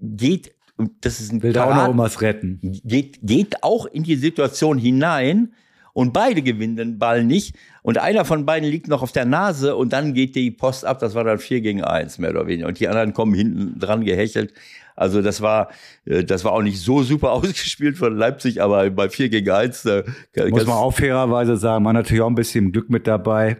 geht 0.00 0.53
und 0.76 0.90
das 1.02 1.20
ist 1.20 1.32
ein 1.32 1.42
Will 1.42 1.52
da 1.52 1.64
auch 1.64 1.92
noch 1.92 1.98
was 1.98 2.20
retten. 2.20 2.58
Geht, 2.84 3.18
geht 3.22 3.62
auch 3.62 3.86
in 3.86 4.02
die 4.02 4.16
Situation 4.16 4.78
hinein 4.78 5.52
und 5.92 6.12
beide 6.12 6.42
gewinnen 6.42 6.76
den 6.76 6.98
Ball 6.98 7.24
nicht 7.24 7.54
und 7.82 7.98
einer 7.98 8.24
von 8.24 8.44
beiden 8.44 8.68
liegt 8.68 8.88
noch 8.88 9.02
auf 9.02 9.12
der 9.12 9.24
Nase 9.24 9.76
und 9.76 9.92
dann 9.92 10.14
geht 10.14 10.34
die 10.34 10.50
Post 10.50 10.84
ab. 10.84 10.98
Das 10.98 11.14
war 11.14 11.22
dann 11.22 11.38
vier 11.38 11.60
gegen 11.60 11.84
eins 11.84 12.18
mehr 12.18 12.30
oder 12.30 12.46
weniger 12.46 12.66
und 12.66 12.80
die 12.80 12.88
anderen 12.88 13.12
kommen 13.12 13.34
hinten 13.34 13.78
dran 13.78 14.04
gehechelt. 14.04 14.52
Also 14.96 15.22
das 15.22 15.40
war, 15.40 15.70
äh, 16.04 16.24
das 16.24 16.44
war 16.44 16.52
auch 16.52 16.62
nicht 16.62 16.80
so 16.80 17.02
super 17.02 17.32
ausgespielt 17.32 17.96
von 17.96 18.16
Leipzig, 18.16 18.60
aber 18.60 18.90
bei 18.90 19.08
vier 19.08 19.28
gegen 19.28 19.50
eins 19.50 19.84
äh, 19.84 20.02
muss 20.50 20.66
man 20.66 20.76
auch 20.76 20.92
fairerweise 20.92 21.56
sagen, 21.56 21.84
man 21.84 21.96
hat 21.96 22.04
natürlich 22.04 22.22
auch 22.22 22.28
ein 22.28 22.34
bisschen 22.34 22.72
Glück 22.72 22.90
mit 22.90 23.06
dabei 23.06 23.58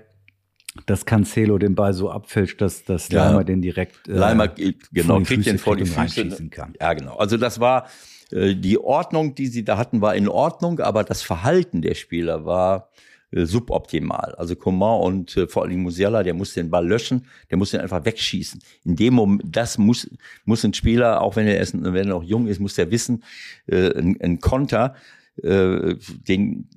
dass 0.86 1.06
Cancelo 1.06 1.58
den 1.58 1.74
Ball 1.74 1.92
so 1.92 2.10
abfälscht, 2.10 2.60
dass, 2.60 2.84
dass 2.84 3.08
ja. 3.08 3.26
Leimer 3.26 3.44
den 3.44 3.62
direkt 3.62 4.08
äh, 4.08 4.12
Leimer, 4.12 4.48
genau, 4.48 5.20
kriegt 5.20 5.46
den 5.46 5.58
vor 5.58 5.76
die 5.76 5.86
Füße 5.86 6.48
kann. 6.50 6.74
Ja, 6.80 6.92
genau. 6.94 7.16
Also 7.16 7.36
das 7.36 7.60
war 7.60 7.86
äh, 8.32 8.54
die 8.54 8.78
Ordnung, 8.78 9.34
die 9.34 9.46
sie 9.46 9.64
da 9.64 9.78
hatten, 9.78 10.00
war 10.00 10.14
in 10.14 10.28
Ordnung, 10.28 10.80
aber 10.80 11.04
das 11.04 11.22
Verhalten 11.22 11.80
der 11.80 11.94
Spieler 11.94 12.44
war 12.44 12.90
äh, 13.30 13.46
suboptimal. 13.46 14.34
Also 14.36 14.56
Coman 14.56 15.00
und 15.00 15.36
äh, 15.36 15.46
vor 15.46 15.62
allem 15.62 15.80
Musiala, 15.80 16.22
der 16.22 16.34
muss 16.34 16.54
den 16.54 16.70
Ball 16.70 16.86
löschen, 16.86 17.26
der 17.50 17.58
muss 17.58 17.70
den 17.70 17.80
einfach 17.80 18.04
wegschießen. 18.04 18.60
In 18.84 18.96
dem 18.96 19.14
Moment, 19.14 19.56
das 19.56 19.78
muss, 19.78 20.10
muss 20.44 20.64
ein 20.64 20.74
Spieler, 20.74 21.22
auch 21.22 21.36
wenn 21.36 21.46
er 21.46 21.56
erst, 21.56 21.74
wenn 21.74 21.94
er 21.94 22.06
noch 22.06 22.24
jung 22.24 22.48
ist, 22.48 22.60
muss 22.60 22.76
er 22.78 22.90
wissen, 22.90 23.22
äh, 23.66 23.96
ein, 23.96 24.20
ein 24.20 24.40
Konter, 24.40 24.94
äh, 25.42 25.94
den 26.28 26.68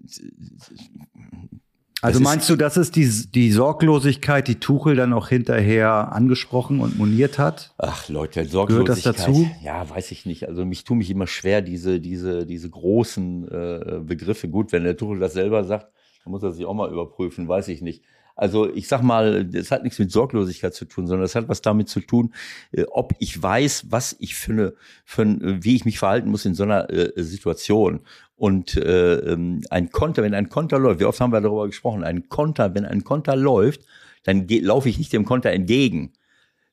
also 2.02 2.20
meinst 2.20 2.50
du, 2.50 2.56
das 2.56 2.78
ist 2.78 2.96
die, 2.96 3.10
die 3.32 3.52
Sorglosigkeit, 3.52 4.48
die 4.48 4.60
Tuchel 4.60 4.96
dann 4.96 5.14
auch 5.14 5.30
hinterher 5.30 6.12
angesprochen 6.12 6.80
und 6.80 6.98
moniert 6.98 7.40
hat? 7.40 7.74
Ach 7.78 8.08
Leute, 8.08 8.46
Sorglosigkeit. 8.46 8.98
Gehört 9.04 9.18
das 9.18 9.26
dazu? 9.26 9.50
Ja, 9.64 9.90
weiß 9.90 10.12
ich 10.12 10.26
nicht. 10.26 10.48
Also 10.48 10.64
mich 10.64 10.84
tue 10.84 10.98
mich 10.98 11.10
immer 11.10 11.28
schwer, 11.28 11.62
diese, 11.62 12.00
diese, 12.00 12.46
diese 12.46 12.70
großen 12.70 13.48
äh, 13.52 14.00
Begriffe. 14.04 14.48
Gut, 14.48 14.72
wenn 14.72 14.84
der 14.84 14.96
Tuchel 14.96 15.20
das 15.20 15.34
selber 15.34 15.64
sagt, 15.64 15.88
dann 16.24 16.32
muss 16.32 16.44
er 16.44 16.52
sich 16.52 16.66
auch 16.66 16.74
mal 16.74 16.92
überprüfen, 16.92 17.48
weiß 17.48 17.68
ich 17.70 17.82
nicht. 17.82 18.04
Also 18.38 18.72
ich 18.72 18.88
sag 18.88 19.02
mal, 19.02 19.44
das 19.46 19.72
hat 19.72 19.84
nichts 19.84 19.98
mit 19.98 20.12
Sorglosigkeit 20.12 20.76
zu 20.76 20.86
tun, 20.86 21.08
sondern 21.08 21.26
es 21.26 21.34
hat 21.34 21.50
was 21.50 21.64
damit 21.64 21.90
zu 21.90 22.00
tun, 22.02 22.34
äh, 22.72 22.84
ob 22.92 23.14
ich 23.18 23.42
weiß, 23.42 23.88
was 23.90 24.16
ich 24.20 24.36
für 24.36 24.52
eine, 24.52 24.74
für 25.04 25.24
ein, 25.24 25.64
wie 25.64 25.76
ich 25.76 25.86
mich 25.86 25.98
verhalten 25.98 26.30
muss 26.30 26.46
in 26.46 26.54
so 26.54 26.64
einer 26.64 26.90
äh, 26.92 27.12
Situation. 27.24 28.02
Und 28.38 28.78
äh, 28.78 29.16
ähm, 29.16 29.62
ein 29.72 29.92
Konter, 29.92 30.22
wenn 30.22 30.36
ein 30.36 30.50
Konter 30.50 30.78
läuft, 30.78 31.00
wie 31.00 31.06
oft 31.06 31.20
haben 31.20 31.34
wir 31.34 31.42
darüber 31.42 31.66
gesprochen, 31.66 32.04
ein 32.04 32.30
Konter, 32.30 32.74
wenn 32.76 32.86
ein 32.86 33.04
Konter 33.04 33.36
läuft, 33.36 33.82
dann 34.24 34.48
laufe 34.48 34.90
ich 34.90 35.00
nicht 35.00 35.12
dem 35.12 35.26
Konter 35.26 35.52
entgegen, 35.52 36.14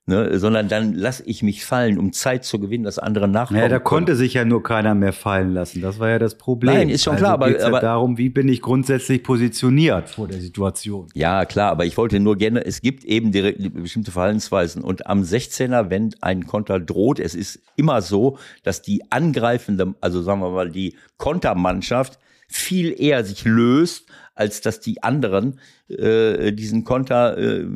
ne, 0.07 0.39
sondern 0.39 0.69
dann 0.69 0.95
lasse 0.95 1.23
ich 1.27 1.43
mich 1.43 1.65
fallen, 1.65 1.99
um 1.99 2.13
Zeit 2.13 2.45
zu 2.45 2.59
gewinnen, 2.59 2.85
dass 2.85 2.99
andere 2.99 3.29
nachkommen. 3.29 3.61
Ja, 3.61 3.69
da 3.69 3.79
konnte 3.79 4.17
sich 4.17 4.35
ja 4.35 4.45
nur 4.45 4.63
keiner 4.63 4.95
mehr 4.95 5.13
fallen 5.13 5.53
lassen. 5.53 5.81
Das 5.81 5.99
war 5.99 6.11
ja 6.11 6.19
das 6.19 6.37
Problem. 6.37 6.75
Nein, 6.75 6.89
ist 6.91 7.05
schon 7.05 7.15
also 7.15 7.25
klar, 7.25 7.35
aber, 7.35 7.65
aber 7.65 7.81
darum, 7.81 8.19
wie 8.19 8.29
bin 8.29 8.49
ich 8.49 8.61
grundsätzlich 8.61 9.23
positioniert 9.23 10.11
vor 10.11 10.29
der 10.29 10.41
Situation. 10.41 11.09
Ja, 11.15 11.45
klar, 11.45 11.71
aber 11.71 11.87
ich 11.87 11.97
wollte 11.97 12.21
nur 12.21 12.37
gerne, 12.37 12.65
es 12.65 12.81
gibt 12.81 13.05
eben 13.05 13.33
bestimmte 13.33 14.11
Verhaltensweisen 14.11 14.83
und 14.83 15.07
am 15.07 15.23
16er, 15.23 15.91
wenn 15.91 16.15
ein 16.21 16.47
Konter 16.47 16.81
droht, 16.81 17.19
es 17.19 17.35
ist 17.35 17.61
immer 17.77 18.03
so, 18.03 18.39
dass 18.63 18.83
die 18.83 19.11
angreifende, 19.11 19.95
also 20.01 20.23
sagen 20.23 20.41
wir 20.41 20.51
mal 20.51 20.71
die 20.71 20.97
Kontermannschaft 21.17 22.19
viel 22.47 22.95
eher 23.01 23.25
sich 23.25 23.45
löst, 23.45 24.07
als 24.35 24.61
dass 24.61 24.81
die 24.81 25.03
anderen 25.03 25.61
äh, 25.89 26.53
diesen 26.53 26.85
Konter, 26.85 27.39
äh, 27.39 27.67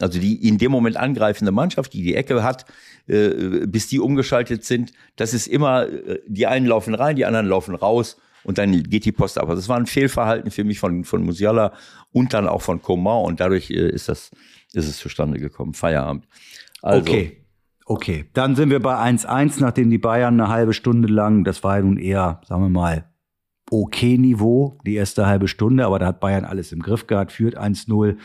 also 0.00 0.18
die 0.18 0.46
in 0.46 0.58
dem 0.58 0.72
Moment 0.72 0.96
angreifende 0.96 1.52
Mannschaft, 1.52 1.92
die 1.92 2.02
die 2.02 2.14
Ecke 2.14 2.42
hat, 2.42 2.64
äh, 3.06 3.66
bis 3.66 3.88
die 3.88 4.00
umgeschaltet 4.00 4.64
sind, 4.64 4.92
das 5.16 5.34
ist 5.34 5.46
immer, 5.46 5.88
äh, 5.88 6.20
die 6.26 6.46
einen 6.46 6.66
laufen 6.66 6.94
rein, 6.94 7.16
die 7.16 7.24
anderen 7.24 7.46
laufen 7.46 7.74
raus 7.74 8.16
und 8.44 8.58
dann 8.58 8.82
geht 8.84 9.04
die 9.04 9.12
Post 9.12 9.38
ab. 9.38 9.48
Also 9.48 9.60
das 9.60 9.68
war 9.68 9.76
ein 9.76 9.86
Fehlverhalten 9.86 10.50
für 10.50 10.64
mich 10.64 10.78
von, 10.78 11.04
von 11.04 11.24
Musiala 11.24 11.72
und 12.12 12.32
dann 12.34 12.48
auch 12.48 12.62
von 12.62 12.80
Coman 12.82 13.24
und 13.24 13.40
dadurch 13.40 13.70
äh, 13.70 13.88
ist 13.88 14.08
das, 14.08 14.30
ist 14.72 14.88
es 14.88 14.98
zustande 14.98 15.38
gekommen. 15.38 15.74
Feierabend. 15.74 16.26
Also, 16.82 17.00
okay. 17.00 17.34
Okay, 17.90 18.26
dann 18.34 18.54
sind 18.54 18.68
wir 18.68 18.80
bei 18.80 18.96
1-1, 18.96 19.60
nachdem 19.60 19.88
die 19.88 19.96
Bayern 19.96 20.38
eine 20.38 20.50
halbe 20.50 20.74
Stunde 20.74 21.08
lang, 21.08 21.44
das 21.44 21.64
war 21.64 21.78
ja 21.78 21.82
nun 21.82 21.96
eher, 21.96 22.42
sagen 22.46 22.60
wir 22.60 22.68
mal, 22.68 23.07
okay 23.70 24.18
Niveau, 24.18 24.78
die 24.84 24.94
erste 24.94 25.26
halbe 25.26 25.48
Stunde, 25.48 25.86
aber 25.86 25.98
da 25.98 26.06
hat 26.06 26.20
Bayern 26.20 26.44
alles 26.44 26.72
im 26.72 26.80
Griff 26.80 27.06
gehabt, 27.06 27.32
führt 27.32 27.58
1-0. 27.58 28.16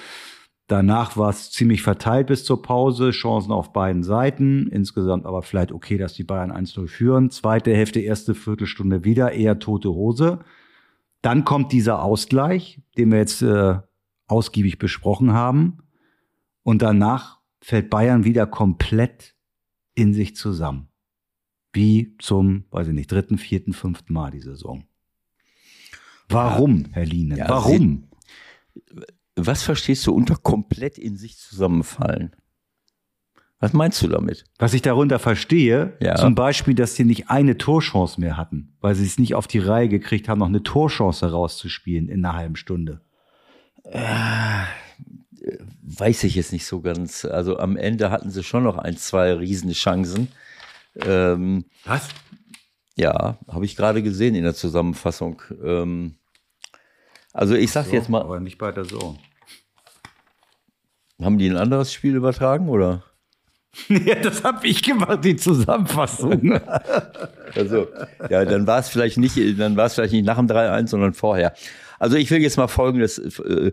Danach 0.67 1.17
war 1.17 1.29
es 1.29 1.51
ziemlich 1.51 1.81
verteilt 1.81 2.27
bis 2.27 2.45
zur 2.45 2.61
Pause, 2.61 3.11
Chancen 3.11 3.51
auf 3.51 3.73
beiden 3.73 4.03
Seiten. 4.03 4.67
Insgesamt 4.67 5.25
aber 5.25 5.41
vielleicht 5.41 5.71
okay, 5.71 5.97
dass 5.97 6.13
die 6.13 6.23
Bayern 6.23 6.51
1-0 6.51 6.87
führen. 6.87 7.29
Zweite 7.29 7.75
Hälfte, 7.75 7.99
erste 7.99 8.33
Viertelstunde 8.33 9.03
wieder 9.03 9.33
eher 9.33 9.59
tote 9.59 9.89
Hose. 9.89 10.39
Dann 11.21 11.43
kommt 11.43 11.71
dieser 11.71 12.01
Ausgleich, 12.01 12.81
den 12.97 13.11
wir 13.11 13.19
jetzt 13.19 13.41
äh, 13.41 13.75
ausgiebig 14.27 14.79
besprochen 14.79 15.33
haben. 15.33 15.79
Und 16.63 16.81
danach 16.81 17.39
fällt 17.61 17.89
Bayern 17.89 18.23
wieder 18.23 18.47
komplett 18.47 19.35
in 19.95 20.13
sich 20.13 20.35
zusammen. 20.35 20.87
Wie 21.73 22.15
zum, 22.19 22.65
weiß 22.71 22.87
ich 22.87 22.93
nicht, 22.93 23.11
dritten, 23.11 23.37
vierten, 23.37 23.73
fünften 23.73 24.13
Mal 24.13 24.31
die 24.31 24.41
Saison. 24.41 24.85
Warum, 26.29 26.85
Herr 26.91 27.05
Lienen? 27.05 27.37
Ja, 27.37 27.49
Warum? 27.49 28.07
was 29.35 29.63
verstehst 29.63 30.05
du 30.07 30.13
unter 30.13 30.35
komplett 30.35 30.97
in 30.97 31.17
sich 31.17 31.37
zusammenfallen? 31.37 32.35
Was 33.59 33.71
meinst 33.71 34.01
du 34.01 34.09
damit? 34.09 34.43
Was 34.59 34.73
ich 34.73 34.81
darunter 34.81 35.19
verstehe, 35.19 35.93
ja. 36.01 36.15
zum 36.15 36.35
Beispiel, 36.35 36.75
dass 36.75 36.95
sie 36.95 37.05
nicht 37.05 37.29
eine 37.29 37.57
Torchance 37.57 38.19
mehr 38.19 38.35
hatten, 38.35 38.75
weil 38.81 38.93
sie 38.93 39.05
es 39.05 39.17
nicht 39.17 39.35
auf 39.35 39.47
die 39.47 39.59
Reihe 39.59 39.87
gekriegt 39.87 40.27
haben, 40.27 40.39
noch 40.39 40.47
eine 40.47 40.63
Torchance 40.63 41.31
rauszuspielen 41.31 42.09
in 42.09 42.25
einer 42.25 42.35
halben 42.35 42.57
Stunde. 42.57 42.99
Äh, 43.85 44.65
weiß 45.81 46.25
ich 46.25 46.35
jetzt 46.35 46.51
nicht 46.51 46.65
so 46.65 46.81
ganz. 46.81 47.23
Also 47.23 47.57
am 47.57 47.77
Ende 47.77 48.11
hatten 48.11 48.31
sie 48.31 48.43
schon 48.43 48.63
noch 48.63 48.77
ein, 48.77 48.97
zwei 48.97 49.33
Riesenchancen. 49.33 50.27
Ähm, 51.05 51.63
Was? 51.85 52.09
Ja, 52.95 53.39
habe 53.47 53.65
ich 53.65 53.75
gerade 53.75 54.03
gesehen 54.03 54.35
in 54.35 54.43
der 54.43 54.53
Zusammenfassung. 54.53 55.41
Ähm, 55.63 56.15
also 57.33 57.55
ich 57.55 57.71
sag 57.71 57.85
so, 57.85 57.93
jetzt 57.93 58.09
mal. 58.09 58.21
Aber 58.21 58.39
nicht 58.39 58.61
weiter 58.61 58.85
so. 58.85 59.17
Haben 61.21 61.37
die 61.37 61.49
ein 61.49 61.57
anderes 61.57 61.91
Spiel 61.91 62.15
übertragen 62.15 62.69
oder? 62.69 63.03
ja, 63.87 64.15
das 64.15 64.43
habe 64.43 64.67
ich 64.67 64.83
gemacht, 64.83 65.25
die 65.25 65.35
Zusammenfassung. 65.35 66.53
also, 67.55 67.87
ja, 68.29 68.45
dann 68.45 68.67
war 68.67 68.79
es 68.79 68.89
vielleicht 68.89 69.17
nicht, 69.17 69.35
dann 69.59 69.75
war 69.75 69.87
es 69.87 69.95
vielleicht 69.95 70.13
nicht 70.13 70.25
nach 70.25 70.37
dem 70.37 70.47
3-1, 70.47 70.87
sondern 70.87 71.13
vorher. 71.13 71.53
Also 71.97 72.17
ich 72.17 72.29
will 72.29 72.41
jetzt 72.41 72.57
mal 72.57 72.67
folgendes. 72.67 73.17
Äh, 73.17 73.71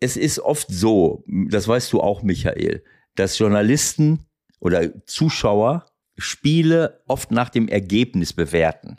es 0.00 0.16
ist 0.16 0.40
oft 0.40 0.68
so, 0.68 1.24
das 1.26 1.68
weißt 1.68 1.92
du 1.92 2.00
auch, 2.00 2.22
Michael, 2.22 2.82
dass 3.16 3.38
Journalisten 3.38 4.26
oder 4.58 5.04
Zuschauer 5.06 5.86
Spiele 6.20 7.02
oft 7.06 7.30
nach 7.30 7.50
dem 7.50 7.68
Ergebnis 7.68 8.32
bewerten 8.32 8.98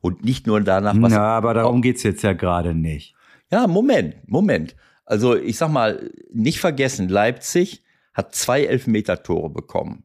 und 0.00 0.24
nicht 0.24 0.46
nur 0.46 0.60
danach, 0.60 0.94
was. 0.98 1.12
Ja, 1.12 1.22
aber 1.22 1.54
darum 1.54 1.82
geht's 1.82 2.02
jetzt 2.02 2.22
ja 2.22 2.32
gerade 2.32 2.74
nicht. 2.74 3.14
Ja, 3.50 3.66
Moment, 3.66 4.16
Moment. 4.26 4.76
Also 5.04 5.36
ich 5.36 5.56
sag 5.56 5.70
mal, 5.70 6.10
nicht 6.32 6.60
vergessen, 6.60 7.08
Leipzig 7.08 7.82
hat 8.12 8.34
zwei 8.34 8.64
Elfmeter-Tore 8.64 9.50
bekommen. 9.50 10.04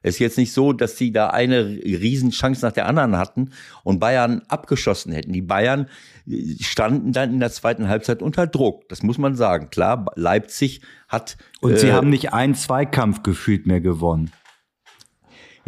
Es 0.00 0.14
ist 0.14 0.20
jetzt 0.20 0.38
nicht 0.38 0.52
so, 0.52 0.72
dass 0.72 0.96
sie 0.96 1.12
da 1.12 1.30
eine 1.30 1.66
Riesenchance 1.66 2.64
nach 2.64 2.72
der 2.72 2.86
anderen 2.86 3.18
hatten 3.18 3.50
und 3.82 3.98
Bayern 3.98 4.42
abgeschossen 4.48 5.12
hätten. 5.12 5.32
Die 5.32 5.42
Bayern 5.42 5.88
äh, 6.26 6.62
standen 6.62 7.12
dann 7.12 7.32
in 7.32 7.40
der 7.40 7.50
zweiten 7.50 7.88
Halbzeit 7.88 8.22
unter 8.22 8.46
Druck. 8.46 8.88
Das 8.88 9.02
muss 9.02 9.18
man 9.18 9.34
sagen. 9.34 9.70
Klar, 9.70 10.06
Leipzig 10.14 10.82
hat. 11.08 11.36
Und 11.60 11.72
äh, 11.72 11.78
sie 11.78 11.92
haben 11.92 12.10
nicht 12.10 12.32
einen 12.32 12.54
Zweikampf 12.54 13.22
gefühlt 13.22 13.66
mehr 13.66 13.80
gewonnen. 13.80 14.30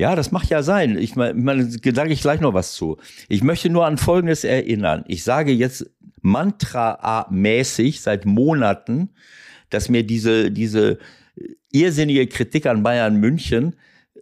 Ja, 0.01 0.17
das 0.17 0.33
macht 0.33 0.49
ja 0.49 0.63
sein. 0.63 0.97
Ich 0.97 1.15
meine, 1.15 1.71
sage 1.71 2.11
ich 2.11 2.23
gleich 2.23 2.41
noch 2.41 2.55
was 2.55 2.73
zu. 2.73 2.97
Ich 3.29 3.43
möchte 3.43 3.69
nur 3.69 3.85
an 3.85 3.99
Folgendes 3.99 4.45
erinnern. 4.45 5.05
Ich 5.09 5.25
sage 5.25 5.53
jetzt 5.53 5.91
Mantra-mäßig 6.23 8.01
seit 8.01 8.25
Monaten, 8.25 9.11
dass 9.69 9.91
mir 9.91 10.03
diese, 10.03 10.51
diese 10.51 10.97
irrsinnige 11.71 12.27
Kritik 12.29 12.65
an 12.65 12.83
Bayern 12.83 13.17
München 13.17 13.77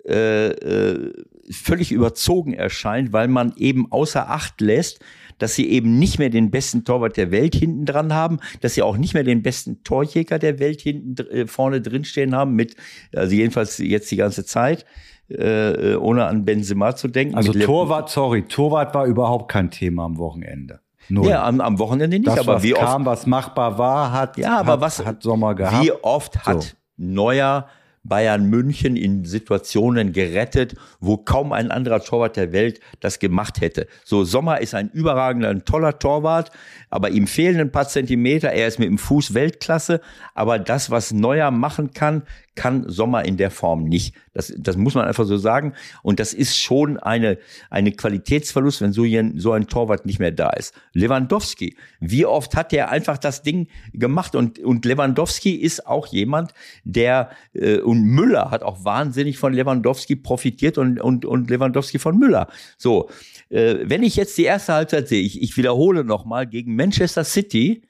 äh, 0.05 0.49
äh, 0.49 1.13
völlig 1.49 1.93
überzogen 1.93 2.55
erscheint, 2.55 3.13
weil 3.13 3.29
man 3.29 3.53
eben 3.57 3.93
außer 3.93 4.31
Acht 4.31 4.61
lässt, 4.61 4.99
dass 5.39 5.55
sie 5.55 5.69
eben 5.69 5.97
nicht 5.97 6.19
mehr 6.19 6.31
den 6.31 6.51
besten 6.51 6.83
Torwart 6.83 7.17
der 7.17 7.31
Welt 7.31 7.55
hinten 7.55 7.87
dran 7.87 8.13
haben, 8.13 8.41
dass 8.63 8.75
sie 8.75 8.83
auch 8.83 8.97
nicht 8.97 9.15
mehr 9.15 9.23
den 9.23 9.45
besten 9.45 9.85
Torjäger 9.85 10.41
der 10.41 10.59
Welt 10.59 10.81
hinten 10.81 11.25
äh, 11.29 11.47
vorne 11.47 11.81
drin 11.81 12.05
stehen 12.05 12.35
haben, 12.35 12.57
mit, 12.57 12.75
also 13.15 13.33
jedenfalls 13.33 13.79
jetzt 13.79 14.11
die 14.11 14.17
ganze 14.17 14.45
Zeit, 14.45 14.85
äh, 15.29 15.95
ohne 15.97 16.27
an 16.27 16.45
Benzema 16.45 16.95
zu 16.97 17.09
denken. 17.09 17.35
Also 17.35 17.53
Torwart, 17.53 18.11
sorry, 18.11 18.43
Torwart 18.43 18.95
war 18.95 19.07
überhaupt 19.07 19.51
kein 19.51 19.71
Thema 19.71 20.05
am 20.05 20.19
Wochenende. 20.19 20.81
Null. 21.11 21.29
Ja, 21.29 21.45
am, 21.45 21.61
am 21.61 21.79
Wochenende 21.79 22.19
nicht, 22.19 22.29
das, 22.29 22.39
aber 22.39 22.63
wie 22.63 22.73
kam, 22.73 23.03
oft, 23.03 23.07
was 23.07 23.27
machbar 23.27 23.79
war, 23.79 24.13
hat, 24.13 24.37
ja, 24.37 24.59
aber 24.59 24.73
hat, 24.73 24.81
was, 24.81 25.05
hat 25.05 25.23
Sommer 25.23 25.55
gehabt. 25.55 25.83
Wie 25.83 25.93
oft 25.93 26.45
hat 26.45 26.63
So. 26.63 26.69
Neuer 26.97 27.69
Bayern 28.05 28.47
München 28.47 28.97
in 28.97 29.25
Situationen 29.25 30.13
gerettet, 30.13 30.75
wo 31.01 31.17
kaum 31.17 31.53
ein 31.53 31.71
anderer 31.71 32.01
Torwart 32.01 32.37
der 32.37 32.53
Welt 32.53 32.81
das 33.01 33.19
gemacht 33.19 33.61
hätte. 33.61 33.87
So, 34.05 34.25
Sommer 34.25 34.61
ist 34.61 34.75
ein 34.75 34.89
überragender, 34.91 35.51
ein 35.51 35.65
toller 35.65 35.99
Torwart, 35.99 36.51
aber 36.91 37.11
ihm 37.11 37.27
fehlen 37.27 37.61
ein 37.61 37.73
paar 37.73 37.89
Zentimeter. 37.89 38.51
Er 38.51 38.67
ist 38.67 38.79
mit 38.79 38.89
dem 38.89 38.99
Fuß 38.99 39.35
Weltklasse, 39.35 40.01
aber 40.35 40.59
das, 40.59 40.91
was 40.91 41.13
Neuer 41.13 41.51
machen 41.51 41.93
kann, 41.93 42.23
kann 42.59 42.89
Sommer 42.91 43.25
in 43.25 43.37
der 43.37 43.51
Form 43.53 43.85
nicht. 43.85 44.15
Das, 44.35 44.53
das 44.59 44.77
muss 44.77 44.95
man 44.95 45.07
einfach 45.07 45.25
so 45.25 45.37
sagen. 45.37 45.75
Und 46.03 46.19
das 46.19 46.35
ist 46.35 46.57
schon 46.59 46.99
eine, 46.99 47.39
eine 47.71 47.93
Qualitätsverlust, 47.93 48.81
wenn 48.81 48.93
so, 48.93 49.05
ein- 49.05 49.39
so 49.39 49.53
ein 49.53 49.69
Torwart 49.69 50.07
nicht 50.07 50.19
mehr 50.19 50.33
da 50.33 50.51
ist. 50.51 50.75
Lewandowski, 50.93 51.77
wie 52.01 52.27
oft 52.27 52.57
hat 52.57 52.73
der 52.73 52.91
einfach 52.91 53.17
das 53.19 53.43
Ding 53.43 53.69
gemacht? 53.93 54.35
Und, 54.35 54.59
und 54.59 54.85
Lewandowski 54.85 55.55
ist 55.55 55.87
auch 55.87 56.09
jemand, 56.09 56.53
der, 56.85 57.31
äh, 57.53 57.79
und 57.79 58.03
Müller 58.03 58.51
hat 58.51 58.63
auch 58.65 58.85
wahnsinnig 58.85 59.39
von 59.39 59.53
Lewandowski 59.55 60.17
profitiert 60.17 60.79
und, 60.79 61.01
und, 61.01 61.25
und 61.25 61.49
Lewandowski 61.51 61.99
von 62.01 62.19
Müller. 62.19 62.49
So, 62.77 63.09
äh, 63.51 63.77
wenn 63.85 64.03
ich 64.03 64.17
jetzt 64.17 64.37
die 64.37 64.45
erste 64.45 64.73
Halbzeit 64.75 65.07
sehe, 65.09 65.23
ich, 65.23 65.41
ich 65.41 65.57
wiederhole 65.57 66.03
nochmal, 66.05 66.47
gegen 66.47 66.75
Manchester 66.75 67.23
City, 67.25 67.83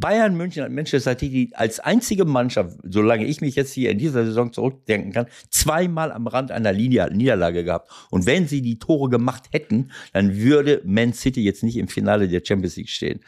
Bayern 0.00 0.36
München 0.36 0.62
hat 0.62 0.72
Manchester 0.72 1.12
City 1.12 1.50
als 1.54 1.80
einzige 1.80 2.24
Mannschaft, 2.24 2.78
solange 2.82 3.24
ich 3.24 3.40
mich 3.40 3.54
jetzt 3.54 3.72
hier 3.72 3.90
in 3.90 3.98
dieser 3.98 4.24
Saison 4.24 4.52
zurückdenken 4.52 5.12
kann, 5.12 5.26
zweimal 5.50 6.12
am 6.12 6.26
Rand 6.26 6.50
einer 6.50 6.72
Linie, 6.72 7.10
Niederlage 7.12 7.64
gehabt. 7.64 7.90
Und 8.10 8.26
wenn 8.26 8.46
sie 8.46 8.62
die 8.62 8.78
Tore 8.78 9.08
gemacht 9.08 9.44
hätten, 9.52 9.90
dann 10.12 10.36
würde 10.36 10.82
Man 10.84 11.12
City 11.12 11.42
jetzt 11.42 11.62
nicht 11.62 11.76
im 11.76 11.88
Finale 11.88 12.28
der 12.28 12.42
Champions 12.44 12.76
League 12.76 12.90
stehen. 12.90 13.20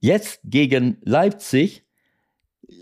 Jetzt 0.00 0.40
gegen 0.44 0.98
Leipzig, 1.02 1.84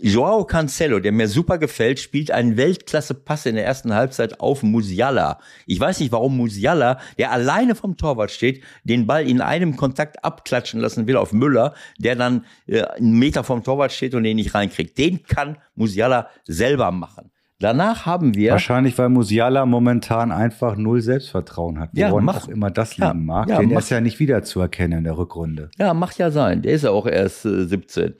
Joao 0.01 0.45
Cancelo, 0.45 0.99
der 0.99 1.11
mir 1.11 1.27
super 1.27 1.57
gefällt, 1.57 1.99
spielt 1.99 2.31
einen 2.31 2.57
Weltklasse-Pass 2.57 3.45
in 3.45 3.55
der 3.55 3.65
ersten 3.65 3.93
Halbzeit 3.93 4.39
auf 4.39 4.63
Musiala. 4.63 5.39
Ich 5.65 5.79
weiß 5.79 5.99
nicht, 5.99 6.11
warum 6.11 6.37
Musiala, 6.37 6.99
der 7.17 7.31
alleine 7.31 7.75
vom 7.75 7.97
Torwart 7.97 8.31
steht, 8.31 8.63
den 8.83 9.07
Ball 9.07 9.27
in 9.27 9.41
einem 9.41 9.75
Kontakt 9.75 10.23
abklatschen 10.23 10.79
lassen 10.79 11.07
will 11.07 11.17
auf 11.17 11.33
Müller, 11.33 11.73
der 11.97 12.15
dann 12.15 12.45
äh, 12.67 12.83
einen 12.83 13.17
Meter 13.19 13.43
vom 13.43 13.63
Torwart 13.63 13.91
steht 13.91 14.15
und 14.15 14.23
den 14.23 14.37
nicht 14.37 14.53
reinkriegt. 14.53 14.97
Den 14.97 15.23
kann 15.23 15.57
Musiala 15.75 16.29
selber 16.45 16.91
machen. 16.91 17.31
Danach 17.61 18.05
haben 18.05 18.35
wir 18.35 18.51
Wahrscheinlich, 18.51 18.97
weil 18.97 19.09
Musiala 19.09 19.65
momentan 19.65 20.31
einfach 20.31 20.77
null 20.77 21.01
Selbstvertrauen 21.01 21.77
hat. 21.77 21.89
Ja, 21.93 22.09
Woran 22.11 22.23
mach- 22.23 22.43
auch 22.45 22.47
immer 22.47 22.71
das 22.71 22.95
Ja, 22.95 23.11
liegen 23.11 23.25
mag. 23.25 23.49
ja, 23.49 23.59
Den 23.59 23.73
mach- 23.73 23.79
ist 23.79 23.89
ja 23.89 23.99
nicht 23.99 24.19
wiederzuerkennen 24.19 24.99
in 24.99 25.03
der 25.03 25.17
Rückrunde. 25.17 25.69
Ja, 25.77 25.93
macht 25.93 26.17
ja 26.19 26.31
sein. 26.31 26.61
Der 26.61 26.71
ist 26.73 26.83
ja 26.85 26.91
auch 26.91 27.05
erst 27.05 27.45
äh, 27.45 27.65
17. 27.65 28.13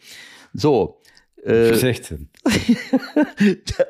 So. 0.53 0.98
Äh, 1.43 1.73
16. 1.73 2.30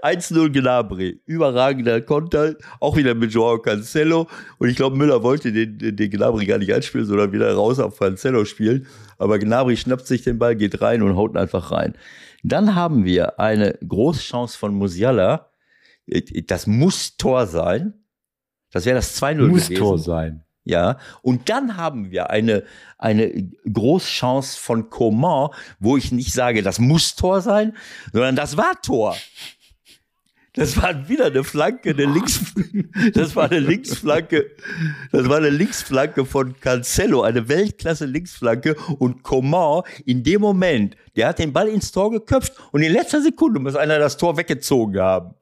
1-0 0.04 0.50
Gnabry. 0.54 1.22
Überragender 1.26 2.02
Konter. 2.02 2.56
Auch 2.80 2.96
wieder 2.96 3.16
mit 3.16 3.34
Joao 3.34 3.60
Cancelo. 3.60 4.28
Und 4.60 4.70
ich 4.70 4.76
glaube, 4.76 4.96
Müller 4.98 5.24
wollte 5.24 5.52
den, 5.52 5.96
den 5.96 6.12
Gnabry 6.12 6.46
gar 6.46 6.58
nicht 6.60 6.74
einspielen, 6.74 7.08
sondern 7.08 7.32
wieder 7.32 7.54
raus 7.54 7.80
auf 7.80 7.98
Cancelo 7.98 8.46
spielen. 8.46 8.88
Aber 9.18 9.40
Gnabry 9.40 9.78
schnappt 9.78 10.06
sich 10.06 10.22
den 10.24 10.38
Ball, 10.38 10.56
geht 10.56 10.82
rein 10.82 11.02
und 11.02 11.16
haut 11.16 11.34
ihn 11.34 11.38
einfach 11.38 11.72
rein. 11.72 11.96
Dann 12.44 12.76
haben 12.76 13.04
wir 13.06 13.40
eine 13.40 13.78
Großchance 13.88 14.58
von 14.58 14.74
Musiala. 14.74 15.52
Das 16.48 16.68
muss 16.68 17.18
Tor 17.18 17.48
sein. 17.48 17.94
Das 18.72 18.86
wäre 18.86 18.96
das 18.96 19.22
2-0 19.22 19.48
Muss 19.48 19.66
gewesen. 19.66 19.76
Tor 19.76 19.98
sein. 19.98 20.44
Ja, 20.70 21.00
und 21.24 21.50
dann 21.50 21.78
haben 21.78 22.12
wir 22.12 22.30
eine, 22.30 22.64
eine 23.00 23.50
Großchance 23.74 24.60
von 24.60 24.92
Coman, 24.92 25.50
wo 25.80 25.98
ich 25.98 26.12
nicht 26.12 26.32
sage, 26.32 26.62
das 26.62 26.78
muss 26.78 27.16
Tor 27.16 27.42
sein, 27.42 27.76
sondern 28.14 28.36
das 28.36 28.56
war 28.56 28.80
Tor. 28.80 29.18
Das 30.54 30.78
war 30.78 31.10
wieder 31.10 31.26
eine 31.26 31.44
Flanke, 31.44 31.90
eine 31.90 32.06
Links, 32.06 32.54
das 33.14 33.36
war 33.36 33.46
eine 33.46 33.60
Linksflanke, 33.60 34.52
das 35.12 35.28
war 35.28 35.38
eine 35.38 35.50
Linksflanke 35.50 36.24
von 36.24 36.60
Cancelo, 36.60 37.24
eine 37.24 37.50
Weltklasse 37.50 38.06
Linksflanke. 38.06 38.76
Und 39.00 39.24
Coman 39.24 39.82
in 40.06 40.22
dem 40.24 40.42
Moment, 40.42 40.96
der 41.16 41.30
hat 41.30 41.40
den 41.40 41.52
Ball 41.52 41.68
ins 41.68 41.92
Tor 41.92 42.12
geköpft 42.12 42.54
und 42.72 42.84
in 42.84 42.92
letzter 42.92 43.24
Sekunde 43.24 43.60
muss 43.60 43.76
einer 43.76 43.98
das 43.98 44.18
Tor 44.18 44.38
weggezogen 44.38 45.00
haben 45.00 45.34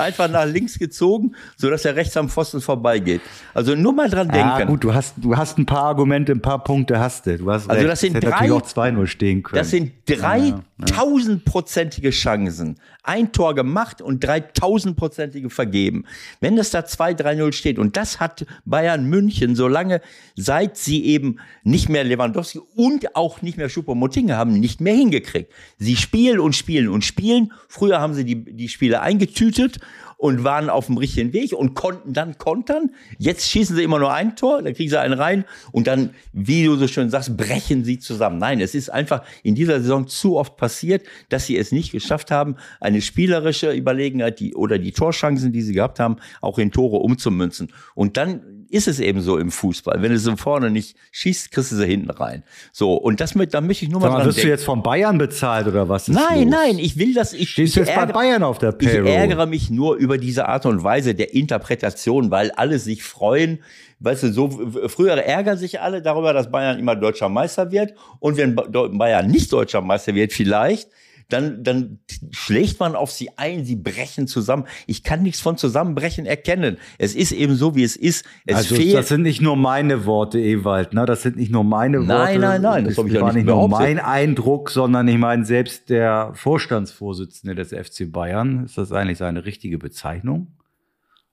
einfach 0.00 0.28
nach 0.30 0.46
links 0.46 0.78
gezogen, 0.78 1.34
sodass 1.56 1.84
er 1.84 1.96
rechts 1.96 2.16
am 2.16 2.28
Pfosten 2.28 2.60
vorbeigeht. 2.60 3.20
Also 3.54 3.74
nur 3.74 3.92
mal 3.92 4.08
dran 4.10 4.28
Ja, 4.34 4.56
denken. 4.58 4.72
gut, 4.72 4.84
du 4.84 4.94
hast, 4.94 5.14
du 5.16 5.36
hast 5.36 5.58
ein 5.58 5.66
paar 5.66 5.84
Argumente, 5.84 6.32
ein 6.32 6.42
paar 6.42 6.62
Punkte 6.64 6.98
hast 6.98 7.26
du. 7.26 7.38
Du 7.38 7.50
hast 7.50 7.68
Also 7.68 7.80
recht. 7.80 7.92
das 7.92 8.00
sind 8.00 8.14
hätte 8.14 8.26
drei- 8.28 8.52
auch 8.52 8.62
2-0 8.62 9.06
stehen 9.06 9.42
können. 9.42 9.58
Das 9.58 9.70
sind 9.70 9.92
dreitausendprozentige 10.06 12.10
Chancen. 12.10 12.76
Ein 13.02 13.32
Tor 13.32 13.54
gemacht 13.54 14.02
und 14.02 14.22
dreitausendprozentige 14.22 15.48
vergeben. 15.50 16.04
Wenn 16.40 16.58
es 16.58 16.70
da 16.70 16.80
2-3-0 16.80 17.52
steht, 17.52 17.78
und 17.78 17.96
das 17.96 18.20
hat 18.20 18.44
Bayern 18.66 19.06
München, 19.06 19.56
solange, 19.56 20.00
seit 20.36 20.76
sie 20.76 21.04
eben 21.06 21.38
nicht 21.62 21.88
mehr 21.88 22.04
Lewandowski 22.04 22.60
und 22.76 23.16
auch 23.16 23.40
nicht 23.42 23.56
mehr 23.56 23.68
Schuppomoting 23.70 24.32
haben, 24.32 24.60
nicht 24.60 24.80
mehr 24.82 24.94
hingekriegt. 24.94 25.50
Sie 25.78 25.96
spielen 25.96 26.40
und 26.40 26.54
spielen 26.54 26.88
und 26.88 27.04
spielen. 27.04 27.52
Früher 27.68 28.00
haben 28.00 28.12
sie 28.14 28.24
die, 28.24 28.44
die 28.44 28.68
Spiele 28.68 29.00
eingetütet 29.00 29.78
und 30.20 30.44
waren 30.44 30.68
auf 30.68 30.86
dem 30.86 30.98
richtigen 30.98 31.32
Weg 31.32 31.54
und 31.54 31.72
konnten 31.74 32.12
dann 32.12 32.36
kontern. 32.36 32.90
Jetzt 33.16 33.48
schießen 33.48 33.74
sie 33.74 33.82
immer 33.82 33.98
nur 33.98 34.12
ein 34.12 34.36
Tor, 34.36 34.62
dann 34.62 34.74
kriegen 34.74 34.90
sie 34.90 35.00
einen 35.00 35.14
rein 35.14 35.46
und 35.72 35.86
dann, 35.86 36.10
wie 36.34 36.64
du 36.64 36.76
so 36.76 36.86
schön 36.88 37.08
sagst, 37.08 37.38
brechen 37.38 37.84
sie 37.84 37.98
zusammen. 37.98 38.36
Nein, 38.36 38.60
es 38.60 38.74
ist 38.74 38.90
einfach 38.90 39.22
in 39.42 39.54
dieser 39.54 39.80
Saison 39.80 40.06
zu 40.06 40.36
oft 40.36 40.58
passiert, 40.58 41.06
dass 41.30 41.46
sie 41.46 41.56
es 41.56 41.72
nicht 41.72 41.90
geschafft 41.90 42.30
haben, 42.30 42.56
eine 42.80 43.00
spielerische 43.00 43.72
Überlegenheit 43.72 44.40
die, 44.40 44.54
oder 44.54 44.78
die 44.78 44.92
Torchancen, 44.92 45.52
die 45.52 45.62
sie 45.62 45.72
gehabt 45.72 45.98
haben, 45.98 46.16
auch 46.42 46.58
in 46.58 46.70
Tore 46.70 46.98
umzumünzen. 46.98 47.72
Und 47.94 48.18
dann 48.18 48.59
ist 48.70 48.88
es 48.88 49.00
eben 49.00 49.20
so 49.20 49.36
im 49.36 49.50
Fußball. 49.50 50.00
Wenn 50.00 50.12
du 50.12 50.18
sie 50.18 50.36
vorne 50.36 50.70
nicht 50.70 50.96
schießt, 51.12 51.50
kriegst 51.50 51.72
du 51.72 51.76
sie 51.76 51.86
hinten 51.86 52.10
rein. 52.10 52.42
So, 52.72 52.94
und 52.94 53.20
das 53.20 53.34
mit, 53.34 53.52
da 53.52 53.60
möchte 53.60 53.84
ich 53.84 53.90
nur 53.90 54.00
Sag 54.00 54.08
mal 54.08 54.12
mal, 54.12 54.18
dran 54.20 54.28
wirst 54.28 54.38
du 54.38 54.42
denken. 54.42 54.56
jetzt 54.56 54.64
von 54.64 54.82
Bayern 54.82 55.18
bezahlt 55.18 55.66
oder 55.66 55.88
was? 55.88 56.08
Nein, 56.08 56.44
los? 56.48 56.50
nein, 56.60 56.78
ich 56.78 56.96
will 56.98 57.12
das. 57.14 57.32
Ich, 57.32 57.50
Stehst 57.50 57.68
ich 57.70 57.74
du 57.74 57.80
jetzt 57.80 57.94
bei 57.96 58.02
ärgere- 58.02 58.12
Bayern 58.12 58.42
auf 58.42 58.58
der 58.58 58.70
ich 58.78 58.86
Payroll? 58.88 59.08
ärgere 59.10 59.46
mich 59.46 59.70
nur 59.70 59.96
über 59.96 60.18
diese 60.18 60.48
Art 60.48 60.66
und 60.66 60.82
Weise 60.84 61.14
der 61.14 61.34
Interpretation, 61.34 62.30
weil 62.30 62.50
alle 62.52 62.78
sich 62.78 63.02
freuen. 63.02 63.58
Weißt 63.98 64.22
du, 64.22 64.32
so 64.32 64.48
früher 64.88 65.12
ärgern 65.12 65.58
sich 65.58 65.80
alle 65.80 66.00
darüber, 66.00 66.32
dass 66.32 66.50
Bayern 66.50 66.78
immer 66.78 66.96
deutscher 66.96 67.28
Meister 67.28 67.70
wird. 67.70 67.94
Und 68.18 68.36
wenn 68.38 68.54
Ba- 68.54 68.66
Bayern 68.88 69.26
nicht 69.30 69.52
deutscher 69.52 69.82
Meister 69.82 70.14
wird, 70.14 70.32
vielleicht, 70.32 70.88
dann, 71.32 71.64
dann 71.64 72.00
schlägt 72.30 72.78
man 72.80 72.94
auf 72.94 73.10
sie 73.10 73.30
ein, 73.38 73.64
sie 73.64 73.76
brechen 73.76 74.26
zusammen. 74.26 74.64
Ich 74.86 75.02
kann 75.02 75.22
nichts 75.22 75.40
von 75.40 75.56
Zusammenbrechen 75.56 76.26
erkennen. 76.26 76.76
Es 76.98 77.14
ist 77.14 77.32
eben 77.32 77.54
so, 77.54 77.74
wie 77.74 77.82
es 77.84 77.96
ist. 77.96 78.24
Es 78.46 78.56
also 78.56 78.74
fehlt. 78.76 78.94
das 78.94 79.08
sind 79.08 79.22
nicht 79.22 79.40
nur 79.40 79.56
meine 79.56 80.04
Worte, 80.06 80.38
Ewald. 80.38 80.92
Ne? 80.92 81.06
Das 81.06 81.22
sind 81.22 81.36
nicht 81.36 81.50
nur 81.52 81.64
meine 81.64 81.98
Worte. 81.98 82.08
Nein, 82.08 82.40
nein, 82.40 82.62
nein, 82.62 82.84
das 82.84 82.96
Das 82.96 83.10
ja 83.10 83.20
war 83.22 83.32
nicht 83.32 83.46
nur 83.46 83.68
mein 83.68 83.98
Eindruck, 83.98 84.70
sondern 84.70 85.08
ich 85.08 85.18
meine, 85.18 85.44
selbst 85.44 85.88
der 85.90 86.32
Vorstandsvorsitzende 86.34 87.54
des 87.54 87.70
FC 87.70 88.10
Bayern, 88.10 88.64
ist 88.64 88.76
das 88.78 88.92
eigentlich 88.92 89.18
seine 89.18 89.44
richtige 89.44 89.78
Bezeichnung? 89.78 90.56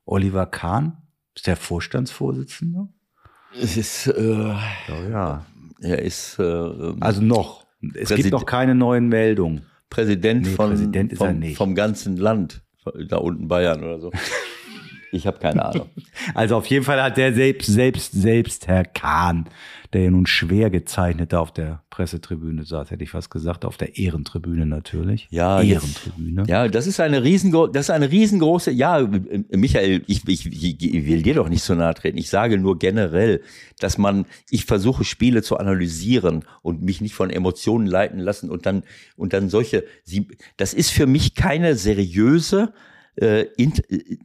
Oliver 0.06 0.46
Kahn? 0.46 0.98
Ist 1.36 1.48
der 1.48 1.56
Vorstandsvorsitzende? 1.58 2.88
es 3.62 3.78
ist, 3.78 4.08
äh, 4.08 4.22
Ja, 4.88 5.10
ja. 5.10 5.46
er 5.82 6.02
ist 6.02 6.38
äh, 6.40 6.44
Also 7.00 7.22
noch. 7.22 7.66
Es 7.94 8.10
Präsid- 8.10 8.16
gibt 8.24 8.32
noch 8.32 8.46
keine 8.46 8.74
neuen 8.76 9.08
Meldungen. 9.08 9.62
Präsident, 9.89 10.45
Nee, 10.45 10.54
von, 10.54 10.69
Präsident 10.69 11.17
vom, 11.17 11.43
vom 11.56 11.76
ganzen 11.76 12.17
Land. 12.17 12.63
Da 13.10 13.17
unten 13.17 13.47
Bayern 13.47 13.84
oder 13.84 14.00
so. 14.00 14.12
Ich 15.12 15.26
habe 15.28 15.39
keine 15.39 15.65
Ahnung. 15.65 15.89
Also 16.34 16.58
auf 16.58 16.65
jeden 16.65 16.84
Fall 16.84 17.02
hat 17.02 17.15
der 17.17 17.34
selbst, 17.34 17.67
selbst, 17.67 18.12
selbst 18.12 18.67
Herr 18.67 18.84
Kahn, 18.84 19.48
der 19.93 20.02
ja 20.04 20.12
nun 20.12 20.26
schwer 20.26 20.70
gezeichnet 20.70 21.34
auf 21.34 21.52
der 21.52 21.82
Pressetribüne 21.89 22.65
saß, 22.65 22.91
hätte 22.91 23.04
ich 23.04 23.12
fast 23.12 23.32
gesagt, 23.32 23.63
auf 23.63 23.78
der 23.78 23.98
Ehrentribüne 23.98 24.65
natürlich. 24.65 25.28
Ja, 25.32 25.62
Ehrentribüne. 25.62 26.41
Jetzt, 26.41 26.50
ja, 26.50 26.67
das 26.67 26.86
ist 26.86 27.00
eine 27.00 27.24
riesengro 27.24 27.67
das 27.67 27.86
ist 27.86 27.89
eine 27.91 28.12
riesengroße, 28.12 28.72
ja, 28.72 29.08
Michael, 29.52 30.04
ich, 30.08 30.28
ich, 30.28 30.46
ich 30.46 31.06
will 31.08 31.22
dir 31.22 31.36
doch 31.36 31.50
nicht 31.50 31.63
so 31.63 31.74
nahe 31.76 31.93
treten. 31.93 32.17
Ich 32.17 32.30
sage 32.30 32.58
nur 32.58 32.78
generell, 32.78 33.41
dass 33.80 33.98
man, 33.98 34.26
ich 34.50 34.65
versuche 34.65 35.04
Spiele 35.06 35.41
zu 35.41 35.58
analysieren 35.58 36.43
und 36.62 36.82
mich 36.82 37.00
nicht 37.00 37.15
von 37.15 37.30
Emotionen 37.30 37.88
leiten 37.88 38.20
lassen 38.20 38.50
und 38.50 38.65
dann, 38.65 38.84
und 39.15 39.34
dann 39.34 39.50
solche, 39.50 39.86
sie, 40.04 40.28
das 40.58 40.74
ist 40.74 40.91
für 40.91 41.08
mich 41.08 41.36
keine 41.36 41.76
seriöse, 41.76 42.74
äh, 43.18 43.48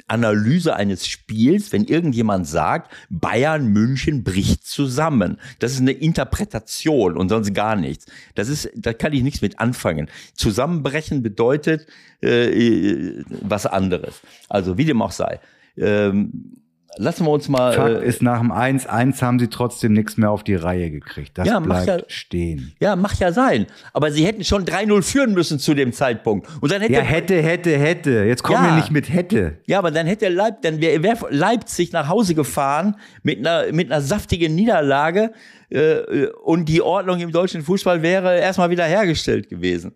Analyse 0.07 0.77
eines 0.77 1.07
Spiels, 1.07 1.73
wenn 1.73 1.85
irgendjemand 1.85 2.47
sagt, 2.47 2.93
Bayern 3.11 3.67
München 3.69 4.23
bricht 4.23 4.67
zusammen. 4.67 5.39
Das 5.59 5.73
ist 5.73 5.81
eine 5.81 5.93
Interpretation 5.93 7.17
und 7.17 7.29
sonst 7.29 7.55
gar 7.55 7.77
nichts. 7.77 8.07
Das 8.35 8.49
ist, 8.49 8.71
da 8.77 8.93
kann 8.93 9.13
ich 9.13 9.23
nichts 9.23 9.43
mit 9.43 9.59
anfangen. 9.59 10.09
Zusammenbrechen 10.35 11.23
bedeutet 11.23 11.87
äh, 12.21 13.23
was 13.41 13.67
anderes. 13.67 14.21
Also 14.49 14.79
wie 14.79 14.85
dem 14.85 15.03
auch 15.03 15.13
sei. 15.13 15.41
Ähm, 15.77 16.62
lassen 16.97 17.25
wir 17.25 17.31
uns 17.31 17.49
mal. 17.49 17.73
Fakt 17.73 18.03
äh, 18.03 18.07
ist, 18.07 18.23
nach 18.23 18.41
dem 18.41 18.53
1-1 18.53 19.23
haben 19.23 19.39
sie 19.39 19.49
trotzdem 19.49 19.93
nichts 19.93 20.17
mehr 20.17 20.31
auf 20.31 20.45
die 20.45 20.55
Reihe 20.55 20.91
gekriegt. 20.91 21.37
Das 21.39 21.47
ja, 21.47 21.61
bleibt 21.61 21.87
ja, 21.87 21.99
stehen. 22.09 22.73
Ja, 22.81 22.97
macht 22.97 23.19
ja 23.21 23.33
sein. 23.33 23.67
Aber 23.93 24.11
sie 24.11 24.27
hätten 24.27 24.45
schon 24.45 24.65
3-0 24.65 25.03
führen 25.03 25.33
müssen 25.35 25.59
zu 25.59 25.75
dem 25.75 25.93
Zeitpunkt. 25.93 26.49
Und 26.61 26.71
dann 26.71 26.81
hätte 26.81 26.95
ja, 26.95 27.01
hätte, 27.01 27.43
hätte, 27.43 27.77
hätte. 27.79 28.25
Jetzt 28.25 28.43
kommen 28.43 28.65
Ja. 28.65 28.71
wir 28.71 28.77
nicht 28.77 28.91
mit 28.91 29.13
hätte. 29.13 29.59
Ja, 29.67 29.79
aber 29.79 29.91
dann 29.91 30.07
hätte 30.07 30.29
Leip, 30.29 30.63
dann 30.63 30.81
wäre 30.81 31.03
wär 31.03 31.19
Leipzig 31.31 31.93
nach 31.93 32.09
Hause 32.09 32.35
gefahren 32.35 32.97
mit 33.23 33.39
einer, 33.39 33.73
mit 33.73 33.91
einer 33.91 34.01
saftigen 34.01 34.55
Niederlage 34.55 35.33
äh, 35.71 36.27
und 36.45 36.69
die 36.69 36.83
Ordnung 36.83 37.21
im 37.21 37.33
deutschen 37.33 37.63
Fußball 37.63 38.03
wäre 38.03 38.39
erstmal 38.39 38.71
wieder 38.71 38.85
hergestellt 38.85 39.49
gewesen. 39.49 39.95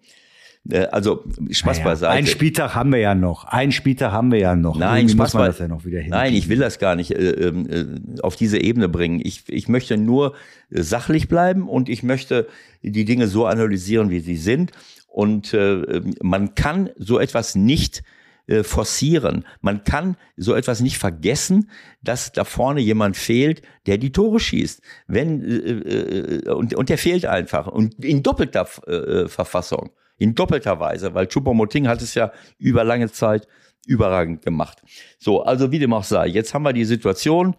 Äh, 0.71 0.87
also 0.87 1.25
Spaß 1.51 1.79
Naja, 1.79 1.91
beiseite. 1.91 2.13
Einen 2.13 2.27
Spieltag 2.27 2.75
haben 2.75 2.93
wir 2.93 2.99
ja 2.99 3.15
noch. 3.15 3.45
Einen 3.45 3.73
Spieltag 3.73 4.13
haben 4.13 4.33
wir 4.33 4.39
ja 4.39 4.57
noch. 4.57 4.79
Nein, 4.79 5.09
Spaß 5.09 5.17
muss 5.17 5.35
man 5.35 5.47
das 5.47 5.59
ja 5.59 5.69
noch 5.69 5.85
wieder 5.85 6.01
hin. 6.01 6.11
Nein, 6.11 6.35
ich 6.35 6.49
will 6.49 6.59
das 6.59 6.79
gar 6.79 6.97
nicht 6.97 7.11
äh, 7.13 7.49
äh, 7.49 7.87
auf 8.23 8.37
diese 8.37 8.59
Ebene 8.59 8.89
bringen. 8.89 9.21
Ich, 9.23 9.45
ich 9.49 9.69
möchte 9.69 9.97
nur 9.97 10.35
äh, 10.71 10.83
sachlich 10.83 11.29
bleiben 11.29 11.69
und 11.69 11.89
ich 11.89 12.03
möchte 12.03 12.49
die 12.83 13.05
Dinge 13.05 13.29
so 13.29 13.47
analysieren, 13.47 14.11
wie 14.11 14.21
sie 14.21 14.37
sind. 14.37 14.73
Und 15.09 15.55
äh, 15.55 16.03
man 16.23 16.55
kann 16.55 16.91
so 16.97 17.19
etwas 17.19 17.55
nicht 17.55 18.03
äh, 18.47 18.63
forcieren. 18.63 19.47
Man 19.61 19.85
kann 19.85 20.17
so 20.37 20.55
etwas 20.55 20.81
nicht 20.81 20.99
vergessen, 20.99 21.71
dass 22.03 22.33
da 22.33 22.45
vorne 22.45 22.81
jemand 22.81 23.17
fehlt, 23.17 23.63
der 23.87 23.99
die 23.99 24.13
Tore 24.13 24.41
schießt. 24.41 24.83
Wenn 25.07 26.43
und, 26.47 26.75
und 26.75 26.89
der 26.89 26.99
fehlt 26.99 27.25
einfach 27.25 27.67
und 27.67 28.05
in 28.05 28.23
doppelter 28.23 28.67
Verfassung, 28.67 29.91
in 30.19 30.35
doppelter 30.35 30.81
Weise, 30.81 31.15
weil 31.15 31.27
Choupo-Moting 31.27 31.89
hat 31.89 32.03
es 32.03 32.15
ja 32.15 32.33
über 32.59 32.85
lange 32.85 33.11
Zeit 33.11 33.47
überragend 33.87 34.43
gemacht. 34.43 34.83
So, 35.19 35.43
also 35.43 35.71
wie 35.71 35.79
dem 35.79 35.93
auch 35.93 36.05
sei. 36.05 36.27
Jetzt 36.27 36.55
haben 36.55 36.65
wir 36.65 36.73
die 36.73 36.85
Situation. 36.85 37.57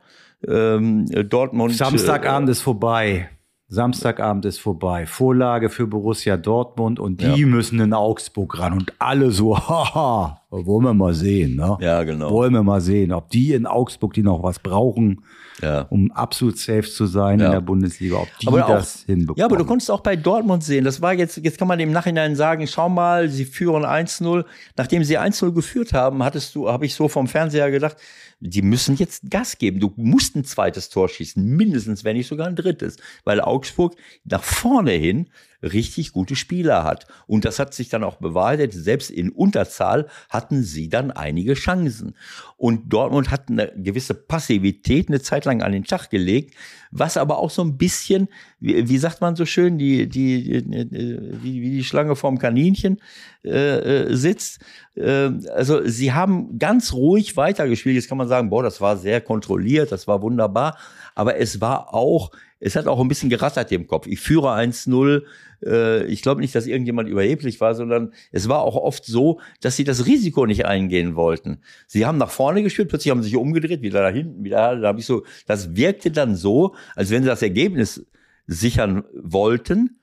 Ähm, 0.48 1.06
Dortmund. 1.30 1.76
Samstagabend 1.76 2.50
ist 2.50 2.62
vorbei. 2.62 3.30
Samstagabend 3.70 4.46
ist 4.46 4.60
vorbei. 4.60 5.06
Vorlage 5.06 5.70
für 5.70 5.88
Borussia 5.88 6.38
Dortmund 6.38 7.00
und 7.02 7.22
die 7.22 7.44
müssen 7.46 7.82
in 7.82 7.94
Augsburg 7.94 8.58
ran 8.60 8.72
und 8.72 8.94
alle 8.98 9.32
so, 9.32 9.58
haha, 9.70 10.40
wollen 10.50 10.86
wir 10.86 10.94
mal 10.94 11.14
sehen, 11.14 11.58
ne? 11.58 11.78
Ja, 11.82 12.04
genau. 12.04 12.32
Wollen 12.32 12.54
wir 12.54 12.64
mal 12.64 12.80
sehen, 12.80 13.12
ob 13.12 13.30
die 13.30 13.52
in 13.52 13.66
Augsburg, 13.66 14.14
die 14.14 14.24
noch 14.24 14.42
was 14.42 14.60
brauchen, 14.60 15.22
Ja. 15.62 15.82
um 15.90 16.10
absolut 16.14 16.58
safe 16.58 16.84
zu 16.84 17.08
sein 17.08 17.40
Ja. 17.42 17.48
in 17.48 17.52
der 17.52 17.62
Bundesliga, 17.62 18.16
ob 18.20 18.30
die 18.42 18.48
Aber 18.48 18.64
auch- 18.66 18.70
das 18.70 19.04
hinbekommen. 19.06 19.38
Ja, 19.40 19.46
aber 19.46 19.58
du 19.58 19.66
konntest 19.66 19.92
auch 19.92 20.00
bei 20.00 20.16
Dortmund 20.16 20.64
sehen. 20.64 20.86
Das 20.86 21.02
war 21.02 21.14
jetzt, 21.14 21.36
jetzt 21.36 21.58
kann 21.60 21.68
man 21.68 21.82
im 21.82 21.92
Nachhinein 21.92 22.38
sagen, 22.38 22.66
schau 22.68 22.88
mal, 22.88 23.28
sie 23.28 23.44
führen 23.44 23.84
1-0. 23.84 24.46
Nachdem 24.78 25.04
sie 25.04 25.18
1-0 25.18 25.52
geführt 25.52 25.92
haben, 25.92 26.24
hattest 26.24 26.56
du, 26.56 26.70
habe 26.70 26.86
ich 26.86 26.96
so 26.96 27.10
vom 27.10 27.28
Fernseher 27.28 27.70
gedacht, 27.70 27.98
die 28.40 28.62
müssen 28.62 28.96
jetzt 28.96 29.30
Gas 29.30 29.58
geben. 29.58 29.80
Du 29.80 29.94
musst 29.96 30.36
ein 30.36 30.46
zweites 30.46 30.90
Tor 30.90 31.10
schießen, 31.10 31.44
mindestens, 31.44 32.04
wenn 32.04 32.18
nicht 32.18 32.28
sogar 32.28 32.48
ein 32.48 32.56
drittes, 32.56 32.98
weil 33.24 33.42
Augsburg 33.42 33.96
nach 34.24 34.44
vorne 34.44 34.92
hin 34.92 35.30
richtig 35.64 36.12
gute 36.12 36.36
Spieler 36.36 36.84
hat. 36.84 37.08
Und 37.26 37.46
das 37.46 37.58
hat 37.58 37.74
sich 37.74 37.90
dann 37.90 38.04
auch 38.04 38.18
bewahrheitet. 38.18 38.74
Selbst 38.74 39.10
in 39.10 39.32
Unterzahl 39.32 40.08
hatten 40.30 40.64
sie 40.64 40.88
dann 40.90 41.12
einige 41.12 41.56
Chancen. 41.56 42.16
Und 42.58 42.94
Dortmund 42.94 43.32
hat 43.32 43.50
eine 43.50 43.74
gewisse 43.76 44.14
Passivität 44.14 45.10
eine 45.10 45.22
Zeit 45.22 45.46
lang 45.46 45.64
an 45.64 45.72
den 45.72 45.84
Tag 45.84 46.10
gelegt, 46.10 46.56
was 47.00 47.18
aber 47.18 47.38
auch 47.38 47.50
so 47.50 47.64
ein 47.64 47.78
bisschen, 47.78 48.28
wie, 48.60 48.88
wie 48.90 48.98
sagt 48.98 49.22
man 49.22 49.36
so 49.36 49.46
schön, 49.46 49.78
die, 49.78 50.08
die, 50.08 50.64
wie, 50.68 51.62
wie 51.62 51.72
die 51.72 51.84
Schlange 51.84 52.16
vorm 52.16 52.38
Kaninchen 52.38 53.00
äh, 53.44 54.10
äh, 54.10 54.16
sitzt. 54.16 54.60
Äh, 54.96 55.32
also 55.56 55.82
sie 55.86 56.14
haben 56.14 56.58
ganz 56.60 56.94
ruhig 56.94 57.38
weitergespielt. 57.38 57.96
Jetzt 57.96 58.10
kann 58.10 58.18
man 58.18 58.28
sagen, 58.28 58.50
boah, 58.50 58.64
das 58.64 58.82
war 58.82 58.98
sehr 58.98 59.22
kontrolliert, 59.22 59.92
das 59.92 60.08
war 60.08 60.22
wunderbar. 60.22 60.78
Aber 61.16 61.38
es 61.38 61.62
war 61.62 61.94
auch, 61.94 62.32
es 62.60 62.76
hat 62.76 62.88
auch 62.88 63.00
ein 63.00 63.08
bisschen 63.08 63.30
gerattert 63.30 63.72
im 63.72 63.88
Kopf. 63.88 64.08
Ich 64.08 64.20
führe 64.20 64.50
1-0. 64.56 65.24
Äh, 65.64 66.06
ich 66.06 66.22
glaube 66.22 66.42
nicht, 66.42 66.56
dass 66.56 66.66
irgendjemand 66.66 67.08
überheblich 67.08 67.62
war, 67.62 67.76
sondern 67.76 68.14
es 68.32 68.50
war 68.50 68.62
auch 68.62 68.76
oft 68.76 69.06
so, 69.06 69.40
dass 69.62 69.76
sie 69.76 69.84
das 69.84 70.06
Risiko 70.06 70.46
nicht 70.46 70.66
eingehen 70.66 71.16
wollten. 71.16 71.60
Sie 71.86 72.06
haben 72.06 72.18
nach 72.18 72.32
vorne 72.32 72.64
gespielt, 72.64 72.90
plötzlich 72.90 73.12
haben 73.12 73.22
sie 73.22 73.30
sich 73.30 73.38
umgedreht, 73.38 73.82
wieder 73.82 74.02
da 74.02 74.10
hinten, 74.10 74.44
wieder, 74.44 74.76
da 74.76 74.88
habe 74.88 75.00
ich 75.00 75.06
so, 75.06 75.24
das 75.46 75.76
wirkte 75.76 76.10
dann 76.12 76.36
so, 76.36 76.76
als 76.96 77.12
wenn 77.12 77.24
sie 77.24 77.30
das 77.30 77.42
Ergebnis 77.44 78.06
sichern 78.48 79.04
wollten. 79.14 80.00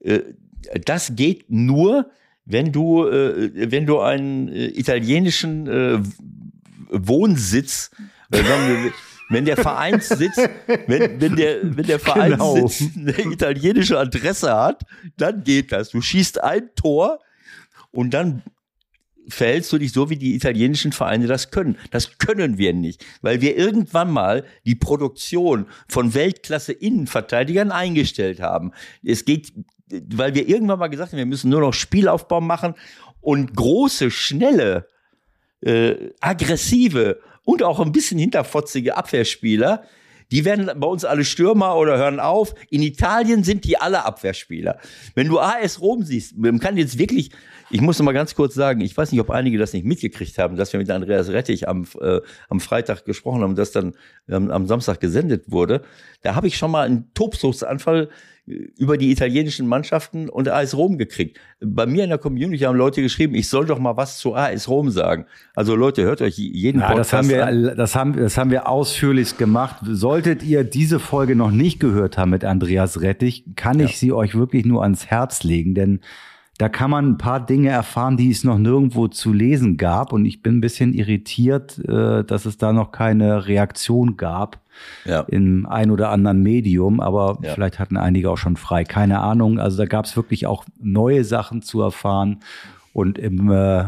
Äh, 0.00 0.20
Das 0.84 1.14
geht 1.14 1.50
nur, 1.50 2.10
wenn 2.44 2.72
du, 2.72 3.06
äh, 3.06 3.70
wenn 3.70 3.86
du 3.86 4.00
einen 4.00 4.48
italienischen 4.48 5.68
Wohnsitz, 6.90 7.90
wenn 9.28 9.44
der 9.44 9.56
Vereinssitz, 9.56 10.36
wenn, 10.86 11.20
wenn 11.20 11.36
der, 11.36 11.76
wenn 11.76 11.86
der 11.86 11.98
Vereinssitz 11.98 12.90
eine 12.96 13.32
italienische 13.32 13.98
Adresse 13.98 14.54
hat, 14.54 14.82
dann 15.16 15.42
geht 15.42 15.72
das. 15.72 15.90
Du 15.90 16.00
schießt 16.00 16.42
ein 16.42 16.70
Tor 16.76 17.20
und 17.90 18.14
dann 18.14 18.42
verhältst 19.28 19.72
du 19.72 19.78
dich 19.78 19.92
so, 19.92 20.10
wie 20.10 20.16
die 20.16 20.34
italienischen 20.34 20.92
Vereine 20.92 21.26
das 21.26 21.50
können. 21.50 21.76
Das 21.90 22.18
können 22.18 22.58
wir 22.58 22.72
nicht, 22.72 23.04
weil 23.22 23.40
wir 23.40 23.56
irgendwann 23.56 24.10
mal 24.10 24.44
die 24.64 24.76
Produktion 24.76 25.66
von 25.88 26.14
Weltklasse-Innenverteidigern 26.14 27.72
eingestellt 27.72 28.40
haben. 28.40 28.72
Es 29.04 29.24
geht, 29.24 29.52
weil 29.88 30.34
wir 30.34 30.48
irgendwann 30.48 30.78
mal 30.78 30.88
gesagt 30.88 31.12
haben, 31.12 31.18
wir 31.18 31.26
müssen 31.26 31.50
nur 31.50 31.60
noch 31.60 31.72
Spielaufbau 31.72 32.40
machen 32.40 32.74
und 33.20 33.56
große, 33.56 34.10
schnelle, 34.10 34.86
äh, 35.60 36.10
aggressive 36.20 37.20
und 37.46 37.62
auch 37.62 37.80
ein 37.80 37.92
bisschen 37.92 38.18
hinterfotzige 38.18 38.96
Abwehrspieler, 38.98 39.84
die 40.32 40.44
werden 40.44 40.68
bei 40.80 40.86
uns 40.88 41.04
alle 41.04 41.24
Stürmer 41.24 41.76
oder 41.76 41.96
hören 41.96 42.18
auf. 42.18 42.54
In 42.68 42.82
Italien 42.82 43.44
sind 43.44 43.64
die 43.64 43.78
alle 43.78 44.04
Abwehrspieler. 44.04 44.78
Wenn 45.14 45.28
du 45.28 45.38
AS 45.38 45.80
Rom 45.80 46.02
siehst, 46.02 46.36
man 46.36 46.58
kann 46.58 46.76
jetzt 46.76 46.98
wirklich, 46.98 47.30
ich 47.70 47.80
muss 47.80 48.00
noch 48.00 48.04
mal 48.04 48.12
ganz 48.12 48.34
kurz 48.34 48.54
sagen, 48.54 48.80
ich 48.80 48.96
weiß 48.96 49.12
nicht, 49.12 49.20
ob 49.20 49.30
einige 49.30 49.56
das 49.56 49.72
nicht 49.72 49.86
mitgekriegt 49.86 50.36
haben, 50.38 50.56
dass 50.56 50.72
wir 50.72 50.80
mit 50.80 50.90
Andreas 50.90 51.28
Rettich 51.28 51.68
am, 51.68 51.86
äh, 52.00 52.20
am 52.48 52.58
Freitag 52.58 53.04
gesprochen 53.04 53.42
haben, 53.42 53.54
das 53.54 53.70
dann 53.70 53.94
ähm, 54.28 54.50
am 54.50 54.66
Samstag 54.66 54.98
gesendet 54.98 55.44
wurde. 55.46 55.82
Da 56.22 56.34
habe 56.34 56.48
ich 56.48 56.56
schon 56.56 56.72
mal 56.72 56.84
einen 56.84 57.14
Tobsuchtsanfall 57.14 58.08
über 58.46 58.96
die 58.96 59.10
italienischen 59.10 59.66
Mannschaften 59.66 60.28
und 60.28 60.48
AS 60.48 60.76
Rom 60.76 60.98
gekriegt. 60.98 61.38
Bei 61.60 61.84
mir 61.84 62.04
in 62.04 62.10
der 62.10 62.18
Community 62.18 62.62
haben 62.62 62.76
Leute 62.76 63.02
geschrieben, 63.02 63.34
ich 63.34 63.48
soll 63.48 63.66
doch 63.66 63.78
mal 63.80 63.96
was 63.96 64.18
zu 64.18 64.34
AS 64.34 64.68
Rom 64.68 64.90
sagen. 64.90 65.26
Also 65.54 65.74
Leute, 65.74 66.04
hört 66.04 66.22
euch 66.22 66.38
jeden 66.38 66.80
Ja, 66.80 66.86
Podcast 66.88 67.12
das 67.12 67.18
haben 67.18 67.40
an. 67.42 67.62
wir, 67.62 67.74
das 67.74 67.96
haben, 67.96 68.16
das 68.16 68.38
haben 68.38 68.50
wir 68.50 68.68
ausführlichst 68.68 69.36
gemacht. 69.36 69.78
Solltet 69.84 70.44
ihr 70.44 70.62
diese 70.62 71.00
Folge 71.00 71.34
noch 71.34 71.50
nicht 71.50 71.80
gehört 71.80 72.18
haben 72.18 72.30
mit 72.30 72.44
Andreas 72.44 73.00
Rettich, 73.00 73.44
kann 73.56 73.80
ich 73.80 73.98
sie 73.98 74.12
euch 74.12 74.36
wirklich 74.36 74.64
nur 74.64 74.82
ans 74.82 75.06
Herz 75.06 75.42
legen, 75.42 75.74
denn 75.74 76.00
da 76.58 76.68
kann 76.70 76.90
man 76.90 77.06
ein 77.10 77.18
paar 77.18 77.44
Dinge 77.44 77.68
erfahren, 77.68 78.16
die 78.16 78.30
es 78.30 78.42
noch 78.44 78.56
nirgendwo 78.58 79.08
zu 79.08 79.32
lesen 79.32 79.76
gab. 79.76 80.12
Und 80.12 80.24
ich 80.24 80.42
bin 80.42 80.56
ein 80.56 80.60
bisschen 80.60 80.94
irritiert, 80.94 81.78
äh, 81.86 82.24
dass 82.24 82.46
es 82.46 82.56
da 82.56 82.72
noch 82.72 82.92
keine 82.92 83.46
Reaktion 83.46 84.16
gab 84.16 84.60
Ja. 85.04 85.20
im 85.28 85.66
ein 85.66 85.90
oder 85.90 86.10
anderen 86.10 86.42
Medium, 86.42 87.00
aber 87.00 87.38
Ja. 87.42 87.52
vielleicht 87.52 87.78
hatten 87.78 87.96
einige 87.98 88.30
auch 88.30 88.38
schon 88.38 88.56
frei, 88.56 88.84
keine 88.84 89.20
Ahnung. 89.20 89.58
Also 89.58 89.76
da 89.78 89.84
gab 89.86 90.06
es 90.06 90.16
wirklich 90.16 90.46
auch 90.46 90.64
neue 90.80 91.24
Sachen 91.24 91.60
zu 91.62 91.82
erfahren. 91.82 92.40
Und 92.94 93.18
im, 93.18 93.50
äh, 93.50 93.84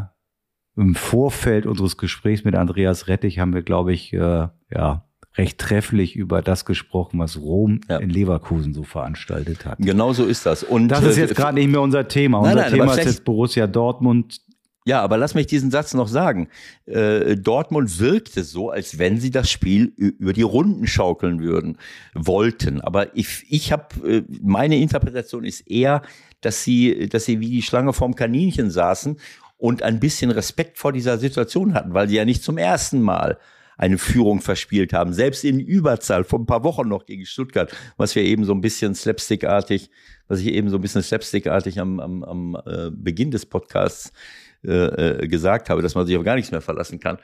im 0.77 0.95
Vorfeld 0.95 1.65
unseres 1.67 1.97
Gesprächs 1.97 2.45
mit 2.45 2.55
Andreas 2.55 3.09
Rettich 3.09 3.39
haben 3.39 3.55
wir, 3.55 3.63
glaube 3.63 3.93
ich, 3.95 4.13
äh, 4.13 4.49
ja, 4.71 5.05
recht 5.39 5.59
trefflich 5.59 6.17
über 6.17 6.43
das 6.43 6.65
gesprochen, 6.65 7.19
was 7.21 7.39
Rom 7.39 7.81
Ja. 7.89 7.99
in 7.99 8.11
Leverkusen 8.11 8.75
so 8.75 8.83
veranstaltet 8.83 9.65
hat. 9.65 9.79
Genau 9.79 10.13
so 10.13 10.25
ist 10.27 10.45
das. 10.45 10.65
Und 10.65 10.89
Das 10.89 11.05
ist 11.05 11.17
äh, 11.17 11.23
jetzt 11.23 11.37
gerade 11.37 11.55
nicht 11.55 11.71
mehr 11.71 11.81
unser 11.81 12.09
Thema. 12.09 12.43
Nein, 12.43 12.51
unser 12.57 12.63
nein, 12.63 12.73
Thema 12.73 12.95
ist 12.95 13.05
jetzt 13.05 13.25
Borussia 13.25 13.67
Dortmund. 13.67 14.41
Ja, 14.85 15.03
aber 15.03 15.19
lass 15.19 15.35
mich 15.35 15.47
diesen 15.47 15.71
Satz 15.71 15.93
noch 15.95 16.09
sagen. 16.09 16.49
Äh, 16.87 17.37
Dortmund 17.37 18.01
wirkte 18.01 18.43
so, 18.43 18.71
als 18.71 18.99
wenn 18.99 19.21
sie 19.21 19.31
das 19.31 19.51
Spiel 19.51 19.93
über 19.97 20.33
die 20.33 20.43
Runden 20.43 20.87
schaukeln 20.87 21.41
würden, 21.41 21.77
wollten. 22.15 22.81
Aber 22.81 23.15
ich, 23.15 23.45
ich 23.51 23.71
habe, 23.71 23.87
äh, 24.09 24.23
meine 24.43 24.79
Interpretation 24.79 25.45
ist 25.45 25.71
eher, 25.71 26.03
dass 26.41 26.65
sie, 26.65 27.09
dass 27.09 27.27
sie 27.27 27.39
wie 27.41 27.51
die 27.51 27.63
Schlange 27.63 27.93
vorm 27.93 28.15
Kaninchen 28.15 28.71
saßen 28.71 29.19
und 29.59 29.83
ein 29.83 30.01
bisschen 30.01 30.31
Respekt 30.31 30.79
vor 30.79 30.93
dieser 30.93 31.19
Situation 31.19 31.75
hatten, 31.75 31.93
weil 31.93 32.09
sie 32.09 32.17
ja 32.17 32.25
nicht 32.25 32.43
zum 32.43 32.59
ersten 32.59 33.03
Mal 33.03 33.39
eine 33.79 33.97
Führung 33.97 34.43
verspielt 34.43 34.93
haben. 34.93 35.15
Selbst 35.15 35.45
in 35.45 35.61
Überzahl 35.61 36.25
vor 36.25 36.41
ein 36.41 36.47
paar 36.47 36.65
Wochen 36.65 36.89
noch 36.89 37.07
gegen 37.07 37.25
Stuttgart, 37.25 37.75
was 37.97 38.15
wir 38.15 38.25
eben 38.25 38.45
so 38.45 38.53
ein 38.53 38.61
bisschen 38.61 38.95
slapstickartig, 38.95 39.91
was 40.27 40.41
ich 40.41 40.49
eben 40.49 40.69
so 40.69 40.77
ein 40.77 40.83
bisschen 40.83 41.03
slapstickartig 41.03 41.81
am, 41.81 42.01
am, 42.01 42.25
am 42.25 42.59
äh, 42.67 42.91
Beginn 42.91 43.31
des 43.31 43.47
Podcasts 43.47 44.13
äh, 44.67 45.23
äh, 45.23 45.29
gesagt 45.29 45.71
habe, 45.71 45.83
dass 45.83 45.95
man 45.95 46.07
sich 46.07 46.17
auf 46.17 46.25
gar 46.25 46.35
nichts 46.35 46.51
mehr 46.51 46.61
verlassen 46.61 46.99
kann. 46.99 47.19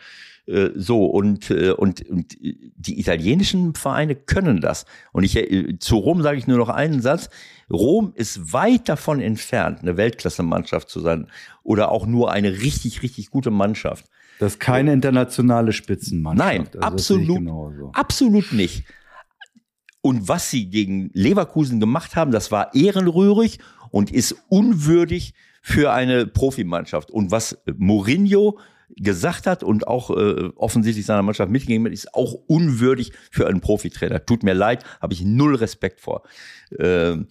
Äh, 0.46 0.70
so, 0.76 1.07
und, 1.07 1.50
äh, 1.50 1.70
und, 1.70 2.09
und 2.09 2.36
die 2.40 3.00
italienischen 3.00 3.74
Vereine 3.74 4.14
können 4.14 4.61
das. 4.61 4.86
Und 5.12 5.24
ich, 5.24 5.36
zu 5.80 5.96
Rom 5.96 6.22
sage 6.22 6.38
ich 6.38 6.46
nur 6.46 6.59
noch 6.59 6.68
einen 6.68 7.02
Satz. 7.02 7.30
Rom 7.68 8.12
ist 8.14 8.52
weit 8.52 8.88
davon 8.88 9.20
entfernt, 9.20 9.80
eine 9.82 9.96
Weltklasse-Mannschaft 9.96 10.88
zu 10.88 11.00
sein 11.00 11.26
oder 11.64 11.90
auch 11.90 12.07
nur 12.07 12.30
eine 12.30 12.61
richtig, 12.61 13.02
richtig 13.02 13.30
gute 13.30 13.50
Mannschaft. 13.50 14.07
Das 14.39 14.55
ist 14.55 14.61
keine 14.61 14.93
internationale 14.93 15.72
Spitzenmannschaft. 15.72 16.49
Nein, 16.49 16.68
also 16.74 16.78
absolut, 16.80 17.41
absolut 17.95 18.53
nicht. 18.53 18.85
Und 20.01 20.28
was 20.28 20.51
sie 20.51 20.68
gegen 20.68 21.11
Leverkusen 21.14 21.80
gemacht 21.80 22.14
haben, 22.16 22.30
das 22.30 22.51
war 22.51 22.74
ehrenrührig 22.74 23.59
und 23.91 24.11
ist 24.11 24.37
unwürdig 24.49 25.35
für 25.62 25.93
eine 25.93 26.26
Profimannschaft. 26.26 27.11
Und 27.11 27.30
was 27.30 27.57
Mourinho 27.76 28.59
gesagt 28.97 29.47
hat 29.47 29.62
und 29.62 29.89
auch 29.89 30.11
äh, 30.11 30.51
offensichtlich 30.57 31.07
seiner 31.07 31.22
Mannschaft 31.22 31.51
mitgegeben 31.51 31.87
hat, 31.87 31.93
ist 31.93 32.14
auch 32.14 32.35
unwürdig 32.47 33.12
für 33.30 33.47
einen 33.47 33.61
Profitrainer. 33.61 34.24
Tut 34.26 34.43
mir 34.43 34.53
leid, 34.53 34.85
habe 35.01 35.14
ich 35.14 35.24
null 35.24 35.55
Respekt 35.55 36.01
vor. 36.01 36.22
Ähm, 36.78 37.28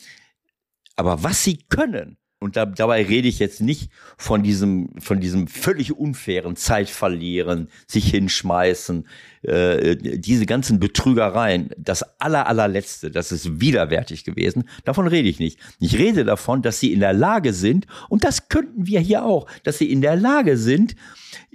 aber 0.95 1.23
was 1.23 1.43
sie 1.43 1.57
können, 1.69 2.17
und 2.43 2.57
da, 2.57 2.65
dabei 2.65 3.03
rede 3.03 3.29
ich 3.29 3.39
jetzt 3.39 3.61
nicht 3.61 3.89
von 4.17 4.43
diesem, 4.43 4.89
von 4.99 5.21
diesem 5.21 5.47
völlig 5.47 5.97
unfairen 5.97 6.57
Zeitverlieren, 6.57 7.69
sich 7.87 8.11
hinschmeißen, 8.11 9.07
äh, 9.43 9.95
diese 9.95 10.45
ganzen 10.45 10.77
Betrügereien. 10.77 11.69
Das 11.77 12.03
aller, 12.19 12.45
allerletzte, 12.47 13.11
das 13.11 13.31
ist 13.31 13.61
widerwärtig 13.61 14.25
gewesen. 14.25 14.65
Davon 14.83 15.07
rede 15.07 15.29
ich 15.29 15.39
nicht. 15.39 15.57
Ich 15.79 15.97
rede 15.97 16.25
davon, 16.25 16.61
dass 16.61 16.81
sie 16.81 16.91
in 16.91 16.99
der 16.99 17.13
Lage 17.13 17.53
sind, 17.53 17.87
und 18.09 18.25
das 18.25 18.49
könnten 18.49 18.87
wir 18.87 18.99
hier 18.99 19.23
auch, 19.23 19.47
dass 19.63 19.77
sie 19.77 19.89
in 19.89 20.01
der 20.01 20.17
Lage 20.17 20.57
sind, 20.57 20.95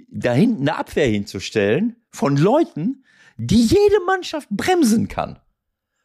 da 0.09 0.33
hinten 0.33 0.67
eine 0.67 0.77
Abwehr 0.77 1.07
hinzustellen 1.07 1.97
von 2.09 2.35
Leuten, 2.35 3.03
die 3.37 3.61
jede 3.61 4.03
Mannschaft 4.07 4.49
bremsen 4.49 5.07
kann 5.07 5.39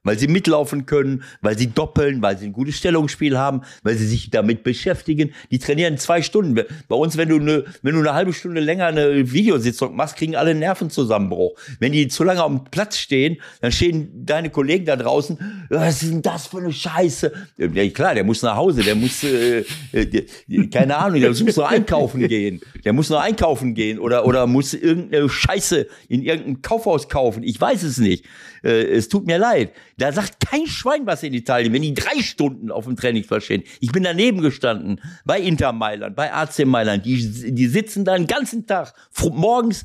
weil 0.05 0.19
sie 0.19 0.29
mitlaufen 0.29 0.87
können, 0.87 1.25
weil 1.41 1.59
sie 1.59 1.69
doppeln, 1.69 2.23
weil 2.23 2.39
sie 2.39 2.47
ein 2.47 2.53
gutes 2.53 2.77
Stellungsspiel 2.77 3.37
haben, 3.37 3.63
weil 3.83 3.97
sie 3.97 4.07
sich 4.07 4.31
damit 4.31 4.63
beschäftigen. 4.63 5.33
Die 5.51 5.59
trainieren 5.59 5.99
zwei 5.99 6.23
Stunden. 6.23 6.55
Bei 6.89 6.97
uns, 6.97 7.17
wenn 7.17 7.31
du 7.31 7.37
eine, 7.37 7.65
wenn 7.83 7.95
du 7.95 8.01
eine 8.01 8.15
halbe 8.15 8.33
Stunde 8.33 8.61
länger 8.61 8.87
eine 8.87 9.33
Videositzung 9.33 9.97
machst, 9.97 10.17
kriegen 10.17 10.37
alle 10.37 10.55
Nervenzusammenbruch. 10.55 11.59
Wenn 11.81 11.93
die 11.93 12.09
zu 12.09 12.23
lange 12.23 12.43
am 12.43 12.65
Platz 12.65 12.99
stehen, 12.99 13.39
dann 13.61 13.73
stehen 13.73 14.25
deine 14.27 14.51
Kollegen 14.51 14.85
da 14.85 14.97
draußen, 14.97 15.67
was 15.71 16.03
ist 16.03 16.13
denn 16.13 16.23
das 16.23 16.47
für 16.47 16.59
eine 16.59 16.73
Scheiße? 16.73 17.33
Ja, 17.57 17.89
klar, 17.91 18.15
der 18.15 18.25
muss 18.25 18.43
nach 18.43 18.57
Hause, 18.57 18.83
der 18.83 18.95
muss, 18.95 19.25
äh, 19.25 19.65
äh, 19.93 20.67
keine 20.71 20.97
Ahnung, 20.97 21.21
der 21.21 21.31
muss 21.31 21.57
nur 21.57 21.69
einkaufen 21.69 22.29
gehen. 22.29 22.61
Der 22.85 22.93
muss 22.93 23.09
nur 23.09 23.21
einkaufen 23.21 23.75
gehen 23.75 23.99
oder, 23.99 24.27
oder 24.27 24.47
muss 24.47 24.75
irgendeine 24.75 25.29
Scheiße 25.29 25.87
in 26.09 26.23
irgendeinem 26.23 26.63
Kaufhaus 26.63 27.09
kaufen. 27.09 27.43
Ich 27.43 27.61
weiß 27.61 27.83
es 27.83 27.99
nicht. 27.99 28.25
Äh, 28.63 28.85
es 28.85 29.09
tut 29.09 29.27
mir 29.27 29.39
leid. 29.39 29.73
Da 29.97 30.13
sagt 30.13 30.45
kein 30.45 30.67
Schwein 30.67 31.07
was 31.07 31.23
in 31.23 31.35
Italien, 31.35 31.73
wenn 31.73 31.83
die 31.83 31.95
drei 31.95 32.21
Stunden 32.21 32.71
auf 32.71 32.85
dem 32.85 32.97
Trainingsplatz 32.97 33.45
stehen. 33.45 33.63
Ich 33.81 33.93
bin 33.93 34.03
daneben 34.03 34.41
gestanden, 34.41 35.01
bei 35.25 35.41
Inter 35.41 35.73
Mailand, 35.73 36.17
bei 36.17 36.33
AC 36.33 36.65
Mailand. 36.67 37.07
Die, 37.07 37.53
die 37.53 37.67
sitzen 37.67 38.05
da 38.05 38.17
den 38.17 38.27
ganzen 38.27 38.67
Tag, 38.67 38.95
morgens 39.33 39.85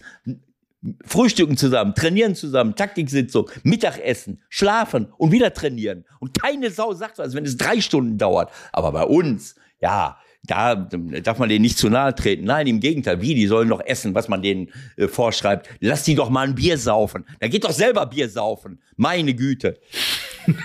frühstücken 1.05 1.57
zusammen, 1.57 1.93
trainieren 1.93 2.35
zusammen, 2.35 2.75
Taktiksitzung, 2.75 3.49
Mittagessen, 3.63 4.41
schlafen 4.49 5.11
und 5.17 5.31
wieder 5.31 5.53
trainieren. 5.53 6.05
Und 6.19 6.39
keine 6.39 6.71
Sau 6.71 6.93
sagt 6.93 7.17
was, 7.17 7.33
wenn 7.33 7.45
es 7.45 7.57
drei 7.57 7.81
Stunden 7.81 8.17
dauert. 8.17 8.51
Aber 8.71 8.91
bei 8.91 9.03
uns, 9.03 9.55
ja, 9.81 10.17
da 10.49 10.75
darf 10.75 11.37
man 11.37 11.47
denen 11.47 11.61
nicht 11.61 11.77
zu 11.77 11.89
nahe 11.89 12.15
treten. 12.15 12.45
Nein, 12.45 12.65
im 12.65 12.79
Gegenteil. 12.79 13.21
Wie? 13.21 13.35
Die 13.35 13.45
sollen 13.45 13.69
doch 13.69 13.81
essen, 13.85 14.15
was 14.15 14.27
man 14.27 14.41
denen 14.41 14.71
äh, 14.97 15.07
vorschreibt. 15.07 15.69
Lass 15.79 16.03
die 16.03 16.15
doch 16.15 16.29
mal 16.29 16.47
ein 16.47 16.55
Bier 16.55 16.77
saufen. 16.77 17.25
Da 17.39 17.47
geht 17.47 17.63
doch 17.65 17.71
selber 17.71 18.07
Bier 18.07 18.29
saufen. 18.29 18.81
Meine 18.95 19.35
Güte. 19.35 19.79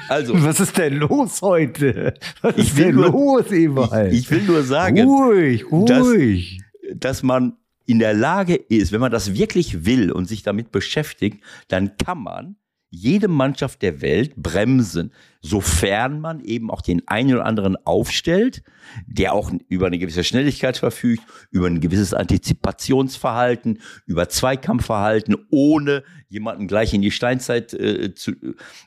Also. 0.09 0.32
Was 0.43 0.61
ist 0.61 0.78
denn 0.78 0.95
los 0.95 1.43
heute? 1.43 2.14
Was 2.41 2.57
ist 2.57 2.78
denn 2.78 2.95
nur, 2.95 3.11
los, 3.11 3.53
Ewald? 3.53 4.12
Ich, 4.12 4.20
ich, 4.20 4.30
will 4.30 4.43
nur 4.43 4.62
sagen. 4.62 5.03
Ruhig, 5.03 5.70
ruhig. 5.70 6.61
Dass, 6.91 7.18
dass 7.18 7.22
man 7.22 7.57
in 7.85 7.99
der 7.99 8.14
Lage 8.14 8.55
ist, 8.55 8.93
wenn 8.93 9.01
man 9.01 9.12
das 9.12 9.35
wirklich 9.35 9.85
will 9.85 10.11
und 10.11 10.26
sich 10.26 10.43
damit 10.43 10.72
beschäftigt, 10.72 11.43
dann 11.68 11.97
kann 11.99 12.18
man 12.18 12.57
jede 12.95 13.29
Mannschaft 13.29 13.83
der 13.83 14.01
Welt 14.01 14.37
bremsen, 14.37 15.13
sofern 15.41 16.21
man 16.21 16.41
eben 16.41 16.71
auch 16.71 16.81
den 16.81 17.07
einen 17.09 17.35
oder 17.35 17.45
anderen 17.45 17.77
aufstellt, 17.85 18.63
der 19.07 19.33
auch 19.33 19.51
über 19.69 19.87
eine 19.87 19.99
gewisse 19.99 20.25
Schnelligkeit 20.25 20.79
verfügt, 20.79 21.23
über 21.51 21.67
ein 21.67 21.81
gewisses 21.81 22.15
Antizipationsverhalten, 22.15 23.81
über 24.07 24.29
Zweikampfverhalten, 24.29 25.37
ohne 25.51 26.05
jemanden 26.29 26.69
gleich 26.69 26.95
in 26.95 27.03
die 27.03 27.11
Steinzeit 27.11 27.75
äh, 27.75 28.15
zu, 28.15 28.33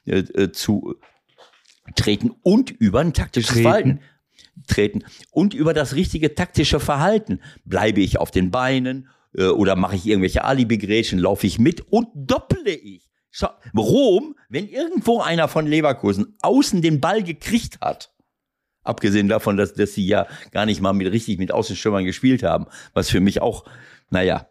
äh, 0.05 0.19
äh 0.19 0.51
zu 0.51 0.95
treten 1.95 2.31
und 2.43 2.71
über 2.71 3.01
ein 3.01 3.13
taktisches 3.13 3.51
treten. 3.51 3.63
Verhalten 3.63 3.99
treten 4.65 5.03
und 5.31 5.53
über 5.53 5.73
das 5.73 5.93
richtige 5.93 6.33
taktische 6.33 6.79
Verhalten. 6.79 7.41
Bleibe 7.63 8.01
ich 8.01 8.17
auf 8.17 8.31
den 8.31 8.49
Beinen 8.49 9.07
äh, 9.35 9.45
oder 9.45 9.75
mache 9.75 9.95
ich 9.95 10.07
irgendwelche 10.07 10.43
Alibi-Grätschen, 10.43 11.19
laufe 11.19 11.45
ich 11.45 11.59
mit 11.59 11.81
und 11.91 12.07
dopple 12.15 12.73
ich. 12.73 13.06
Rom, 13.75 14.35
wenn 14.49 14.67
irgendwo 14.67 15.19
einer 15.19 15.47
von 15.47 15.67
Leverkusen 15.67 16.35
außen 16.41 16.81
den 16.81 16.99
Ball 17.01 17.23
gekriegt 17.23 17.79
hat, 17.81 18.11
abgesehen 18.83 19.27
davon, 19.27 19.57
dass, 19.57 19.73
dass 19.73 19.93
sie 19.93 20.07
ja 20.07 20.27
gar 20.51 20.65
nicht 20.65 20.81
mal 20.81 20.93
mit, 20.93 21.11
richtig 21.11 21.37
mit 21.37 21.51
Außenstürmern 21.51 22.05
gespielt 22.05 22.43
haben, 22.43 22.65
was 22.93 23.09
für 23.09 23.19
mich 23.19 23.41
auch, 23.41 23.65
naja, 24.09 24.47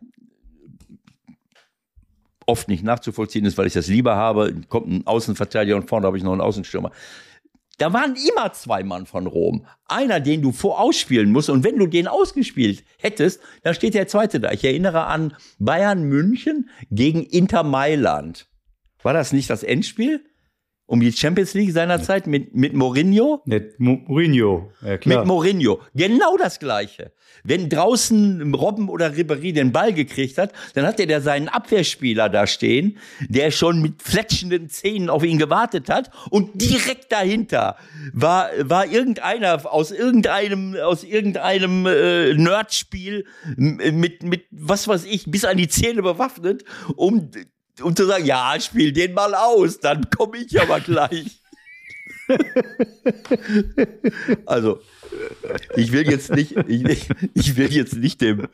oft 2.46 2.68
nicht 2.68 2.84
nachzuvollziehen 2.84 3.44
ist, 3.44 3.58
weil 3.58 3.66
ich 3.66 3.72
das 3.72 3.88
lieber 3.88 4.16
habe. 4.16 4.54
Kommt 4.68 4.88
ein 4.88 5.06
Außenverteidiger 5.06 5.76
und 5.76 5.88
vorne 5.88 6.06
habe 6.06 6.16
ich 6.16 6.22
noch 6.22 6.32
einen 6.32 6.40
Außenstürmer. 6.40 6.92
Da 7.78 7.92
waren 7.92 8.16
immer 8.16 8.52
zwei 8.52 8.82
Mann 8.84 9.04
von 9.04 9.26
Rom. 9.26 9.66
Einer, 9.86 10.20
den 10.20 10.40
du 10.40 10.52
vorausspielen 10.52 11.30
musst. 11.30 11.50
Und 11.50 11.62
wenn 11.62 11.78
du 11.78 11.86
den 11.86 12.08
ausgespielt 12.08 12.84
hättest, 12.98 13.40
dann 13.64 13.74
steht 13.74 13.94
der 13.94 14.08
zweite 14.08 14.40
da. 14.40 14.52
Ich 14.52 14.64
erinnere 14.64 15.04
an 15.04 15.34
Bayern 15.58 16.04
München 16.04 16.70
gegen 16.90 17.22
Inter 17.22 17.64
Mailand. 17.64 18.48
War 19.02 19.12
das 19.12 19.32
nicht 19.32 19.50
das 19.50 19.62
Endspiel? 19.62 20.24
Um 20.88 21.00
die 21.00 21.10
Champions 21.10 21.52
League 21.54 21.72
seinerzeit 21.72 22.28
mit, 22.28 22.54
mit 22.54 22.72
Mourinho? 22.72 23.42
Mit 23.44 23.80
Mourinho, 23.80 24.70
ja 24.82 24.98
klar. 24.98 25.18
Mit 25.18 25.26
Mourinho. 25.26 25.80
Genau 25.94 26.36
das 26.36 26.60
Gleiche. 26.60 27.10
Wenn 27.42 27.68
draußen 27.68 28.54
Robben 28.54 28.88
oder 28.88 29.08
Ribéry 29.08 29.52
den 29.52 29.72
Ball 29.72 29.92
gekriegt 29.92 30.38
hat, 30.38 30.52
dann 30.74 30.86
hatte 30.86 31.08
der 31.08 31.20
seinen 31.20 31.48
Abwehrspieler 31.48 32.28
da 32.28 32.46
stehen, 32.46 32.98
der 33.28 33.50
schon 33.50 33.82
mit 33.82 34.00
fletschenden 34.00 34.68
Zähnen 34.68 35.10
auf 35.10 35.24
ihn 35.24 35.38
gewartet 35.38 35.90
hat 35.90 36.12
und 36.30 36.60
direkt 36.60 37.10
dahinter 37.10 37.76
war, 38.12 38.50
war 38.60 38.86
irgendeiner 38.86 39.66
aus 39.72 39.90
irgendeinem, 39.90 40.76
aus 40.76 41.02
irgendeinem 41.02 41.86
äh, 41.86 42.34
Nerdspiel 42.34 43.26
mit, 43.56 44.22
mit, 44.22 44.44
was 44.52 44.86
weiß 44.86 45.04
ich, 45.04 45.28
bis 45.28 45.44
an 45.44 45.56
die 45.56 45.68
Zähne 45.68 46.02
bewaffnet, 46.02 46.62
um 46.94 47.28
um 47.82 47.94
zu 47.94 48.06
sagen, 48.06 48.24
ja, 48.24 48.54
spiel 48.60 48.92
den 48.92 49.14
mal 49.14 49.34
aus, 49.34 49.80
dann 49.80 50.08
komme 50.10 50.38
ich 50.38 50.60
aber 50.60 50.80
gleich. 50.80 51.40
also, 54.46 54.80
ich 55.76 55.92
will 55.92 56.08
jetzt 56.08 56.32
nicht, 56.32 56.56
ich, 56.66 57.08
ich 57.34 57.56
will 57.56 57.72
jetzt 57.72 57.96
nicht 57.96 58.20
dem, 58.20 58.48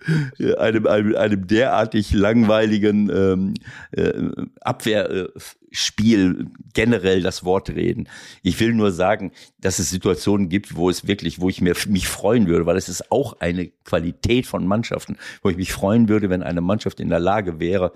einem, 0.58 0.86
einem, 0.86 1.16
einem 1.16 1.46
derartig 1.46 2.12
langweiligen 2.12 3.10
ähm, 3.10 3.54
äh, 3.92 4.30
Abwehrspiel 4.60 6.46
generell 6.74 7.22
das 7.22 7.44
Wort 7.44 7.70
reden. 7.70 8.08
Ich 8.42 8.60
will 8.60 8.74
nur 8.74 8.92
sagen, 8.92 9.32
dass 9.60 9.78
es 9.78 9.90
Situationen 9.90 10.48
gibt, 10.48 10.76
wo 10.76 10.90
es 10.90 11.06
wirklich, 11.06 11.40
wo 11.40 11.48
ich 11.48 11.60
mir, 11.60 11.74
mich 11.88 12.08
freuen 12.08 12.46
würde, 12.48 12.66
weil 12.66 12.76
es 12.76 12.88
ist 12.88 13.10
auch 13.10 13.40
eine 13.40 13.68
Qualität 13.84 14.46
von 14.46 14.66
Mannschaften, 14.66 15.16
wo 15.42 15.50
ich 15.50 15.56
mich 15.56 15.72
freuen 15.72 16.08
würde, 16.08 16.30
wenn 16.30 16.42
eine 16.42 16.60
Mannschaft 16.60 17.00
in 17.00 17.08
der 17.08 17.20
Lage 17.20 17.58
wäre, 17.58 17.92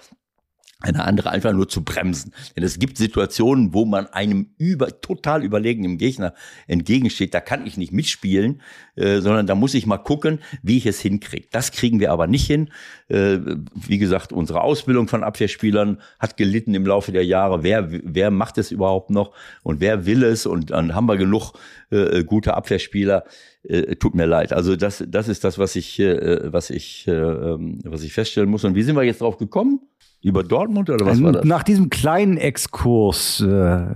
eine 0.87 1.05
andere 1.05 1.31
einfach 1.31 1.53
nur 1.53 1.69
zu 1.69 1.85
bremsen. 1.85 2.33
Denn 2.57 2.65
es 2.65 2.79
gibt 2.79 2.97
Situationen, 2.99 3.75
wo 3.75 3.85
man 3.85 4.07
einem 4.07 4.51
über, 4.59 5.01
total 5.01 5.45
überlegenen 5.45 5.99
Gegner 5.99 6.35
entgegensteht. 6.67 7.35
Da 7.35 7.41
kann 7.41 7.67
ich 7.67 7.77
nicht 7.77 7.93
mitspielen, 7.93 8.63
äh, 8.95 9.21
sondern 9.21 9.47
da 9.47 9.55
muss 9.55 9.75
ich 9.75 9.87
mal 9.87 9.99
gucken, 9.99 10.41
wie 10.63 10.79
ich 10.79 10.87
es 10.87 11.01
hinkriege. 11.01 11.49
Das 11.51 11.73
kriegen 11.73 12.01
wir 12.01 12.13
aber 12.13 12.27
nicht 12.27 12.47
hin. 12.47 12.71
Äh, 13.09 13.39
wie 13.75 13.99
gesagt, 13.99 14.33
unsere 14.33 14.63
Ausbildung 14.63 15.09
von 15.09 15.25
Abwehrspielern 15.25 16.01
hat 16.19 16.37
gelitten 16.37 16.75
im 16.75 16.87
Laufe 16.87 17.13
der 17.13 17.25
Jahre. 17.25 17.63
Wer, 17.63 17.89
wer 17.91 18.31
macht 18.31 18.59
es 18.59 18.71
überhaupt 18.71 19.11
noch 19.11 19.33
und 19.63 19.81
wer 19.81 20.07
will 20.07 20.23
es? 20.23 20.47
Und 20.47 20.71
dann 20.71 20.95
haben 20.95 21.07
wir 21.07 21.17
genug 21.17 21.53
äh, 21.91 22.25
gute 22.25 22.55
Abwehrspieler. 22.55 23.25
Äh, 23.63 23.97
tut 23.97 24.15
mir 24.15 24.27
leid. 24.27 24.53
Also 24.53 24.77
das, 24.77 25.05
das 25.09 25.29
ist 25.29 25.43
das, 25.43 25.59
was 25.59 25.75
ich, 25.75 25.99
äh, 25.99 26.53
was 26.53 26.71
ich, 26.71 27.07
äh, 27.09 27.13
ähm, 27.13 27.81
was 27.85 28.03
ich 28.03 28.13
feststellen 28.13 28.49
muss. 28.49 28.65
Und 28.65 28.75
wie 28.77 28.83
sind 28.83 28.95
wir 28.95 29.03
jetzt 29.03 29.21
drauf 29.21 29.39
gekommen? 29.39 29.81
Über 30.27 30.43
Dortmund 30.43 30.91
oder 30.91 31.07
was 31.07 31.23
war 31.23 31.31
das? 31.31 31.45
Nach 31.45 31.63
diesem 31.63 31.89
kleinen 31.89 32.37
Exkurs 32.37 33.41
äh, 33.41 33.95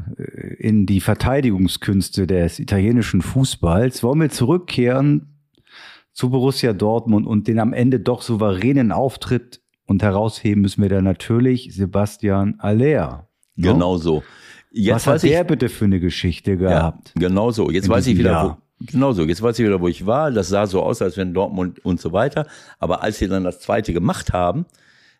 in 0.60 0.86
die 0.86 1.00
Verteidigungskünste 1.00 2.28
des 2.28 2.60
italienischen 2.60 3.20
Fußballs 3.20 4.04
wollen 4.04 4.20
wir 4.20 4.30
zurückkehren 4.30 5.40
zu 6.12 6.30
Borussia 6.30 6.72
Dortmund 6.72 7.26
und 7.26 7.48
den 7.48 7.58
am 7.58 7.72
Ende 7.72 7.98
doch 7.98 8.22
souveränen 8.22 8.92
Auftritt 8.92 9.60
und 9.86 10.04
herausheben 10.04 10.62
müssen 10.62 10.82
wir 10.82 10.88
da 10.88 11.02
natürlich 11.02 11.74
Sebastian 11.74 12.60
Aller. 12.60 13.28
Ne? 13.56 13.72
Genau 13.72 13.96
so. 13.96 14.22
Jetzt 14.70 15.08
was 15.08 15.24
hat 15.24 15.28
der 15.28 15.42
bitte 15.42 15.68
für 15.68 15.86
eine 15.86 15.98
Geschichte 15.98 16.56
gehabt? 16.56 17.12
Ja, 17.16 17.26
genau 17.26 17.50
so. 17.50 17.72
Jetzt 17.72 17.88
weiß 17.88 18.06
ich 18.06 18.16
wieder, 18.16 18.56
wo, 18.78 18.86
genau 18.86 19.10
so. 19.10 19.24
Jetzt 19.24 19.42
weiß 19.42 19.58
ich 19.58 19.66
wieder, 19.66 19.80
wo 19.80 19.88
ich 19.88 20.06
war. 20.06 20.30
Das 20.30 20.48
sah 20.48 20.68
so 20.68 20.80
aus, 20.80 21.02
als 21.02 21.16
wenn 21.16 21.34
Dortmund 21.34 21.84
und 21.84 22.00
so 22.00 22.12
weiter. 22.12 22.46
Aber 22.78 23.02
als 23.02 23.18
sie 23.18 23.26
dann 23.26 23.42
das 23.42 23.58
zweite 23.58 23.92
gemacht 23.92 24.32
haben, 24.32 24.66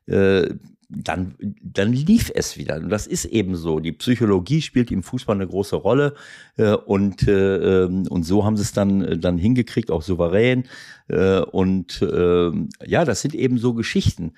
äh, 0.06 0.48
dann, 0.90 1.34
dann 1.62 1.92
lief 1.92 2.32
es 2.34 2.56
wieder. 2.58 2.76
Und 2.76 2.90
das 2.90 3.06
ist 3.06 3.24
eben 3.24 3.54
so. 3.54 3.78
Die 3.78 3.92
Psychologie 3.92 4.60
spielt 4.60 4.90
im 4.90 5.02
Fußball 5.02 5.36
eine 5.36 5.46
große 5.46 5.76
Rolle. 5.76 6.14
Äh, 6.56 6.72
und, 6.72 7.26
äh, 7.28 7.84
ähm, 7.84 8.06
und 8.08 8.24
so 8.24 8.44
haben 8.44 8.56
sie 8.56 8.62
es 8.62 8.72
dann, 8.72 9.02
äh, 9.02 9.18
dann 9.18 9.38
hingekriegt, 9.38 9.90
auch 9.90 10.02
souverän. 10.02 10.64
Äh, 11.08 11.40
und 11.40 12.02
äh, 12.02 12.50
ja, 12.84 13.04
das 13.04 13.22
sind 13.22 13.34
eben 13.34 13.58
so 13.58 13.74
Geschichten. 13.74 14.32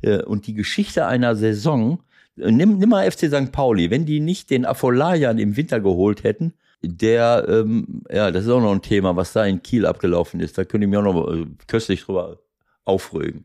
Äh, 0.00 0.22
und 0.22 0.46
die 0.46 0.54
Geschichte 0.54 1.06
einer 1.06 1.36
Saison, 1.36 2.02
äh, 2.38 2.50
nimm, 2.50 2.78
nimm 2.78 2.88
mal 2.88 3.10
FC 3.10 3.28
St. 3.28 3.52
Pauli, 3.52 3.90
wenn 3.90 4.06
die 4.06 4.20
nicht 4.20 4.50
den 4.50 4.64
Afolayan 4.64 5.38
im 5.38 5.56
Winter 5.56 5.80
geholt 5.80 6.24
hätten, 6.24 6.54
der, 6.80 7.44
ähm, 7.48 8.02
ja, 8.10 8.30
das 8.30 8.44
ist 8.44 8.50
auch 8.50 8.60
noch 8.60 8.72
ein 8.72 8.82
Thema, 8.82 9.16
was 9.16 9.32
da 9.32 9.44
in 9.44 9.62
Kiel 9.62 9.84
abgelaufen 9.84 10.40
ist. 10.40 10.56
Da 10.56 10.64
könnte 10.64 10.86
ich 10.86 10.90
mir 10.90 11.00
auch 11.00 11.12
noch 11.14 11.32
äh, 11.32 11.44
köstlich 11.66 12.04
drüber 12.04 12.38
aufregen. 12.84 13.44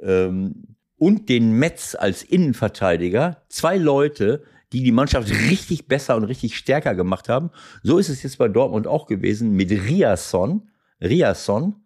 Ähm, 0.00 0.76
und 1.00 1.30
den 1.30 1.52
Metz 1.52 1.96
als 1.98 2.22
Innenverteidiger, 2.22 3.38
zwei 3.48 3.78
Leute, 3.78 4.42
die 4.70 4.84
die 4.84 4.92
Mannschaft 4.92 5.30
richtig 5.30 5.88
besser 5.88 6.14
und 6.14 6.24
richtig 6.24 6.56
stärker 6.56 6.94
gemacht 6.94 7.30
haben. 7.30 7.50
So 7.82 7.96
ist 7.96 8.10
es 8.10 8.22
jetzt 8.22 8.36
bei 8.36 8.48
Dortmund 8.48 8.86
auch 8.86 9.06
gewesen 9.06 9.52
mit 9.52 9.70
Riasson, 9.70 10.68
Riasson 11.00 11.76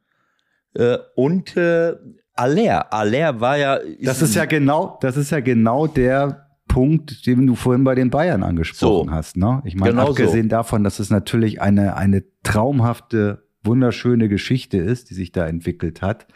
äh, 0.74 0.98
und 1.14 1.56
äh, 1.56 1.94
Aller. 2.34 2.92
Aller 2.92 3.40
war 3.40 3.56
ja. 3.56 3.78
Das 4.02 4.20
ist 4.20 4.34
ja 4.34 4.46
genau, 4.46 4.98
das 5.00 5.16
ist 5.16 5.30
ja 5.30 5.38
genau 5.38 5.86
der 5.86 6.48
Punkt, 6.66 7.24
den 7.28 7.46
du 7.46 7.54
vorhin 7.54 7.84
bei 7.84 7.94
den 7.94 8.10
Bayern 8.10 8.42
angesprochen 8.42 9.08
so, 9.10 9.14
hast. 9.14 9.36
Ne? 9.36 9.62
Ich 9.64 9.76
meine, 9.76 9.92
genau 9.92 10.08
abgesehen 10.08 10.46
so. 10.46 10.56
davon, 10.56 10.82
dass 10.82 10.98
es 10.98 11.10
natürlich 11.10 11.62
eine 11.62 11.96
eine 11.96 12.24
traumhafte, 12.42 13.46
wunderschöne 13.62 14.28
Geschichte 14.28 14.78
ist, 14.78 15.10
die 15.10 15.14
sich 15.14 15.30
da 15.30 15.46
entwickelt 15.46 16.02
hat. 16.02 16.26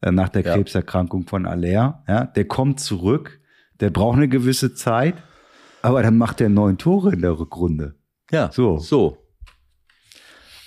Äh, 0.00 0.12
nach 0.12 0.28
der 0.28 0.42
ja. 0.42 0.54
Krebserkrankung 0.54 1.26
von 1.26 1.46
Aller. 1.46 2.04
Ja, 2.06 2.24
der 2.26 2.44
kommt 2.46 2.80
zurück, 2.80 3.40
der 3.80 3.90
braucht 3.90 4.16
eine 4.16 4.28
gewisse 4.28 4.74
Zeit, 4.74 5.14
aber 5.82 6.02
dann 6.02 6.16
macht 6.18 6.40
er 6.40 6.48
neun 6.48 6.78
Tore 6.78 7.12
in 7.12 7.22
der 7.22 7.38
Rückrunde. 7.38 7.94
Ja, 8.30 8.50
so. 8.52 8.78
so. 8.78 9.18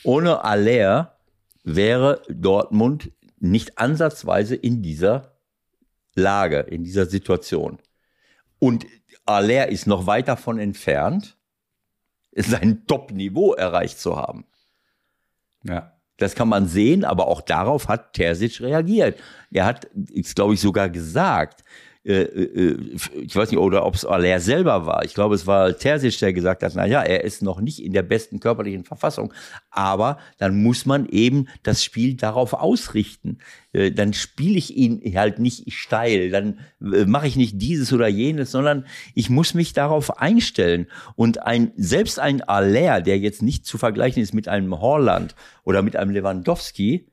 Ohne 0.04 0.44
Aller 0.44 1.18
wäre 1.64 2.22
Dortmund 2.30 3.12
nicht 3.40 3.78
ansatzweise 3.78 4.56
in 4.56 4.82
dieser 4.82 5.38
Lage, 6.16 6.60
in 6.60 6.84
dieser 6.84 7.06
Situation. 7.06 7.80
Und 8.60 8.86
Aller 9.26 9.70
ist 9.70 9.88
noch 9.88 10.08
weit 10.08 10.28
davon 10.28 10.60
entfernt, 10.60 11.38
sein 12.32 12.86
Top-Niveau 12.88 13.54
erreicht 13.54 14.00
zu 14.00 14.16
haben. 14.16 14.46
Ja. 15.64 15.97
Das 16.18 16.36
kann 16.36 16.50
man 16.50 16.68
sehen, 16.68 17.06
aber 17.06 17.28
auch 17.28 17.42
darauf 17.42 17.88
hat 17.88 18.14
Terzic 18.14 18.60
reagiert. 18.60 19.20
Er 19.52 19.66
hat, 19.66 19.88
glaube 20.36 20.56
ich, 20.56 20.62
sogar 20.62 20.90
gesagt, 20.90 21.64
ich 22.08 23.36
weiß 23.36 23.52
nicht, 23.52 23.60
oder 23.60 23.86
ob 23.86 23.96
es 23.96 24.06
Aller 24.06 24.40
selber 24.40 24.86
war. 24.86 25.04
Ich 25.04 25.14
glaube, 25.14 25.36
es 25.36 25.46
war 25.46 25.78
Terzic, 25.78 26.18
der 26.20 26.32
gesagt 26.32 26.64
hat, 26.64 26.72
na 26.76 26.86
ja, 26.86 27.04
er 27.04 27.26
ist 27.26 27.42
noch 27.42 27.60
nicht 27.60 27.84
in 27.84 27.92
der 27.92 28.04
besten 28.04 28.40
körperlichen 28.40 28.86
Verfassung. 28.86 29.34
Aber 29.72 30.18
dann 30.38 30.64
muss 30.64 30.86
man 30.86 31.06
eben 31.08 31.48
das 31.64 31.84
Spiel 31.84 32.16
darauf 32.16 32.54
ausrichten. 32.54 33.40
Äh, 33.74 33.92
dann 33.92 34.14
spiele 34.14 34.58
ich 34.58 34.78
ihn 34.78 35.02
halt 35.16 35.40
nicht 35.40 35.74
steil, 35.74 36.30
dann 36.30 36.60
mache 36.80 37.28
ich 37.28 37.36
nicht 37.36 37.62
dieses 37.62 37.92
oder 37.92 38.08
jenes, 38.08 38.52
sondern 38.52 38.86
ich 39.14 39.30
muss 39.30 39.54
mich 39.54 39.74
darauf 39.74 40.18
einstellen. 40.18 40.88
Und 41.16 41.44
ein, 41.44 41.74
selbst 41.76 42.20
ein 42.20 42.42
Aller, 42.42 43.02
der 43.02 43.20
jetzt 43.20 43.42
nicht 43.42 43.66
zu 43.66 43.78
vergleichen 43.78 44.24
ist 44.24 44.34
mit 44.34 44.48
einem 44.48 44.80
Horland 44.80 45.36
oder 45.66 45.82
mit 45.82 45.98
einem 45.98 46.12
Lewandowski, 46.12 47.10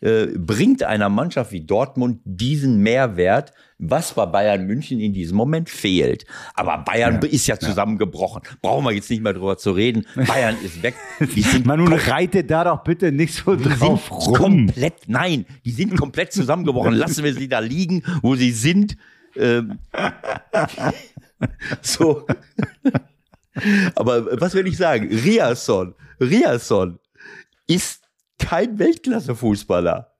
äh, 0.00 0.26
bringt 0.36 0.82
einer 0.82 1.08
Mannschaft 1.08 1.52
wie 1.52 1.62
Dortmund 1.62 2.20
diesen 2.24 2.78
Mehrwert, 2.82 3.52
was 3.78 4.14
bei 4.14 4.26
Bayern 4.26 4.66
München 4.66 5.00
in 5.00 5.12
diesem 5.12 5.36
Moment 5.36 5.68
fehlt. 5.68 6.26
Aber 6.54 6.78
Bayern 6.78 7.20
ja, 7.22 7.28
ist 7.28 7.46
ja 7.46 7.58
zusammengebrochen. 7.58 8.42
Brauchen 8.62 8.84
wir 8.84 8.92
jetzt 8.92 9.10
nicht 9.10 9.22
mehr 9.22 9.32
drüber 9.32 9.58
zu 9.58 9.72
reden. 9.72 10.06
Bayern 10.14 10.56
ist 10.62 10.82
weg. 10.82 10.94
Die 11.34 11.42
sind 11.42 11.66
Man 11.66 11.80
nun 11.80 11.92
reite 11.92 12.44
da 12.44 12.64
doch 12.64 12.84
bitte 12.84 13.12
nicht 13.12 13.34
so 13.34 13.56
drauf 13.56 14.10
rum. 14.10 14.34
Komplett, 14.34 15.08
nein, 15.08 15.46
die 15.64 15.72
sind 15.72 15.96
komplett 15.96 16.32
zusammengebrochen. 16.32 16.92
Lassen 16.94 17.24
wir 17.24 17.34
sie 17.34 17.48
da 17.48 17.58
liegen, 17.58 18.02
wo 18.22 18.34
sie 18.34 18.52
sind. 18.52 18.96
Ähm, 19.34 19.78
so. 21.82 22.26
Aber 23.94 24.40
was 24.40 24.54
will 24.54 24.66
ich 24.66 24.76
sagen? 24.76 25.08
Riasson, 25.08 25.94
Riasson 26.20 26.98
ist 27.66 28.05
kein 28.38 28.78
Weltklasse-Fußballer. 28.78 30.12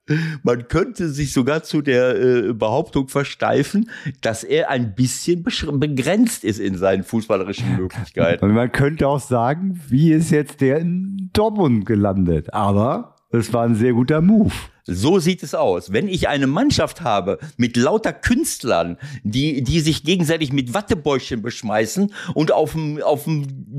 Man 0.43 0.67
könnte 0.69 1.09
sich 1.09 1.33
sogar 1.33 1.63
zu 1.63 1.81
der 1.81 2.15
äh, 2.15 2.53
Behauptung 2.53 3.09
versteifen, 3.09 3.89
dass 4.21 4.43
er 4.45 4.69
ein 4.69 4.95
bisschen 4.95 5.43
begrenzt 5.43 6.45
ist 6.45 6.59
in 6.59 6.77
seinen 6.77 7.03
fußballerischen 7.03 7.75
Möglichkeiten. 7.75 8.45
Und 8.45 8.53
man 8.53 8.71
könnte 8.71 9.07
auch 9.07 9.19
sagen, 9.19 9.81
wie 9.89 10.13
ist 10.13 10.31
jetzt 10.31 10.61
der 10.61 10.79
in 10.79 11.29
Dortmund 11.33 11.85
gelandet? 11.85 12.53
Aber 12.53 13.16
es 13.29 13.51
war 13.53 13.65
ein 13.65 13.75
sehr 13.75 13.93
guter 13.93 14.21
Move. 14.21 14.53
So 14.85 15.19
sieht 15.19 15.43
es 15.43 15.53
aus. 15.53 15.91
Wenn 15.91 16.07
ich 16.07 16.29
eine 16.29 16.47
Mannschaft 16.47 17.01
habe 17.01 17.39
mit 17.57 17.75
lauter 17.75 18.13
Künstlern, 18.13 18.97
die, 19.23 19.61
die 19.61 19.81
sich 19.81 20.03
gegenseitig 20.03 20.53
mit 20.53 20.73
Wattebäuschen 20.73 21.41
beschmeißen 21.41 22.13
und 22.33 22.53
auf 22.53 22.71
dem, 22.73 22.99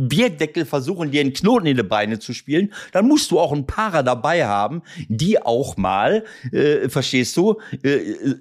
Bierdeckel 0.09 0.66
versuchen, 0.66 1.11
dir 1.11 1.22
einen 1.22 1.32
Knoten 1.32 1.66
in 1.66 1.76
die 1.78 1.82
Beine 1.82 2.18
zu 2.18 2.34
spielen, 2.34 2.74
dann 2.92 3.09
musst 3.09 3.30
du 3.30 3.40
auch 3.40 3.53
ein 3.53 3.66
paar 3.66 4.03
dabei 4.03 4.46
haben, 4.46 4.82
die 5.09 5.40
auch 5.40 5.78
mal, 5.78 6.24
äh, 6.53 6.90
verstehst 6.90 7.36
du, 7.38 7.59
äh, 7.82 8.34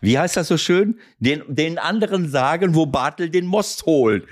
wie 0.00 0.18
heißt 0.18 0.36
das 0.36 0.48
so 0.48 0.58
schön? 0.58 0.98
Den, 1.18 1.42
den 1.48 1.78
anderen 1.78 2.28
sagen, 2.28 2.74
wo 2.74 2.84
Bartel 2.84 3.30
den 3.30 3.46
Most 3.46 3.86
holt. 3.86 4.26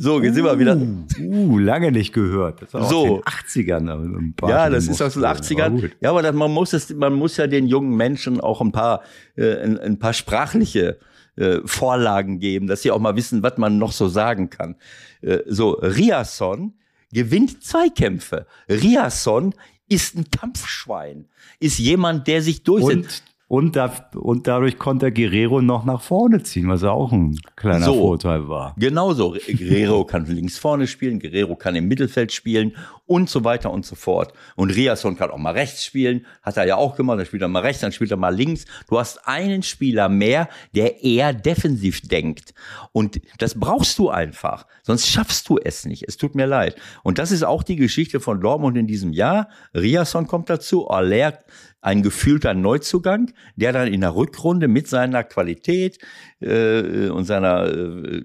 So, 0.00 0.22
jetzt 0.22 0.32
uh, 0.32 0.34
sind 0.36 0.44
wir 0.44 0.58
wieder. 0.60 0.76
Uh, 1.20 1.58
lange 1.58 1.90
nicht 1.90 2.12
gehört. 2.12 2.62
Das 2.62 2.72
war 2.72 2.84
so. 2.84 3.20
aus 3.24 3.54
den 3.54 3.66
80ern. 3.66 4.48
Ja, 4.48 4.70
das 4.70 4.86
ist 4.86 5.02
aus 5.02 5.14
den 5.14 5.24
80ern. 5.24 5.90
Ja, 6.00 6.10
aber 6.10 6.22
das, 6.22 6.32
man, 6.34 6.52
muss 6.52 6.72
es, 6.72 6.94
man 6.94 7.14
muss 7.14 7.36
ja 7.36 7.48
den 7.48 7.66
jungen 7.66 7.96
Menschen 7.96 8.40
auch 8.40 8.60
ein 8.60 8.70
paar, 8.70 9.02
äh, 9.36 9.56
ein, 9.60 9.76
ein 9.76 9.98
paar 9.98 10.12
sprachliche 10.12 10.98
äh, 11.34 11.58
Vorlagen 11.64 12.38
geben, 12.38 12.68
dass 12.68 12.82
sie 12.82 12.92
auch 12.92 13.00
mal 13.00 13.16
wissen, 13.16 13.42
was 13.42 13.58
man 13.58 13.78
noch 13.78 13.90
so 13.90 14.06
sagen 14.06 14.50
kann. 14.50 14.76
Äh, 15.20 15.38
so, 15.46 15.72
Riasson 15.72 16.74
gewinnt 17.12 17.64
Zweikämpfe. 17.64 18.46
Riasson 18.68 19.52
ist 19.88 20.14
ein 20.14 20.30
Kampfschwein, 20.30 21.26
ist 21.58 21.78
jemand, 21.78 22.28
der 22.28 22.40
sich 22.42 22.62
durchsetzt. 22.62 23.24
Und 23.48 23.76
da, 23.76 23.90
und 24.14 24.46
dadurch 24.46 24.78
konnte 24.78 25.10
Guerrero 25.10 25.62
noch 25.62 25.86
nach 25.86 26.02
vorne 26.02 26.42
ziehen, 26.42 26.68
was 26.68 26.84
auch 26.84 27.12
ein 27.12 27.40
kleiner 27.56 27.86
so, 27.86 27.94
Vorteil 27.94 28.46
war. 28.46 28.74
Genau 28.76 29.14
so. 29.14 29.30
Guerrero 29.30 30.04
kann 30.06 30.26
links 30.26 30.58
vorne 30.58 30.86
spielen, 30.86 31.18
Guerrero 31.18 31.56
kann 31.56 31.74
im 31.74 31.88
Mittelfeld 31.88 32.30
spielen 32.30 32.76
und 33.06 33.30
so 33.30 33.44
weiter 33.44 33.70
und 33.70 33.86
so 33.86 33.94
fort. 33.96 34.34
Und 34.54 34.70
Riasson 34.70 35.16
kann 35.16 35.30
auch 35.30 35.38
mal 35.38 35.54
rechts 35.54 35.82
spielen, 35.82 36.26
hat 36.42 36.58
er 36.58 36.66
ja 36.66 36.76
auch 36.76 36.94
gemacht, 36.94 37.20
dann 37.20 37.26
spielt 37.26 37.40
er 37.40 37.48
mal 37.48 37.62
rechts, 37.62 37.80
dann 37.80 37.92
spielt 37.92 38.10
er 38.10 38.18
mal 38.18 38.34
links. 38.34 38.66
Du 38.86 38.98
hast 38.98 39.26
einen 39.26 39.62
Spieler 39.62 40.10
mehr, 40.10 40.50
der 40.74 41.02
eher 41.02 41.32
defensiv 41.32 42.02
denkt. 42.02 42.52
Und 42.92 43.18
das 43.38 43.58
brauchst 43.58 43.98
du 43.98 44.10
einfach, 44.10 44.66
sonst 44.82 45.08
schaffst 45.08 45.48
du 45.48 45.56
es 45.56 45.86
nicht. 45.86 46.04
Es 46.06 46.18
tut 46.18 46.34
mir 46.34 46.46
leid. 46.46 46.76
Und 47.02 47.18
das 47.18 47.32
ist 47.32 47.44
auch 47.44 47.62
die 47.62 47.76
Geschichte 47.76 48.20
von 48.20 48.42
Dortmund 48.42 48.76
in 48.76 48.86
diesem 48.86 49.14
Jahr. 49.14 49.48
Riasson 49.74 50.26
kommt 50.26 50.50
dazu, 50.50 50.90
Aller 50.90 51.38
ein 51.80 52.02
gefühlter 52.02 52.54
Neuzugang. 52.54 53.32
der 53.56 53.72
dann 53.72 53.88
in 53.88 54.00
der 54.00 54.14
Rückrunde 54.14 54.68
mit 54.68 54.88
seiner 54.88 55.24
Qualität 55.24 55.98
äh, 56.40 57.08
und 57.08 57.24
seiner, 57.24 57.66
äh, 57.66 58.22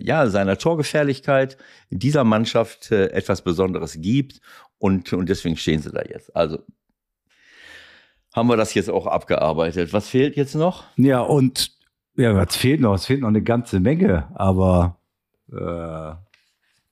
ja, 0.00 0.28
seiner 0.28 0.58
Torgefährlichkeit 0.58 1.56
dieser 1.90 2.24
Mannschaft 2.24 2.90
äh, 2.90 3.08
etwas 3.08 3.42
Besonderes 3.42 4.00
gibt. 4.00 4.40
Und, 4.78 5.12
und 5.12 5.28
deswegen 5.28 5.56
stehen 5.56 5.82
sie 5.82 5.90
da 5.90 6.02
jetzt. 6.02 6.34
Also 6.34 6.64
haben 8.34 8.48
wir 8.48 8.56
das 8.56 8.74
jetzt 8.74 8.90
auch 8.90 9.06
abgearbeitet. 9.06 9.92
Was 9.92 10.08
fehlt 10.08 10.36
jetzt 10.36 10.54
noch? 10.54 10.84
Ja, 10.96 11.20
und 11.20 11.72
ja, 12.16 12.34
was 12.34 12.56
fehlt 12.56 12.80
noch? 12.80 12.94
Es 12.94 13.06
fehlt 13.06 13.20
noch 13.20 13.28
eine 13.28 13.42
ganze 13.42 13.80
Menge, 13.80 14.28
aber 14.34 14.98
äh, 15.50 16.14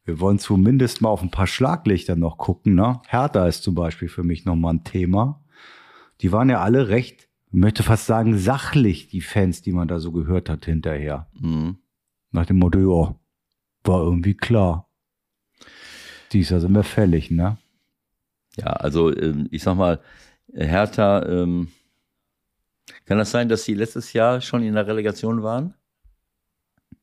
wir 0.07 0.21
wollen 0.21 0.39
zumindest 0.39 1.01
mal 1.03 1.09
auf 1.09 1.23
ein 1.23 1.31
paar 1.31 1.49
Schlaglichter 1.49 2.15
noch 2.15 2.39
gucken. 2.39 2.75
Ne? 2.75 3.01
Hertha 3.09 3.47
ist 3.47 3.65
zum 3.65 3.75
Beispiel 3.75 4.09
für 4.09 4.23
mich 4.23 4.45
nochmal 4.45 4.75
ein 4.75 4.85
Thema. 4.85 5.43
Die 6.21 6.33
waren 6.33 6.49
ja 6.49 6.61
alle 6.61 6.89
recht, 6.89 7.29
möchte 7.51 7.83
fast 7.83 8.07
sagen, 8.07 8.39
sachlich, 8.39 9.09
die 9.09 9.21
Fans, 9.21 9.63
die 9.63 9.73
man 9.73 9.89
da 9.89 9.99
so 9.99 10.13
gehört 10.13 10.49
hat 10.49 10.65
hinterher. 10.65 11.29
Mhm. 11.39 11.79
Nach 12.31 12.47
dem 12.47 12.59
Motto, 12.59 12.79
ja, 12.79 13.15
war 13.85 14.03
irgendwie 14.03 14.35
klar. 14.35 14.89
Dies 16.33 16.49
sind 16.49 16.75
wir 16.75 16.83
fällig, 16.83 17.31
ne? 17.31 17.59
Ja, 18.57 18.67
also 18.67 19.15
ähm, 19.15 19.49
ich 19.51 19.63
sag 19.63 19.77
mal, 19.77 20.01
Hertha, 20.53 21.25
ähm, 21.27 21.69
kann 23.05 23.19
das 23.19 23.31
sein, 23.31 23.49
dass 23.49 23.65
sie 23.65 23.75
letztes 23.75 24.13
Jahr 24.13 24.41
schon 24.41 24.63
in 24.63 24.75
der 24.75 24.87
Relegation 24.87 25.43
waren? 25.43 25.75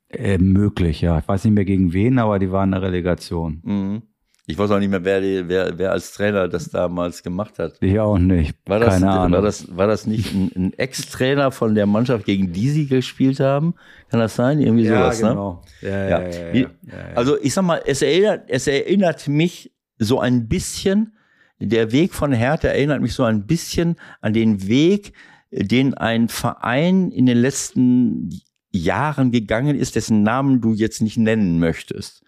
Äh, 0.09 0.37
möglich, 0.37 1.01
ja. 1.01 1.19
Ich 1.19 1.27
weiß 1.27 1.45
nicht 1.45 1.53
mehr 1.53 1.65
gegen 1.65 1.93
wen, 1.93 2.19
aber 2.19 2.39
die 2.39 2.51
waren 2.51 2.69
in 2.69 2.79
der 2.79 2.81
Relegation. 2.81 3.61
Mhm. 3.63 4.01
Ich 4.45 4.57
weiß 4.57 4.71
auch 4.71 4.79
nicht 4.79 4.89
mehr, 4.89 5.05
wer, 5.05 5.47
wer, 5.47 5.77
wer 5.77 5.91
als 5.93 6.11
Trainer 6.11 6.49
das 6.49 6.69
damals 6.69 7.23
gemacht 7.23 7.59
hat. 7.59 7.77
Ich 7.79 7.97
auch 7.97 8.17
nicht. 8.17 8.57
War 8.65 8.79
das, 8.79 8.95
Keine 8.95 9.09
Ahnung. 9.09 9.31
War 9.31 9.41
das, 9.41 9.75
war 9.75 9.87
das 9.87 10.05
nicht 10.05 10.33
ein, 10.33 10.51
ein 10.53 10.73
Ex-Trainer 10.73 11.51
von 11.51 11.75
der 11.75 11.85
Mannschaft, 11.85 12.25
gegen 12.25 12.51
die 12.51 12.69
sie 12.69 12.87
gespielt 12.87 13.39
haben? 13.39 13.73
Kann 14.09 14.19
das 14.19 14.35
sein? 14.35 14.59
Irgendwie 14.59 14.83
ja, 14.83 14.97
sowas, 14.97 15.21
ne? 15.21 15.29
genau. 15.29 15.63
ne? 15.81 15.89
Ja, 15.89 16.09
ja. 16.09 16.21
Ja, 16.29 16.59
ja, 16.59 16.69
Also 17.15 17.37
ich 17.41 17.53
sag 17.53 17.63
mal, 17.63 17.81
es 17.85 18.01
erinnert, 18.01 18.43
es 18.49 18.67
erinnert 18.67 19.29
mich 19.29 19.71
so 19.97 20.19
ein 20.19 20.49
bisschen, 20.49 21.15
der 21.59 21.93
Weg 21.93 22.13
von 22.13 22.33
Hertha 22.33 22.67
erinnert 22.67 23.01
mich 23.01 23.13
so 23.13 23.23
ein 23.23 23.47
bisschen 23.47 23.95
an 24.19 24.33
den 24.33 24.67
Weg, 24.67 25.13
den 25.51 25.93
ein 25.93 26.27
Verein 26.27 27.11
in 27.11 27.27
den 27.27 27.37
letzten 27.37 28.41
Jahren 28.71 29.31
gegangen 29.31 29.77
ist, 29.77 29.95
dessen 29.95 30.23
Namen 30.23 30.59
du 30.59 30.73
jetzt 30.73 31.01
nicht 31.01 31.17
nennen 31.17 31.59
möchtest. 31.59 32.23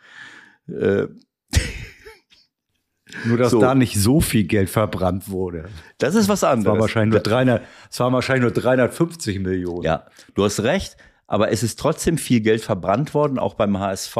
Äh, 0.69 1.07
Nur, 3.23 3.37
dass 3.37 3.51
so. 3.51 3.59
da 3.59 3.75
nicht 3.75 3.97
so 3.99 4.21
viel 4.21 4.43
Geld 4.43 4.69
verbrannt 4.69 5.29
wurde. 5.29 5.65
Das 5.97 6.15
ist 6.15 6.27
was 6.27 6.43
anderes. 6.43 6.65
Es 6.65 6.71
war 6.71 6.79
wahrscheinlich 6.79 7.13
nur, 7.13 7.21
300, 7.21 7.63
es 7.89 7.99
war 7.99 8.11
wahrscheinlich 8.11 8.43
nur 8.43 8.51
350 8.51 9.39
Millionen. 9.39 9.83
Ja, 9.83 10.05
du 10.33 10.43
hast 10.43 10.61
recht, 10.61 10.97
aber 11.27 11.51
es 11.51 11.63
ist 11.63 11.79
trotzdem 11.79 12.17
viel 12.17 12.41
Geld 12.41 12.61
verbrannt 12.61 13.13
worden, 13.13 13.39
auch 13.39 13.55
beim 13.55 13.79
HSV. 13.79 14.17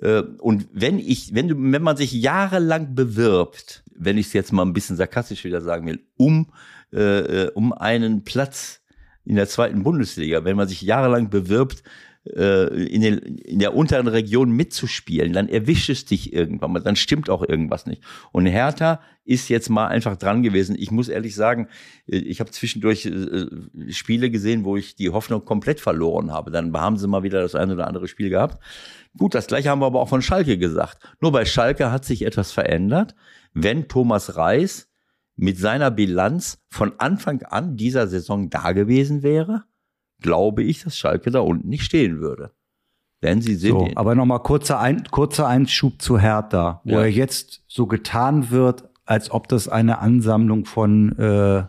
Äh, 0.00 0.22
und 0.40 0.68
wenn 0.72 0.98
ich, 0.98 1.34
wenn 1.34 1.48
du, 1.48 1.54
wenn 1.56 1.82
man 1.82 1.96
sich 1.96 2.12
jahrelang 2.12 2.94
bewirbt, 2.94 3.84
wenn 3.94 4.18
ich 4.18 4.26
es 4.26 4.32
jetzt 4.32 4.52
mal 4.52 4.62
ein 4.62 4.72
bisschen 4.72 4.96
sarkastisch 4.96 5.44
wieder 5.44 5.60
sagen 5.60 5.86
will, 5.86 6.00
um, 6.16 6.52
äh, 6.92 6.98
äh 7.44 7.50
um 7.54 7.72
einen 7.72 8.24
Platz 8.24 8.80
in 9.24 9.36
der 9.36 9.48
zweiten 9.48 9.82
Bundesliga, 9.82 10.44
wenn 10.44 10.56
man 10.56 10.68
sich 10.68 10.82
jahrelang 10.82 11.30
bewirbt, 11.30 11.82
äh, 12.26 12.66
in, 12.84 13.02
den, 13.02 13.18
in 13.18 13.58
der 13.58 13.74
unteren 13.74 14.08
Region 14.08 14.50
mitzuspielen, 14.50 15.32
dann 15.32 15.48
erwischt 15.48 15.90
es 15.90 16.04
dich 16.04 16.32
irgendwann 16.32 16.72
mal, 16.72 16.80
dann 16.80 16.96
stimmt 16.96 17.28
auch 17.28 17.42
irgendwas 17.42 17.86
nicht. 17.86 18.02
Und 18.32 18.46
Hertha 18.46 19.00
ist 19.24 19.48
jetzt 19.48 19.68
mal 19.70 19.88
einfach 19.88 20.16
dran 20.16 20.42
gewesen. 20.42 20.76
Ich 20.78 20.90
muss 20.90 21.08
ehrlich 21.08 21.34
sagen, 21.34 21.68
äh, 22.06 22.16
ich 22.16 22.40
habe 22.40 22.50
zwischendurch 22.50 23.06
äh, 23.06 23.92
Spiele 23.92 24.30
gesehen, 24.30 24.64
wo 24.64 24.76
ich 24.76 24.96
die 24.96 25.10
Hoffnung 25.10 25.44
komplett 25.44 25.80
verloren 25.80 26.32
habe. 26.32 26.50
Dann 26.50 26.72
haben 26.74 26.96
sie 26.96 27.08
mal 27.08 27.22
wieder 27.22 27.40
das 27.40 27.54
eine 27.54 27.74
oder 27.74 27.86
andere 27.86 28.08
Spiel 28.08 28.30
gehabt. 28.30 28.62
Gut, 29.16 29.34
das 29.34 29.46
gleiche 29.46 29.70
haben 29.70 29.80
wir 29.80 29.86
aber 29.86 30.00
auch 30.00 30.08
von 30.08 30.22
Schalke 30.22 30.58
gesagt. 30.58 30.98
Nur 31.20 31.32
bei 31.32 31.44
Schalke 31.44 31.92
hat 31.92 32.04
sich 32.04 32.22
etwas 32.22 32.52
verändert. 32.52 33.14
Wenn 33.52 33.86
Thomas 33.86 34.36
Reis 34.36 34.90
mit 35.36 35.58
seiner 35.58 35.90
Bilanz 35.90 36.58
von 36.68 36.94
Anfang 36.98 37.42
an 37.42 37.76
dieser 37.76 38.06
Saison 38.06 38.50
da 38.50 38.72
gewesen 38.72 39.22
wäre, 39.22 39.64
glaube 40.24 40.62
ich, 40.62 40.82
dass 40.82 40.96
Schalke 40.96 41.30
da 41.30 41.40
unten 41.40 41.68
nicht 41.68 41.84
stehen 41.84 42.18
würde. 42.18 42.50
Denn 43.22 43.42
sie 43.42 43.54
sind. 43.54 43.72
So, 43.72 43.88
aber 43.94 44.14
nochmal 44.14 44.40
kurzer, 44.40 44.80
Ein 44.80 45.04
kurzer 45.04 45.46
Einschub 45.46 46.00
zu 46.00 46.18
Hertha, 46.18 46.80
wo 46.84 46.94
ja. 46.94 47.02
er 47.02 47.10
jetzt 47.10 47.62
so 47.68 47.86
getan 47.86 48.50
wird, 48.50 48.84
als 49.04 49.30
ob 49.30 49.48
das 49.48 49.68
eine 49.68 49.98
Ansammlung 49.98 50.64
von 50.64 51.18
äh, 51.18 51.64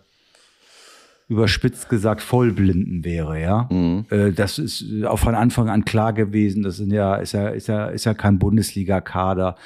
überspitzt 1.28 1.89
gesagt 1.89 2.22
Vollblinden 2.22 3.03
wäre, 3.03 3.41
ja. 3.41 3.68
Mhm. 3.70 4.06
Äh, 4.10 4.32
das 4.32 4.58
ist 4.58 5.03
auch 5.03 5.20
von 5.20 5.36
Anfang 5.36 5.70
an 5.70 5.84
klar 5.84 6.14
gewesen. 6.14 6.64
Das 6.64 6.78
sind 6.78 6.91
ja, 6.91 7.16
ist 7.16 7.34
ja, 7.34 7.49
ist 7.49 7.68
ja, 7.68 7.88
ist 7.88 8.06
ja 8.06 8.14
kein 8.14 8.39
Bundesliga-Kader. 8.39 9.58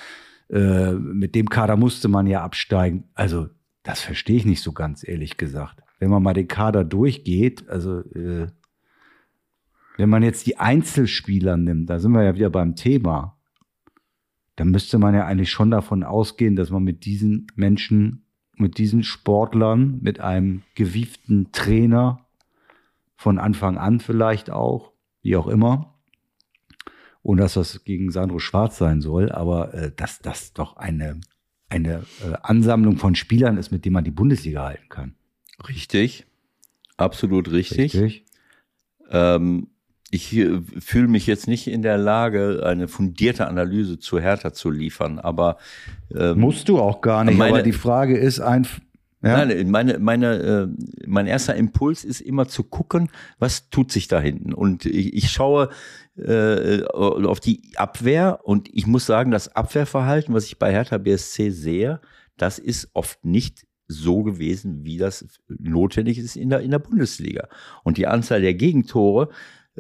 Äh, 0.52 0.94
mit 0.94 1.36
dem 1.36 1.48
Kader 1.48 1.76
musste 1.76 2.08
man 2.08 2.26
ja 2.26 2.42
absteigen. 2.42 3.04
Also, 3.14 3.50
das 3.84 4.02
verstehe 4.02 4.38
ich 4.38 4.46
nicht 4.46 4.64
so 4.64 4.72
ganz, 4.72 5.08
ehrlich 5.08 5.38
gesagt. 5.38 5.84
Wenn 6.00 6.10
man 6.10 6.24
mal 6.24 6.34
den 6.34 6.48
Kader 6.48 6.84
durchgeht, 6.84 7.70
also 7.70 8.00
äh, 8.16 8.48
wenn 10.00 10.10
man 10.10 10.24
jetzt 10.24 10.48
die 10.48 10.58
Einzelspieler 10.58 11.58
nimmt, 11.58 11.90
da 11.90 12.00
sind 12.00 12.14
wir 12.14 12.24
ja 12.24 12.34
wieder 12.34 12.50
beim 12.50 12.78
Thema, 12.78 13.38
dann 14.56 14.70
müsste 14.70 14.98
man 14.98 15.14
ja 15.14 15.26
eigentlich 15.26 15.52
schon 15.52 15.72
davon 15.72 16.06
ausgehen, 16.06 16.56
dass 16.56 16.70
man 16.70 16.84
mit 16.84 17.04
diesen 17.04 17.48
Menschen, 17.56 18.26
mit 18.56 18.78
diesen 18.78 19.04
Sportlern, 19.04 20.00
mit 20.02 20.22
einem 20.22 20.62
gewieften 20.76 21.52
Trainer 21.52 22.26
von 23.18 23.40
Anfang 23.40 23.78
an 23.78 24.00
vielleicht 24.00 24.50
auch, 24.50 24.94
wie 25.22 25.36
auch 25.36 25.48
immer, 25.48 26.00
und 27.22 27.36
dass 27.36 27.56
das 27.56 27.84
gegen 27.84 28.10
Sandro 28.10 28.40
Schwarz 28.40 28.78
sein 28.78 29.02
soll, 29.02 29.30
aber 29.34 29.74
äh, 29.74 29.92
dass 29.94 30.20
das 30.20 30.54
doch 30.54 30.78
eine, 30.78 31.20
eine 31.68 32.06
äh, 32.24 32.36
Ansammlung 32.42 32.96
von 32.96 33.16
Spielern 33.16 33.58
ist, 33.58 33.72
mit 33.72 33.84
dem 33.84 33.92
man 33.92 34.06
die 34.06 34.12
Bundesliga 34.12 34.64
halten 34.64 34.88
kann. 34.88 35.16
Richtig, 35.68 36.26
absolut 36.96 37.52
richtig. 37.52 37.96
richtig. 37.96 38.26
Ähm, 39.10 39.68
ich 40.12 40.36
äh, 40.36 40.62
fühle 40.80 41.08
mich 41.08 41.28
jetzt 41.28 41.48
nicht 41.48 41.68
in 41.68 41.82
der 41.82 41.98
Lage, 41.98 42.64
eine 42.66 42.88
fundierte 42.88 43.48
Analyse 43.48 44.00
zu 44.00 44.20
Hertha 44.20 44.54
zu 44.54 44.70
liefern, 44.70 45.20
aber 45.20 45.58
ähm, 46.16 46.40
musst 46.40 46.70
du 46.70 46.80
auch 46.80 47.02
gar 47.02 47.24
nicht. 47.24 47.38
Meine, 47.38 47.56
aber 47.56 47.64
die 47.64 47.74
Frage 47.74 48.18
ist 48.18 48.40
einfach. 48.40 48.80
Ja? 49.22 49.46
Nein, 49.46 49.70
meine, 49.70 50.00
meine, 50.00 50.36
äh, 50.36 50.68
mein 51.06 51.28
erster 51.28 51.56
Impuls 51.56 52.06
ist 52.06 52.22
immer 52.22 52.48
zu 52.48 52.64
gucken, 52.64 53.10
was 53.38 53.70
tut 53.70 53.92
sich 53.92 54.08
da 54.08 54.20
hinten. 54.20 54.54
Und 54.54 54.86
ich, 54.86 55.14
ich 55.14 55.30
schaue 55.30 55.70
äh, 56.18 56.84
auf 56.86 57.42
die 57.42 57.62
Abwehr 57.76 58.40
und 58.44 58.70
ich 58.74 58.88
muss 58.88 59.06
sagen, 59.06 59.32
das 59.32 59.56
Abwehrverhalten, 59.56 60.34
was 60.34 60.46
ich 60.46 60.58
bei 60.58 60.72
Hertha 60.72 60.98
BSC 60.98 61.50
sehe, 61.50 62.00
das 62.38 62.60
ist 62.60 62.90
oft 62.94 63.26
nicht 63.26 63.66
so 63.90 64.24
gewesen, 64.24 64.86
wie 64.86 64.98
das 64.98 65.26
notwendig 65.48 66.18
ist 66.20 66.38
in 66.38 66.50
der, 66.50 66.62
in 66.62 66.72
der 66.72 66.80
Bundesliga. 66.80 67.50
Und 67.84 67.98
die 67.98 68.08
Anzahl 68.08 68.40
der 68.40 68.54
Gegentore 68.54 69.30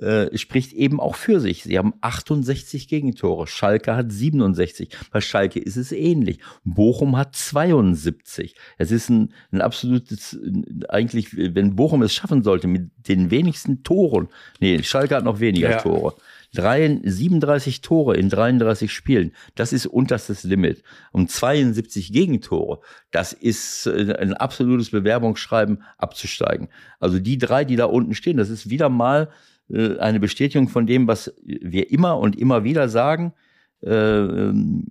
äh, 0.01 0.37
spricht 0.37 0.73
eben 0.73 0.99
auch 0.99 1.15
für 1.15 1.39
sich. 1.39 1.63
Sie 1.63 1.77
haben 1.77 1.93
68 2.01 2.87
Gegentore. 2.87 3.47
Schalke 3.47 3.95
hat 3.95 4.11
67. 4.11 4.89
Bei 5.11 5.21
Schalke 5.21 5.59
ist 5.59 5.77
es 5.77 5.91
ähnlich. 5.91 6.39
Bochum 6.63 7.17
hat 7.17 7.35
72. 7.35 8.55
Es 8.77 8.91
ist 8.91 9.09
ein, 9.09 9.33
ein 9.51 9.61
absolutes, 9.61 10.39
eigentlich, 10.87 11.35
wenn 11.35 11.75
Bochum 11.75 12.01
es 12.01 12.13
schaffen 12.13 12.43
sollte, 12.43 12.67
mit 12.67 12.91
den 13.07 13.31
wenigsten 13.31 13.83
Toren, 13.83 14.29
nee, 14.59 14.81
Schalke 14.83 15.15
hat 15.15 15.23
noch 15.23 15.39
weniger 15.39 15.71
ja. 15.71 15.81
Tore. 15.81 16.15
37 16.51 17.81
Tore 17.81 18.17
in 18.17 18.29
33 18.29 18.91
Spielen, 18.91 19.33
das 19.55 19.71
ist 19.71 19.85
unterstes 19.85 20.43
Limit. 20.43 20.83
Und 21.11 21.29
72 21.29 22.11
Gegentore, 22.11 22.79
das 23.11 23.33
ist 23.33 23.85
äh, 23.85 24.15
ein 24.17 24.33
absolutes 24.33 24.89
Bewerbungsschreiben 24.89 25.83
abzusteigen. 25.97 26.69
Also 26.99 27.19
die 27.19 27.37
drei, 27.37 27.65
die 27.65 27.75
da 27.75 27.85
unten 27.85 28.15
stehen, 28.15 28.37
das 28.37 28.49
ist 28.49 28.69
wieder 28.69 28.89
mal 28.89 29.29
eine 29.71 30.19
Bestätigung 30.19 30.67
von 30.67 30.87
dem, 30.87 31.07
was 31.07 31.33
wir 31.43 31.91
immer 31.91 32.17
und 32.17 32.37
immer 32.37 32.63
wieder 32.63 32.89
sagen. 32.89 33.33
Äh, 33.81 33.93
ähm, 33.93 34.87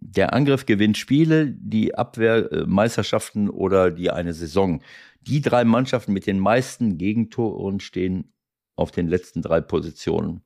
der 0.00 0.32
Angriff 0.32 0.64
gewinnt 0.64 0.96
Spiele, 0.96 1.46
die 1.46 1.94
Abwehr 1.94 2.50
äh, 2.50 2.66
Meisterschaften 2.66 3.50
oder 3.50 3.90
die 3.90 4.10
eine 4.10 4.32
Saison. 4.32 4.82
Die 5.20 5.42
drei 5.42 5.64
Mannschaften 5.64 6.12
mit 6.12 6.26
den 6.26 6.38
meisten 6.38 6.96
Gegentoren 6.96 7.80
stehen 7.80 8.32
auf 8.76 8.90
den 8.90 9.08
letzten 9.08 9.42
drei 9.42 9.60
Positionen. 9.60 10.40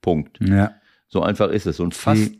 Punkt. 0.00 0.38
Ja. 0.40 0.72
So 1.06 1.22
einfach 1.22 1.50
ist 1.50 1.66
es. 1.66 1.80
Und 1.80 1.94
fast, 1.94 2.32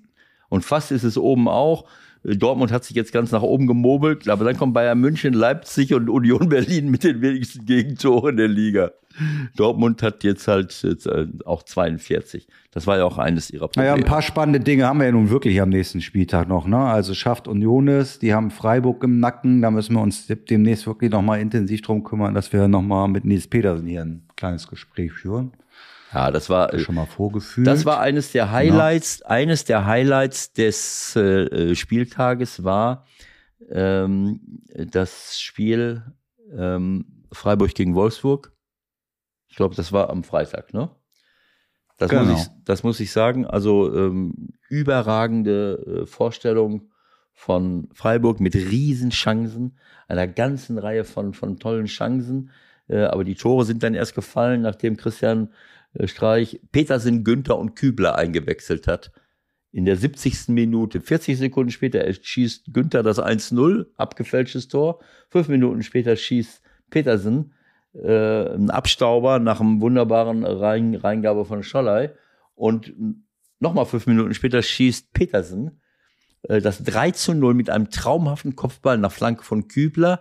und 0.48 0.64
fast 0.64 0.90
ist 0.90 1.04
es 1.04 1.16
oben 1.16 1.48
auch. 1.48 1.88
Dortmund 2.24 2.72
hat 2.72 2.84
sich 2.84 2.96
jetzt 2.96 3.12
ganz 3.12 3.32
nach 3.32 3.42
oben 3.42 3.66
gemobelt, 3.66 4.28
aber 4.28 4.44
dann 4.44 4.56
kommt 4.56 4.74
Bayern 4.74 4.98
München, 4.98 5.32
Leipzig 5.32 5.94
und 5.94 6.08
Union 6.08 6.48
Berlin 6.48 6.90
mit 6.90 7.04
den 7.04 7.20
wenigsten 7.20 7.64
Gegentoren 7.64 8.36
der 8.36 8.48
Liga. 8.48 8.90
Dortmund 9.56 10.02
hat 10.02 10.22
jetzt 10.24 10.46
halt 10.46 10.82
jetzt 10.82 11.06
äh, 11.06 11.26
auch 11.44 11.62
42. 11.62 12.46
Das 12.70 12.86
war 12.86 12.98
ja 12.98 13.04
auch 13.04 13.18
eines 13.18 13.50
ihrer 13.50 13.68
Probleme. 13.68 13.90
Naja, 13.90 14.00
ein 14.00 14.08
paar 14.08 14.22
spannende 14.22 14.60
Dinge 14.60 14.86
haben 14.86 15.00
wir 15.00 15.06
ja 15.06 15.12
nun 15.12 15.30
wirklich 15.30 15.60
am 15.60 15.70
nächsten 15.70 16.00
Spieltag 16.00 16.48
noch. 16.48 16.66
Ne? 16.66 16.78
Also 16.78 17.14
schafft 17.14 17.48
Union 17.48 17.88
es, 17.88 18.18
die 18.18 18.32
haben 18.32 18.50
Freiburg 18.50 19.02
im 19.02 19.18
Nacken. 19.18 19.62
Da 19.62 19.70
müssen 19.70 19.94
wir 19.94 20.02
uns 20.02 20.26
demnächst 20.26 20.86
wirklich 20.86 21.10
noch 21.10 21.22
mal 21.22 21.40
intensiv 21.40 21.82
drum 21.82 22.04
kümmern, 22.04 22.34
dass 22.34 22.52
wir 22.52 22.68
noch 22.68 22.82
mal 22.82 23.08
mit 23.08 23.24
Nils 23.24 23.48
Petersen 23.48 23.86
hier 23.86 24.02
ein 24.02 24.22
kleines 24.36 24.68
Gespräch 24.68 25.12
führen. 25.12 25.52
Ja, 26.12 26.30
das 26.30 26.48
war 26.48 26.76
schon 26.78 26.94
mal 26.94 27.06
vorgefühlt. 27.06 27.66
Das 27.66 27.84
war 27.84 28.00
eines 28.00 28.32
der 28.32 28.50
Highlights. 28.50 29.20
Ja. 29.20 29.26
Eines 29.26 29.64
der 29.64 29.84
Highlights 29.84 30.52
des 30.52 31.14
äh, 31.16 31.74
Spieltages 31.74 32.64
war 32.64 33.06
ähm, 33.70 34.62
das 34.74 35.38
Spiel 35.38 36.02
ähm, 36.56 37.24
Freiburg 37.32 37.74
gegen 37.74 37.94
Wolfsburg. 37.94 38.52
Ich 39.48 39.56
glaube, 39.56 39.74
das 39.74 39.92
war 39.92 40.10
am 40.10 40.24
Freitag, 40.24 40.72
ne? 40.72 40.90
Das, 41.98 42.10
genau. 42.10 42.24
muss, 42.24 42.42
ich, 42.42 42.48
das 42.64 42.82
muss 42.82 43.00
ich 43.00 43.10
sagen. 43.10 43.44
Also 43.44 43.92
ähm, 43.94 44.50
überragende 44.68 46.02
äh, 46.04 46.06
Vorstellung 46.06 46.90
von 47.34 47.88
Freiburg 47.92 48.40
mit 48.40 48.54
Riesenchancen, 48.54 49.78
einer 50.06 50.26
ganzen 50.26 50.78
Reihe 50.78 51.04
von, 51.04 51.34
von 51.34 51.58
tollen 51.58 51.86
Chancen. 51.86 52.50
Äh, 52.88 53.02
aber 53.02 53.24
die 53.24 53.34
Tore 53.34 53.64
sind 53.64 53.82
dann 53.82 53.94
erst 53.94 54.14
gefallen, 54.14 54.62
nachdem 54.62 54.96
Christian 54.96 55.48
äh, 55.48 55.52
Streich 56.04 56.60
Petersen, 56.72 57.24
Günther 57.24 57.58
und 57.58 57.74
Kübler 57.74 58.16
eingewechselt 58.16 58.86
hat. 58.86 59.12
In 59.70 59.84
der 59.84 59.96
70. 59.96 60.48
Minute, 60.48 61.00
40 61.00 61.38
Sekunden 61.38 61.70
später 61.70 62.10
schießt 62.12 62.72
Günther 62.72 63.02
das 63.02 63.18
1-0, 63.18 63.86
abgefälschtes 63.96 64.68
Tor. 64.68 65.00
Fünf 65.28 65.48
Minuten 65.48 65.82
später 65.82 66.16
schießt 66.16 66.62
Petersen 66.90 67.52
äh, 67.92 68.50
einen 68.50 68.70
Abstauber 68.70 69.38
nach 69.38 69.60
einem 69.60 69.80
wunderbaren 69.80 70.44
Rein 70.44 70.94
Reingabe 70.94 71.44
von 71.44 71.62
Scholley. 71.62 72.10
Und 72.54 72.94
nochmal 73.60 73.86
fünf 73.86 74.06
Minuten 74.06 74.34
später 74.34 74.62
schießt 74.62 75.12
Petersen 75.12 75.80
äh, 76.42 76.60
das 76.60 76.82
3 76.82 77.12
0 77.34 77.54
mit 77.54 77.70
einem 77.70 77.90
traumhaften 77.90 78.56
Kopfball 78.56 78.98
nach 78.98 79.12
Flanke 79.12 79.44
von 79.44 79.68
Kübler, 79.68 80.20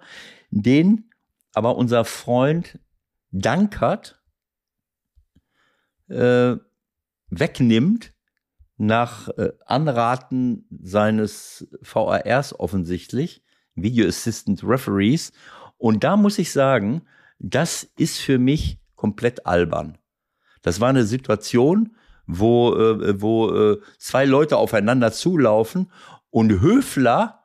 den 0.49 1.09
aber 1.53 1.76
unser 1.76 2.05
Freund 2.05 2.80
Dankert 3.32 4.16
äh, 6.10 6.55
wegnimmt 7.30 8.14
nach 8.78 9.30
äh, 9.30 9.51
Anraten 9.66 10.66
seines 10.70 11.68
VARs 11.82 12.58
offensichtlich, 12.60 13.43
Video 13.76 14.08
Assistant 14.08 14.64
Referees. 14.64 15.32
Und 15.78 16.03
da 16.03 16.16
muss 16.18 16.39
ich 16.39 16.51
sagen, 16.51 17.03
das 17.39 17.88
ist 17.97 18.20
für 18.20 18.39
mich 18.39 18.80
komplett 18.95 19.45
albern. 19.45 19.97
Das 20.62 20.80
war 20.80 20.89
eine 20.89 21.05
Situation, 21.05 21.95
wo, 22.26 22.76
äh, 22.76 23.22
wo 23.22 23.51
äh, 23.51 23.78
zwei 23.97 24.26
Leute 24.26 24.58
aufeinander 24.58 25.12
zulaufen 25.12 25.91
und 26.30 26.62
Höfler, 26.62 27.43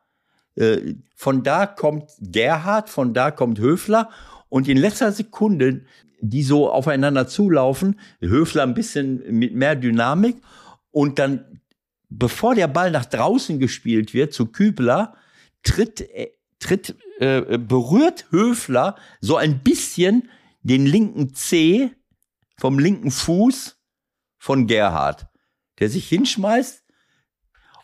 äh, 0.56 0.94
von 1.14 1.42
da 1.42 1.66
kommt 1.66 2.10
Gerhard, 2.20 2.90
von 2.90 3.14
da 3.14 3.30
kommt 3.30 3.58
Höfler 3.58 4.10
und 4.48 4.68
in 4.68 4.76
letzter 4.76 5.12
Sekunde 5.12 5.84
die 6.22 6.42
so 6.42 6.70
aufeinander 6.70 7.26
zulaufen. 7.26 8.00
Höfler 8.20 8.62
ein 8.62 8.74
bisschen 8.74 9.22
mit 9.38 9.54
mehr 9.54 9.76
Dynamik 9.76 10.36
und 10.90 11.18
dann, 11.18 11.60
bevor 12.08 12.54
der 12.54 12.68
Ball 12.68 12.90
nach 12.90 13.04
draußen 13.04 13.58
gespielt 13.58 14.14
wird 14.14 14.32
zu 14.32 14.46
Kübler, 14.46 15.14
tritt, 15.62 16.00
äh, 16.00 16.30
tritt 16.60 16.96
äh, 17.18 17.58
berührt 17.58 18.26
Höfler 18.30 18.96
so 19.20 19.36
ein 19.36 19.62
bisschen 19.62 20.30
den 20.62 20.86
linken 20.86 21.34
Zeh 21.34 21.90
vom 22.56 22.78
linken 22.78 23.10
Fuß 23.10 23.76
von 24.38 24.68
Gerhard, 24.68 25.26
der 25.80 25.88
sich 25.88 26.08
hinschmeißt 26.08 26.82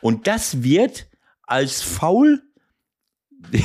und 0.00 0.26
das 0.26 0.62
wird 0.62 1.08
als 1.42 1.82
Foul 1.82 2.42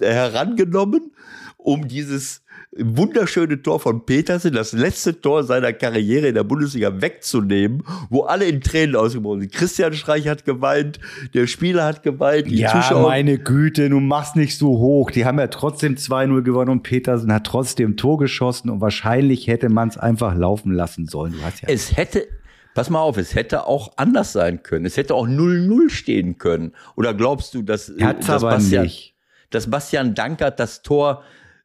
herangenommen, 0.00 1.14
um 1.56 1.88
dieses 1.88 2.42
wunderschöne 2.78 3.62
Tor 3.62 3.80
von 3.80 4.04
Petersen, 4.04 4.52
das 4.52 4.72
letzte 4.72 5.20
Tor 5.20 5.44
seiner 5.44 5.72
Karriere 5.72 6.28
in 6.28 6.34
der 6.34 6.44
Bundesliga 6.44 7.00
wegzunehmen, 7.00 7.82
wo 8.10 8.22
alle 8.22 8.46
in 8.46 8.60
Tränen 8.60 8.96
ausgebrochen 8.96 9.42
sind. 9.42 9.52
Christian 9.52 9.94
Streich 9.94 10.28
hat 10.28 10.44
geweint, 10.44 10.98
der 11.34 11.46
Spieler 11.46 11.84
hat 11.84 12.02
geweint, 12.02 12.48
die 12.48 12.58
ja, 12.58 12.70
Zuschauer. 12.72 13.08
meine 13.08 13.38
Güte, 13.38 13.88
du 13.88 14.00
machst 14.00 14.36
nicht 14.36 14.56
so 14.58 14.78
hoch. 14.78 15.10
Die 15.10 15.24
haben 15.24 15.38
ja 15.38 15.46
trotzdem 15.46 15.94
2-0 15.94 16.42
gewonnen 16.42 16.70
und 16.70 16.82
Petersen 16.82 17.32
hat 17.32 17.44
trotzdem 17.44 17.96
Tor 17.96 18.18
geschossen 18.18 18.70
und 18.70 18.80
wahrscheinlich 18.80 19.46
hätte 19.46 19.68
man 19.68 19.88
es 19.88 19.96
einfach 19.96 20.34
laufen 20.34 20.72
lassen 20.72 21.06
sollen. 21.06 21.32
Du 21.32 21.42
hast 21.42 21.62
ja 21.62 21.68
es 21.68 21.96
hätte, 21.96 22.26
pass 22.74 22.90
mal 22.90 23.00
auf, 23.00 23.16
es 23.16 23.34
hätte 23.34 23.66
auch 23.66 23.92
anders 23.96 24.32
sein 24.32 24.62
können. 24.62 24.84
Es 24.84 24.96
hätte 24.96 25.14
auch 25.14 25.26
0-0 25.26 25.90
stehen 25.90 26.38
können. 26.38 26.72
Oder 26.94 27.14
glaubst 27.14 27.54
du, 27.54 27.62
dass, 27.62 27.92
Hat's 28.00 28.26
dass, 28.26 28.42
Bastian, 28.42 28.90
dass 29.50 29.70
Bastian 29.70 30.14
Dankert 30.14 30.60
das 30.60 30.82
Tor 30.82 31.22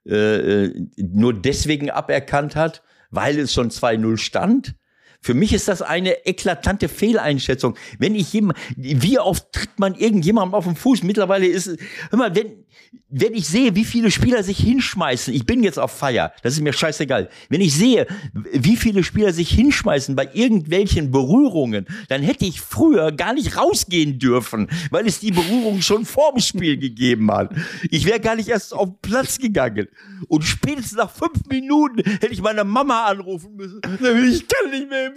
äh, 0.08 0.66
äh, 0.66 0.88
nur 0.98 1.34
deswegen 1.34 1.90
aberkannt 1.90 2.56
hat, 2.56 2.84
weil 3.10 3.38
es 3.40 3.54
schon 3.54 3.70
2-0 3.70 4.18
stand. 4.18 4.76
Für 5.24 5.36
mich 5.36 5.54
ist 5.54 5.68
das 5.68 5.84
eine 5.84 6.26
eklatante 6.26 6.90
Fehleinschätzung. 6.90 7.78
Wenn 8.00 8.16
ich 8.16 8.34
jemand, 8.34 8.58
wie 8.76 9.20
oft 9.20 9.52
tritt 9.52 9.78
man 9.78 9.94
irgendjemandem 9.94 10.56
auf 10.56 10.66
den 10.66 10.76
Fuß? 10.76 11.04
Mittlerweile 11.04 11.46
ist, 11.46 11.78
hör 12.10 12.18
mal, 12.18 12.36
wenn, 12.36 12.66
wenn 13.10 13.34
ich 13.34 13.48
sehe, 13.48 13.76
wie 13.76 13.86
viele 13.86 14.10
Spieler 14.10 14.42
sich 14.44 14.58
hinschmeißen, 14.58 15.34
ich 15.34 15.46
bin 15.46 15.64
jetzt 15.64 15.80
auf 15.80 15.92
Feier, 15.92 16.34
das 16.44 16.54
ist 16.54 16.62
mir 16.62 16.74
scheißegal. 16.74 17.30
Wenn 17.50 17.62
ich 17.62 17.76
sehe, 17.76 18.08
wie 18.34 18.78
viele 18.78 19.04
Spieler 19.04 19.34
sich 19.34 19.50
hinschmeißen 19.50 20.16
bei 20.16 20.30
irgendwelchen 20.34 21.12
Berührungen, 21.12 21.86
dann 22.08 22.22
hätte 22.22 22.46
ich 22.46 22.62
früher 22.62 23.12
gar 23.12 23.34
nicht 23.34 23.58
rausgehen 23.58 24.18
dürfen, 24.18 24.70
weil 24.92 25.06
es 25.08 25.20
die 25.20 25.32
Berührung 25.32 25.82
schon 25.82 26.06
vorm 26.06 26.40
Spiel 26.40 26.78
gegeben 26.78 27.32
hat. 27.32 27.54
Ich 27.90 28.06
wäre 28.06 28.20
gar 28.20 28.36
nicht 28.36 28.48
erst 28.48 28.74
auf 28.74 28.90
den 28.90 29.00
Platz 29.02 29.38
gegangen. 29.38 29.88
Und 30.28 30.44
spätestens 30.44 30.98
nach 30.98 31.12
fünf 31.12 31.46
Minuten 31.50 32.04
hätte 32.04 32.32
ich 32.32 32.42
meine 32.42 32.64
Mama 32.64 33.06
anrufen 33.06 33.56
müssen. 33.56 33.82
Ich 34.32 34.48
kann 34.48 34.70
nicht 34.72 34.90
mehr, 34.90 35.12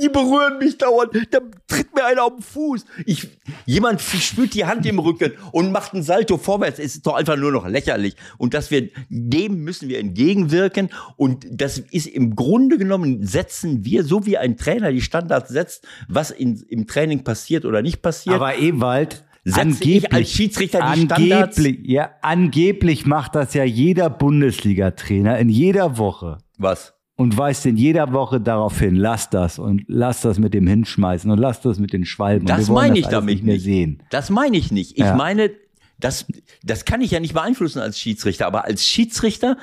die 0.00 0.08
berühren 0.08 0.58
mich 0.58 0.78
dauernd, 0.78 1.12
da 1.30 1.38
tritt 1.68 1.94
mir 1.94 2.04
einer 2.04 2.24
auf 2.24 2.34
den 2.34 2.42
Fuß. 2.42 2.84
Ich, 3.04 3.28
jemand 3.66 4.00
spürt 4.00 4.54
die 4.54 4.64
Hand 4.64 4.84
im 4.86 4.98
Rücken 4.98 5.32
und 5.52 5.70
macht 5.72 5.94
einen 5.94 6.02
Salto 6.02 6.38
vorwärts. 6.38 6.78
Es 6.78 6.95
ist 6.96 7.06
doch 7.06 7.14
einfach 7.14 7.36
nur 7.36 7.52
noch 7.52 7.66
lächerlich. 7.66 8.16
Und 8.38 8.54
dass 8.54 8.70
wir, 8.70 8.88
dem 9.08 9.64
müssen 9.64 9.88
wir 9.88 9.98
entgegenwirken. 9.98 10.90
Und 11.16 11.46
das 11.50 11.78
ist 11.78 12.06
im 12.06 12.34
Grunde 12.34 12.78
genommen, 12.78 13.24
setzen 13.26 13.84
wir, 13.84 14.04
so 14.04 14.26
wie 14.26 14.38
ein 14.38 14.56
Trainer 14.56 14.92
die 14.92 15.00
Standards 15.00 15.50
setzt, 15.50 15.86
was 16.08 16.30
in, 16.30 16.62
im 16.68 16.86
Training 16.86 17.24
passiert 17.24 17.64
oder 17.64 17.82
nicht 17.82 18.02
passiert. 18.02 18.36
Aber 18.36 18.58
Ewald, 18.58 19.24
angeblich, 19.52 20.12
als 20.12 20.30
Schiedsrichter 20.30 20.78
die 20.94 21.10
angeblich, 21.10 21.78
Ja, 21.84 22.10
angeblich 22.22 23.06
macht 23.06 23.34
das 23.34 23.54
ja 23.54 23.64
jeder 23.64 24.10
Bundesliga-Trainer 24.10 25.38
in 25.38 25.48
jeder 25.48 25.98
Woche. 25.98 26.38
Was? 26.58 26.94
Und 27.18 27.38
weist 27.38 27.64
in 27.64 27.78
jeder 27.78 28.12
Woche 28.12 28.40
darauf 28.42 28.78
hin, 28.78 28.94
lass 28.94 29.30
das 29.30 29.58
und 29.58 29.84
lass 29.86 30.20
das 30.20 30.38
mit 30.38 30.52
dem 30.52 30.66
Hinschmeißen 30.66 31.30
und 31.30 31.38
lass 31.38 31.62
das 31.62 31.78
mit 31.78 31.94
den 31.94 32.04
Schwalben. 32.04 32.46
Das 32.46 32.68
meine 32.68 32.98
ich 32.98 33.06
damit 33.06 33.36
nicht 33.36 33.44
mehr 33.44 33.58
sehen. 33.58 34.02
Das 34.10 34.28
meine 34.28 34.58
ich 34.58 34.70
nicht. 34.70 34.92
Ich 34.92 35.04
ja. 35.04 35.14
meine, 35.14 35.50
das, 35.98 36.26
das 36.62 36.84
kann 36.84 37.00
ich 37.00 37.10
ja 37.10 37.20
nicht 37.20 37.34
beeinflussen 37.34 37.80
als 37.80 37.98
Schiedsrichter, 37.98 38.46
aber 38.46 38.64
als 38.64 38.84
Schiedsrichter 38.84 39.56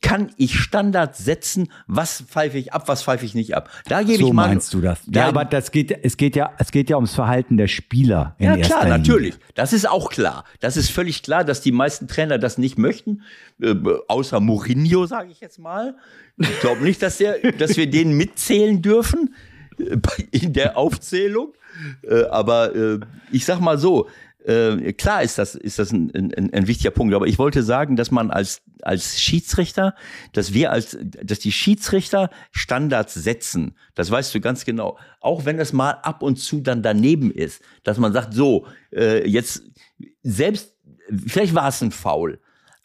kann 0.00 0.30
ich 0.36 0.58
Standards 0.58 1.18
setzen, 1.18 1.72
was 1.88 2.22
pfeife 2.22 2.56
ich 2.56 2.72
ab, 2.72 2.86
was 2.86 3.02
pfeife 3.02 3.24
ich 3.24 3.34
nicht 3.34 3.56
ab. 3.56 3.68
Da 3.86 4.02
gebe 4.02 4.18
so 4.18 4.28
ich 4.28 4.32
mal. 4.32 4.48
meinst 4.48 4.72
du 4.72 4.80
das? 4.80 5.00
Ja, 5.12 5.26
aber 5.26 5.44
das 5.44 5.72
geht, 5.72 6.04
es 6.04 6.16
geht 6.16 6.36
ja, 6.36 6.52
es 6.58 6.70
geht 6.70 6.88
ja 6.88 6.96
ums 6.96 7.14
Verhalten 7.14 7.56
der 7.56 7.66
Spieler. 7.66 8.36
ja, 8.38 8.56
klar, 8.58 8.86
natürlich. 8.86 9.34
Das 9.54 9.72
ist 9.72 9.88
auch 9.88 10.10
klar. 10.10 10.44
Das 10.60 10.76
ist 10.76 10.90
völlig 10.90 11.22
klar, 11.22 11.44
dass 11.44 11.62
die 11.62 11.72
meisten 11.72 12.06
Trainer 12.06 12.38
das 12.38 12.58
nicht 12.58 12.78
möchten, 12.78 13.22
äh, 13.60 13.74
außer 14.06 14.38
Mourinho, 14.38 15.06
sage 15.06 15.32
ich 15.32 15.40
jetzt 15.40 15.58
mal. 15.58 15.96
Ich 16.36 16.60
glaube 16.60 16.84
nicht, 16.84 17.02
dass, 17.02 17.18
der, 17.18 17.52
dass 17.58 17.76
wir 17.76 17.90
den 17.90 18.12
mitzählen 18.12 18.80
dürfen 18.80 19.34
äh, 19.78 19.96
in 20.30 20.52
der 20.52 20.76
Aufzählung. 20.76 21.54
Äh, 22.02 22.22
aber 22.26 22.74
äh, 22.74 23.00
ich 23.32 23.44
sag 23.44 23.60
mal 23.60 23.78
so, 23.78 24.08
äh, 24.44 24.92
klar 24.92 25.22
ist 25.22 25.38
das, 25.38 25.54
ist 25.54 25.78
das 25.78 25.92
ein, 25.92 26.10
ein, 26.14 26.52
ein 26.52 26.66
wichtiger 26.66 26.90
Punkt, 26.90 27.14
aber 27.14 27.26
ich 27.26 27.38
wollte 27.38 27.62
sagen, 27.62 27.96
dass 27.96 28.10
man 28.10 28.30
als, 28.30 28.62
als 28.82 29.20
Schiedsrichter, 29.20 29.94
dass 30.32 30.54
wir 30.54 30.70
als, 30.70 30.96
dass 31.00 31.40
die 31.40 31.52
Schiedsrichter 31.52 32.30
Standards 32.52 33.14
setzen. 33.14 33.74
Das 33.94 34.10
weißt 34.10 34.34
du 34.34 34.40
ganz 34.40 34.64
genau. 34.64 34.98
Auch 35.20 35.44
wenn 35.44 35.58
es 35.58 35.72
mal 35.72 35.90
ab 35.90 36.22
und 36.22 36.36
zu 36.36 36.60
dann 36.60 36.82
daneben 36.82 37.30
ist, 37.30 37.62
dass 37.82 37.98
man 37.98 38.12
sagt, 38.12 38.32
so, 38.32 38.66
äh, 38.92 39.28
jetzt 39.28 39.62
selbst, 40.22 40.74
vielleicht 41.26 41.54
war 41.54 41.68
es 41.68 41.82
ein 41.82 41.90
Foul, 41.90 42.40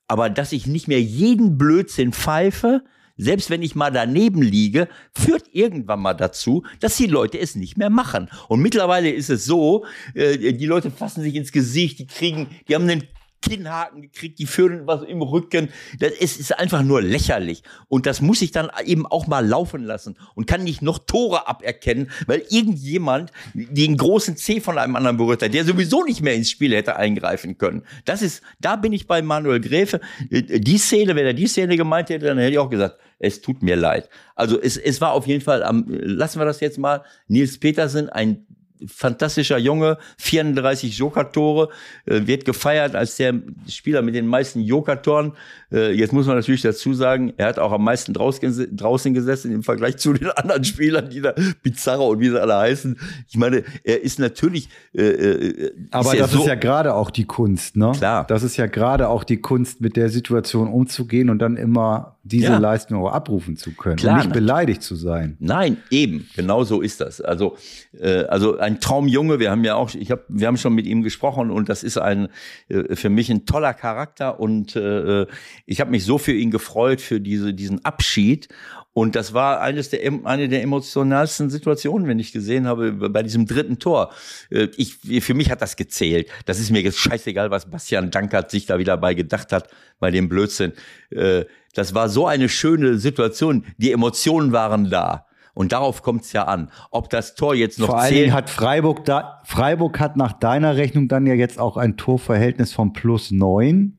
aber 0.08 0.30
dass 0.30 0.52
ich 0.52 0.68
nicht 0.68 0.88
mehr 0.88 1.02
jeden 1.02 1.58
Blödsinn 1.58 2.14
pfeife, 2.14 2.84
selbst 3.18 3.50
wenn 3.50 3.62
ich 3.62 3.76
mal 3.76 3.92
daneben 3.92 4.42
liege, 4.42 4.88
führt 5.14 5.46
irgendwann 5.52 6.02
mal 6.02 6.14
dazu, 6.14 6.64
dass 6.80 6.98
die 6.98 7.08
Leute 7.08 7.40
es 7.40 7.56
nicht 7.56 7.78
mehr 7.78 7.90
machen. 7.90 8.30
Und 8.48 8.62
mittlerweile 8.62 9.12
ist 9.12 9.30
es 9.30 9.46
so, 9.46 9.86
äh, 10.14 10.54
die 10.54 10.66
Leute 10.66 10.92
fassen 10.92 11.22
sich 11.22 11.36
ins 11.36 11.52
Gesicht, 11.52 12.00
die 12.00 12.08
kriegen, 12.08 12.48
die 12.68 12.76
haben 12.76 12.90
einen 12.90 13.04
Kinnhaken 13.44 14.02
gekriegt, 14.02 14.40
die 14.40 14.46
führen 14.46 14.88
was 14.88 15.04
im 15.04 15.22
Rücken. 15.22 15.70
Das 16.00 16.12
ist, 16.14 16.40
ist 16.40 16.58
einfach 16.58 16.82
nur 16.82 17.02
lächerlich. 17.02 17.64
Und 17.88 18.06
das 18.06 18.22
muss 18.22 18.42
ich 18.42 18.52
dann 18.52 18.70
eben 18.86 19.06
auch 19.06 19.28
mal 19.28 19.46
laufen 19.46 19.84
lassen 19.84 20.18
und 20.34 20.48
kann 20.48 20.64
nicht 20.64 20.82
noch 20.82 21.00
Tore 21.00 21.48
aberkennen, 21.48 22.10
weil 22.26 22.44
irgendjemand 22.50 23.32
den 23.54 23.98
großen 23.98 24.38
C 24.38 24.62
von 24.62 24.78
einem 24.78 24.96
anderen 24.96 25.18
berührt 25.18 25.44
hat, 25.44 25.54
der 25.54 25.66
sowieso 25.66 26.04
nicht 26.04 26.22
mehr 26.22 26.36
ins 26.36 26.50
Spiel 26.50 26.74
hätte 26.74 26.96
eingreifen 26.96 27.58
können. 27.58 27.84
Das 28.06 28.22
ist, 28.22 28.42
da 28.60 28.76
bin 28.76 28.94
ich 28.94 29.08
bei 29.08 29.22
Manuel 29.22 29.60
Gräfe. 29.60 30.00
Die 30.30 30.78
Szene, 30.78 31.16
wenn 31.16 31.26
er 31.26 31.34
die 31.34 31.48
Szene 31.48 31.76
gemeint 31.76 32.10
hätte, 32.10 32.26
dann 32.26 32.38
hätte 32.38 32.52
ich 32.52 32.60
auch 32.60 32.70
gesagt, 32.70 32.98
es 33.20 33.42
tut 33.42 33.62
mir 33.62 33.76
leid. 33.76 34.10
Also 34.36 34.60
es, 34.60 34.78
es 34.78 35.02
war 35.02 35.12
auf 35.12 35.28
jeden 35.28 35.42
Fall 35.42 35.64
am, 35.64 35.86
lassen 35.88 36.40
wir 36.40 36.46
das 36.46 36.60
jetzt 36.60 36.78
mal, 36.78 37.04
Nils 37.28 37.60
Petersen, 37.60 38.10
ein 38.10 38.46
fantastischer 38.88 39.58
Junge, 39.58 39.98
34 40.18 40.98
Joker-Tore, 40.98 41.70
äh, 42.06 42.22
wird 42.26 42.46
gefeiert 42.46 42.96
als 42.96 43.18
der 43.18 43.34
Spieler 43.68 44.02
mit 44.02 44.16
den 44.16 44.28
meisten 44.28 44.62
Joker-Toren. 44.62 45.34
Äh, 45.74 45.92
jetzt 45.94 46.14
muss 46.14 46.28
man 46.28 46.36
natürlich 46.36 46.62
dazu 46.62 46.94
sagen, 46.94 47.34
er 47.38 47.48
hat 47.48 47.60
auch 47.60 47.72
am 47.72 47.84
meisten 47.84 48.14
draußen, 48.14 48.76
draußen 48.76 49.14
gesessen 49.14 49.52
im 49.52 49.64
Vergleich 49.64 49.98
zu 49.98 50.14
den 50.14 50.30
anderen 50.36 50.64
Spielern, 50.64 51.10
die 51.10 51.22
da 51.22 51.34
Pizarro 51.64 52.10
und 52.10 52.20
wie 52.20 52.30
sie 52.30 52.40
alle 52.40 52.56
heißen. 52.56 52.98
Ich 53.28 53.38
meine, 53.38 53.64
er 53.84 54.02
ist 54.02 54.20
natürlich. 54.20 54.70
Äh, 54.94 55.02
äh 55.02 55.72
Aber 55.92 56.14
ist 56.14 56.22
das 56.22 56.32
so 56.32 56.42
ist 56.42 56.48
ja 56.48 56.56
gerade 56.56 56.94
auch 56.94 57.10
die 57.10 57.26
Kunst, 57.26 57.76
ne? 57.76 57.92
Klar. 57.96 58.26
Das 58.28 58.44
ist 58.44 58.58
ja 58.58 58.68
gerade 58.68 59.10
auch 59.10 59.24
die 59.24 59.38
Kunst, 59.38 59.82
mit 59.82 59.96
der 59.96 60.10
Situation 60.10 60.68
umzugehen 60.68 61.30
und 61.30 61.40
dann 61.40 61.58
immer 61.58 62.18
diese 62.24 62.46
ja. 62.46 62.58
Leistung 62.58 63.04
auch 63.04 63.12
abrufen 63.12 63.58
zu 63.58 63.74
können 63.74 63.98
Klar, 63.98 64.16
und 64.16 64.20
nicht 64.22 64.34
beleidigt 64.34 64.82
zu 64.82 64.96
sein. 64.96 65.36
Nein, 65.40 65.78
eben, 65.90 66.30
genau 66.36 66.64
so 66.64 66.80
ist 66.80 67.02
das. 67.02 67.20
Also, 67.20 67.58
äh, 68.00 68.24
also 68.24 68.58
ein 68.58 68.80
Traumjunge. 68.80 69.40
Wir 69.40 69.52
haben 69.52 69.66
ja 69.66 69.76
auch, 69.76 69.94
ich 69.94 70.10
habe, 70.10 70.24
wir 70.30 70.48
haben 70.48 70.56
schon 70.56 70.74
mit 70.74 70.86
ihm 70.86 71.04
gesprochen 71.04 71.52
und 71.52 71.68
das 71.68 71.84
ist 71.84 71.98
ein 71.98 72.30
äh, 72.70 72.96
für 72.96 73.10
mich 73.10 73.30
ein 73.30 73.46
toller 73.46 73.74
Charakter 73.74 74.40
und 74.40 74.76
äh, 74.78 75.26
ich 75.66 75.80
habe 75.80 75.92
mich 75.92 76.06
so 76.06 76.18
für 76.18 76.34
ihn 76.34 76.52
gefreut 76.52 77.02
für 77.02 77.22
diese 77.22 77.54
diesen 77.54 77.84
Abschied 77.86 78.50
und 78.94 79.16
das 79.16 79.34
war 79.34 79.60
eines 79.62 79.90
der, 79.90 80.02
eine 80.24 80.48
der 80.48 80.62
emotionalsten 80.62 81.50
Situationen, 81.50 82.08
wenn 82.08 82.20
ich 82.20 82.32
gesehen 82.32 82.68
habe, 82.68 82.92
bei 83.10 83.24
diesem 83.24 83.48
dritten 83.48 83.80
Tor. 83.80 84.12
Äh, 84.52 84.68
ich, 84.78 84.98
für 85.24 85.34
mich 85.34 85.50
hat 85.50 85.64
das 85.64 85.76
gezählt. 85.76 86.30
Das 86.46 86.60
ist 86.60 86.70
mir 86.70 86.82
jetzt 86.82 87.00
scheißegal, 87.00 87.50
was 87.50 87.70
Bastian 87.70 88.12
Dankert 88.12 88.52
sich 88.52 88.68
da 88.68 88.78
wieder 88.78 88.96
bei 88.98 89.16
gedacht 89.16 89.52
hat, 89.52 89.68
bei 90.00 90.12
dem 90.12 90.30
Blödsinn. 90.30 90.74
Äh, 91.10 91.46
das 91.74 91.96
war 91.96 92.08
so 92.08 92.28
eine 92.28 92.50
schöne 92.50 93.00
Situation. 93.00 93.66
Die 93.78 93.92
Emotionen 93.92 94.52
waren 94.52 94.92
da. 94.92 95.26
Und 95.56 95.72
darauf 95.72 96.04
kommt 96.04 96.24
es 96.24 96.34
ja 96.34 96.44
an. 96.44 96.72
Ob 96.92 97.10
das 97.10 97.34
Tor 97.34 97.56
jetzt 97.56 97.80
noch 97.80 97.88
Vor 97.88 98.00
allen 98.00 98.14
Dingen 98.14 98.34
hat 98.34 98.50
Freiburg 98.50 99.06
da, 99.06 99.42
Freiburg 99.44 100.00
hat 100.00 100.18
nach 100.18 100.34
deiner 100.34 100.78
Rechnung 100.78 101.08
dann 101.08 101.26
ja 101.26 101.34
jetzt 101.34 101.60
auch 101.60 101.78
ein 101.78 101.98
Torverhältnis 101.98 102.74
von 102.74 102.94
plus 102.94 103.32
neun. 103.32 103.98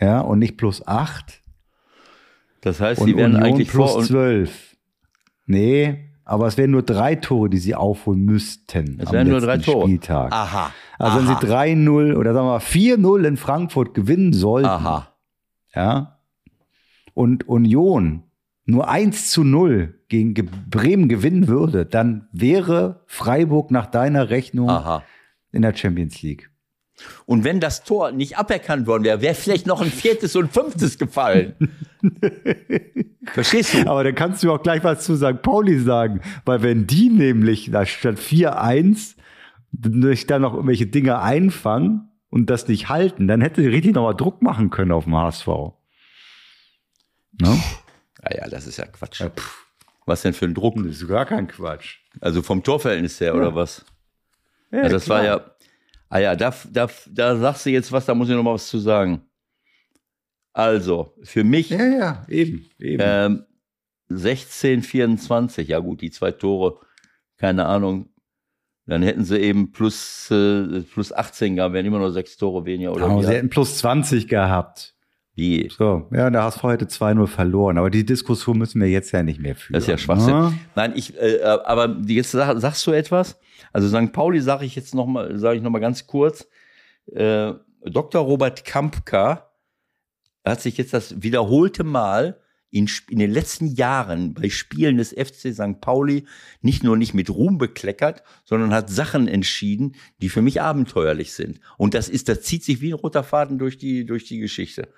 Ja, 0.00 0.20
und 0.20 0.38
nicht 0.38 0.56
plus 0.56 0.86
acht. 0.86 1.42
Das 2.60 2.80
heißt, 2.80 3.02
sie 3.02 3.16
werden 3.16 3.34
Union 3.36 3.50
eigentlich 3.50 3.68
plus 3.68 3.92
vor 3.92 4.02
zwölf. 4.02 4.76
Nee, 5.46 6.08
aber 6.24 6.46
es 6.46 6.58
wären 6.58 6.72
nur 6.72 6.82
drei 6.82 7.14
Tore, 7.14 7.48
die 7.48 7.58
sie 7.58 7.74
aufholen 7.74 8.24
müssten. 8.24 8.98
Es 9.00 9.10
wären 9.10 9.28
nur 9.28 9.40
drei 9.40 9.58
Tore. 9.58 9.86
Spieltag. 9.86 10.30
Aha. 10.32 10.72
Also 10.98 11.18
Aha. 11.18 11.20
wenn 11.20 11.26
sie 11.26 11.86
3-0 11.86 12.16
oder 12.16 12.34
sagen 12.34 12.46
wir 12.46 12.52
mal 12.52 12.58
4-0 12.58 13.26
in 13.26 13.36
Frankfurt 13.36 13.94
gewinnen 13.94 14.32
sollten. 14.32 14.68
Aha. 14.68 15.14
Ja. 15.74 16.18
Und 17.14 17.48
Union 17.48 18.24
nur 18.66 18.88
1 18.90 19.30
zu 19.30 19.42
0 19.42 19.94
gegen 20.08 20.34
Bremen 20.68 21.08
gewinnen 21.08 21.48
würde, 21.48 21.86
dann 21.86 22.28
wäre 22.32 23.02
Freiburg 23.06 23.70
nach 23.70 23.86
deiner 23.86 24.28
Rechnung 24.28 24.68
Aha. 24.68 25.02
in 25.50 25.62
der 25.62 25.74
Champions 25.74 26.20
League. 26.20 26.50
Und 27.26 27.44
wenn 27.44 27.60
das 27.60 27.84
Tor 27.84 28.12
nicht 28.12 28.38
aberkannt 28.38 28.86
worden 28.86 29.04
wäre, 29.04 29.20
wäre 29.20 29.34
vielleicht 29.34 29.66
noch 29.66 29.80
ein 29.80 29.90
viertes 29.90 30.34
und 30.36 30.52
fünftes 30.52 30.98
gefallen. 30.98 31.54
Verstehst 33.26 33.74
du? 33.74 33.86
Aber 33.86 34.04
dann 34.04 34.14
kannst 34.14 34.42
du 34.42 34.52
auch 34.52 34.62
gleich 34.62 34.82
was 34.84 35.04
zu 35.04 35.16
St. 35.16 35.42
Pauli 35.42 35.78
sagen, 35.78 36.20
weil 36.44 36.62
wenn 36.62 36.86
die 36.86 37.10
nämlich 37.10 37.70
da 37.70 37.86
statt 37.86 38.16
4-1 38.18 39.16
durch 39.72 40.26
dann 40.26 40.42
noch 40.42 40.54
irgendwelche 40.54 40.86
Dinge 40.86 41.20
einfangen 41.20 42.08
und 42.30 42.50
das 42.50 42.68
nicht 42.68 42.88
halten, 42.88 43.28
dann 43.28 43.40
hätte 43.40 43.62
die 43.62 43.68
richtig 43.68 43.94
nochmal 43.94 44.16
Druck 44.16 44.42
machen 44.42 44.70
können 44.70 44.92
auf 44.92 45.04
dem 45.04 45.16
HSV. 45.16 45.46
No? 45.46 45.74
Ja, 48.24 48.36
ja, 48.36 48.48
das 48.48 48.66
ist 48.66 48.78
ja 48.78 48.86
Quatsch. 48.86 49.20
Ja, 49.20 49.30
was 50.06 50.22
denn 50.22 50.32
für 50.32 50.46
ein 50.46 50.54
Druck? 50.54 50.76
Das 50.76 50.86
ist 50.86 51.08
gar 51.08 51.26
kein 51.26 51.46
Quatsch. 51.48 51.98
Also 52.20 52.42
vom 52.42 52.62
Torverhältnis 52.62 53.20
her, 53.20 53.28
ja. 53.28 53.34
oder 53.34 53.54
was? 53.54 53.84
Ja, 54.70 54.80
also 54.80 54.96
das 54.96 55.04
klar. 55.04 55.18
war 55.18 55.24
ja, 55.24 55.40
ah 56.08 56.18
ja, 56.18 56.36
da, 56.36 56.54
da, 56.70 56.88
da 57.10 57.36
sagst 57.36 57.66
du 57.66 57.70
jetzt 57.70 57.92
was, 57.92 58.06
da 58.06 58.14
muss 58.14 58.28
ich 58.28 58.34
noch 58.34 58.42
mal 58.42 58.54
was 58.54 58.68
zu 58.68 58.78
sagen. 58.78 59.22
Also, 60.52 61.14
für 61.22 61.44
mich. 61.44 61.70
Ja, 61.70 61.84
ja, 61.84 62.26
eben. 62.28 62.68
eben. 62.78 63.02
Ähm, 63.04 63.44
16, 64.08 64.82
24, 64.82 65.68
ja 65.68 65.78
gut, 65.78 66.00
die 66.00 66.10
zwei 66.10 66.32
Tore, 66.32 66.78
keine 67.36 67.66
Ahnung. 67.66 68.08
Dann 68.86 69.02
hätten 69.02 69.24
sie 69.24 69.38
eben 69.38 69.70
plus, 69.70 70.30
äh, 70.30 70.80
plus 70.80 71.12
18 71.12 71.56
gehabt, 71.56 71.74
wären 71.74 71.84
immer 71.84 71.98
nur 71.98 72.10
sechs 72.10 72.38
Tore 72.38 72.64
weniger. 72.64 72.92
Oder 72.92 73.06
ja, 73.06 73.22
sie 73.22 73.34
hätten 73.34 73.50
plus 73.50 73.76
20 73.78 74.28
gehabt. 74.28 74.94
Wie? 75.34 75.70
So, 75.70 76.08
ja, 76.10 76.30
der 76.30 76.42
HSV 76.42 76.62
hätte 76.64 76.86
2-0 76.86 77.26
verloren, 77.28 77.78
aber 77.78 77.90
die 77.90 78.04
Diskussion 78.04 78.58
müssen 78.58 78.80
wir 78.80 78.88
jetzt 78.88 79.12
ja 79.12 79.22
nicht 79.22 79.40
mehr 79.40 79.54
führen. 79.54 79.74
Das 79.74 79.84
ist 79.84 79.88
ja 79.88 79.98
Schwachsinn. 79.98 80.34
Ne? 80.34 80.58
Nein, 80.74 80.94
ich, 80.96 81.16
äh, 81.16 81.40
aber 81.44 81.96
jetzt 82.06 82.32
sag, 82.32 82.58
sagst 82.58 82.84
du 82.86 82.90
etwas? 82.92 83.38
Also 83.72 83.88
St. 83.88 84.12
Pauli 84.12 84.40
sage 84.40 84.64
ich 84.64 84.76
jetzt 84.76 84.94
nochmal, 84.94 85.38
sage 85.38 85.56
ich 85.56 85.62
nochmal 85.62 85.80
ganz 85.80 86.06
kurz. 86.06 86.48
Äh, 87.06 87.54
Dr. 87.84 88.22
Robert 88.22 88.64
Kampka 88.64 89.50
hat 90.44 90.60
sich 90.60 90.76
jetzt 90.76 90.94
das 90.94 91.22
wiederholte 91.22 91.84
Mal 91.84 92.40
in, 92.70 92.88
in, 93.08 93.18
den 93.18 93.30
letzten 93.30 93.66
Jahren 93.66 94.34
bei 94.34 94.50
Spielen 94.50 94.98
des 94.98 95.10
FC 95.10 95.54
St. 95.54 95.80
Pauli 95.80 96.26
nicht 96.60 96.82
nur 96.82 96.96
nicht 96.96 97.14
mit 97.14 97.30
Ruhm 97.30 97.56
bekleckert, 97.56 98.22
sondern 98.44 98.74
hat 98.74 98.90
Sachen 98.90 99.26
entschieden, 99.26 99.94
die 100.20 100.28
für 100.28 100.42
mich 100.42 100.60
abenteuerlich 100.60 101.32
sind. 101.32 101.60
Und 101.78 101.94
das 101.94 102.08
ist, 102.08 102.28
das 102.28 102.42
zieht 102.42 102.64
sich 102.64 102.80
wie 102.80 102.90
ein 102.90 102.94
roter 102.94 103.24
Faden 103.24 103.58
durch 103.58 103.78
die, 103.78 104.04
durch 104.04 104.24
die 104.24 104.38
Geschichte. 104.38 104.88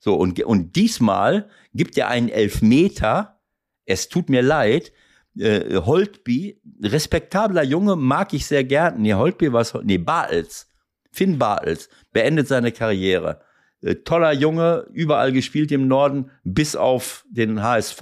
So, 0.00 0.14
und, 0.14 0.42
und 0.42 0.74
diesmal 0.76 1.48
gibt 1.72 1.96
er 1.98 2.08
einen 2.08 2.30
Elfmeter. 2.30 3.40
Es 3.84 4.08
tut 4.08 4.28
mir 4.28 4.42
leid. 4.42 4.92
Äh, 5.38 5.76
Holtby, 5.76 6.60
respektabler 6.82 7.62
Junge, 7.62 7.96
mag 7.96 8.32
ich 8.32 8.46
sehr 8.46 8.64
gern. 8.64 9.00
Nee, 9.00 9.14
Holtby 9.14 9.52
war 9.52 9.60
es, 9.60 9.74
nee, 9.82 9.98
Bartels. 9.98 10.66
Finn 11.12 11.38
Bartels 11.38 11.88
beendet 12.12 12.48
seine 12.48 12.72
Karriere. 12.72 13.40
Äh, 13.82 13.96
toller 13.96 14.32
Junge, 14.32 14.86
überall 14.92 15.32
gespielt 15.32 15.72
im 15.72 15.88
Norden, 15.88 16.30
bis 16.44 16.76
auf 16.76 17.24
den 17.30 17.62
HSV. 17.62 18.00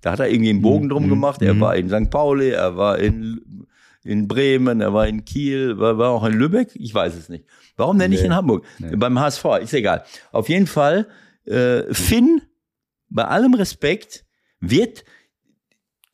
Da 0.00 0.12
hat 0.12 0.20
er 0.20 0.28
irgendwie 0.28 0.50
einen 0.50 0.62
Bogen 0.62 0.88
drum 0.88 1.06
mhm. 1.06 1.10
gemacht. 1.10 1.42
Er 1.42 1.54
mhm. 1.54 1.60
war 1.60 1.76
in 1.76 1.88
St. 1.88 2.10
Pauli, 2.10 2.50
er 2.50 2.76
war 2.76 2.98
in, 2.98 3.66
in 4.04 4.28
Bremen, 4.28 4.80
er 4.80 4.92
war 4.92 5.06
in 5.06 5.24
Kiel, 5.24 5.78
war, 5.78 5.98
war 5.98 6.10
auch 6.10 6.24
in 6.24 6.34
Lübeck. 6.34 6.70
Ich 6.74 6.94
weiß 6.94 7.14
es 7.14 7.28
nicht. 7.28 7.46
Warum 7.76 7.98
denn 7.98 8.10
nee. 8.10 8.16
nicht 8.16 8.24
in 8.24 8.34
Hamburg? 8.34 8.64
Nee. 8.78 8.96
Beim 8.96 9.18
HSV, 9.18 9.44
ist 9.62 9.74
egal. 9.74 10.04
Auf 10.30 10.48
jeden 10.48 10.66
Fall, 10.66 11.08
äh, 11.44 11.82
Finn, 11.92 12.42
bei 13.08 13.24
allem 13.24 13.54
Respekt, 13.54 14.24
wird, 14.60 15.04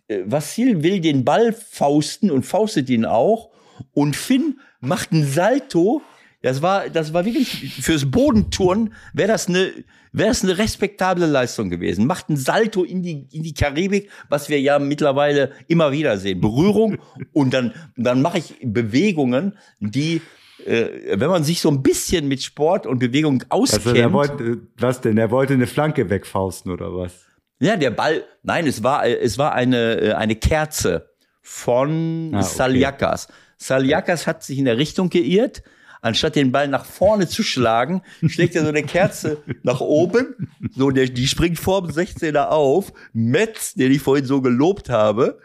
Vassil 0.08 0.82
will 0.82 1.00
den 1.00 1.24
Ball 1.24 1.52
fausten 1.52 2.30
und 2.30 2.44
faustet 2.44 2.88
ihn 2.90 3.04
auch. 3.04 3.50
Und 3.92 4.16
Finn 4.16 4.60
macht 4.80 5.12
einen 5.12 5.26
Salto. 5.26 6.02
Das 6.42 6.62
war, 6.62 6.88
das 6.88 7.12
war 7.12 7.24
wirklich 7.24 7.74
fürs 7.82 8.10
Bodenturnen 8.10 8.94
wäre 9.12 9.28
das 9.28 9.48
eine, 9.48 9.72
wäre 10.12 10.28
das 10.28 10.44
eine 10.44 10.56
respektable 10.56 11.26
Leistung 11.26 11.68
gewesen. 11.68 12.06
Macht 12.06 12.28
einen 12.28 12.38
Salto 12.38 12.84
in 12.84 13.02
die, 13.02 13.26
in 13.32 13.42
die 13.42 13.54
Karibik, 13.54 14.08
was 14.28 14.48
wir 14.48 14.60
ja 14.60 14.78
mittlerweile 14.78 15.52
immer 15.66 15.92
wieder 15.92 16.16
sehen. 16.16 16.40
Berührung 16.40 16.98
und 17.32 17.52
dann, 17.52 17.74
dann 17.96 18.22
mache 18.22 18.38
ich 18.38 18.54
Bewegungen, 18.62 19.58
die 19.80 20.22
äh, 20.64 21.18
wenn 21.18 21.30
man 21.30 21.44
sich 21.44 21.60
so 21.60 21.70
ein 21.70 21.82
bisschen 21.82 22.28
mit 22.28 22.42
Sport 22.42 22.86
und 22.86 22.98
Bewegung 22.98 23.44
auskennt. 23.48 23.86
Also 23.86 23.98
er 23.98 24.12
wollte, 24.12 24.58
was 24.76 25.00
denn? 25.00 25.18
Er 25.18 25.30
wollte 25.30 25.54
eine 25.54 25.66
Flanke 25.66 26.10
wegfausten 26.10 26.72
oder 26.72 26.94
was? 26.94 27.27
Ja, 27.60 27.76
der 27.76 27.90
Ball, 27.90 28.24
nein, 28.42 28.66
es 28.66 28.82
war, 28.82 29.06
es 29.06 29.38
war 29.38 29.52
eine, 29.52 30.00
äh, 30.00 30.12
eine 30.12 30.36
Kerze 30.36 31.10
von 31.42 32.32
ah, 32.34 32.38
okay. 32.38 32.46
Saliakas. 32.46 33.28
Saliakas 33.56 34.26
hat 34.26 34.44
sich 34.44 34.58
in 34.58 34.64
der 34.64 34.78
Richtung 34.78 35.10
geirrt. 35.10 35.62
Anstatt 36.00 36.36
den 36.36 36.52
Ball 36.52 36.68
nach 36.68 36.84
vorne 36.84 37.26
zu 37.26 37.42
schlagen, 37.42 38.02
schlägt 38.28 38.54
er 38.54 38.62
so 38.62 38.68
eine 38.68 38.84
Kerze 38.84 39.42
nach 39.64 39.80
oben. 39.80 40.48
So, 40.76 40.90
der, 40.90 41.06
die 41.06 41.26
springt 41.26 41.58
vor 41.58 41.82
dem 41.82 41.90
16er 41.90 42.48
auf. 42.48 42.92
Metz, 43.12 43.74
den 43.74 43.90
ich 43.90 44.00
vorhin 44.00 44.24
so 44.24 44.40
gelobt 44.40 44.90
habe, 44.90 45.40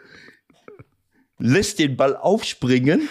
lässt 1.38 1.80
den 1.80 1.96
Ball 1.96 2.16
aufspringen 2.16 3.08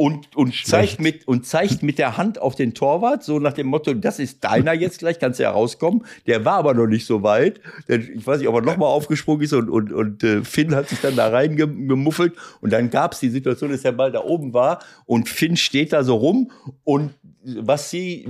und, 0.00 0.34
und 0.34 0.54
zeigt 0.54 0.98
mit, 0.98 1.28
und 1.28 1.44
zeigt 1.44 1.82
mit 1.82 1.98
der 1.98 2.16
Hand 2.16 2.40
auf 2.40 2.54
den 2.54 2.72
Torwart, 2.72 3.22
so 3.22 3.38
nach 3.38 3.52
dem 3.52 3.66
Motto, 3.66 3.92
das 3.92 4.18
ist 4.18 4.42
deiner 4.42 4.72
jetzt 4.72 5.00
gleich, 5.00 5.18
kannst 5.18 5.38
du 5.38 5.42
ja 5.42 5.50
rauskommen. 5.50 6.06
Der 6.26 6.42
war 6.46 6.54
aber 6.54 6.72
noch 6.72 6.86
nicht 6.86 7.04
so 7.04 7.22
weit. 7.22 7.60
Ich 7.86 8.26
weiß 8.26 8.38
nicht, 8.38 8.48
ob 8.48 8.54
er 8.54 8.62
nochmal 8.62 8.88
aufgesprungen 8.88 9.42
ist 9.42 9.52
und, 9.52 9.68
und, 9.68 9.92
und 9.92 10.24
äh, 10.24 10.42
Finn 10.42 10.74
hat 10.74 10.88
sich 10.88 11.02
dann 11.02 11.16
da 11.16 11.28
reingemuffelt 11.28 12.32
und 12.62 12.72
dann 12.72 12.88
gab 12.88 13.12
es 13.12 13.20
die 13.20 13.28
Situation, 13.28 13.72
dass 13.72 13.82
der 13.82 13.92
Ball 13.92 14.10
da 14.10 14.24
oben 14.24 14.54
war 14.54 14.82
und 15.04 15.28
Finn 15.28 15.58
steht 15.58 15.92
da 15.92 16.02
so 16.02 16.16
rum 16.16 16.50
und 16.82 17.12
was 17.44 17.90
sie 17.90 18.26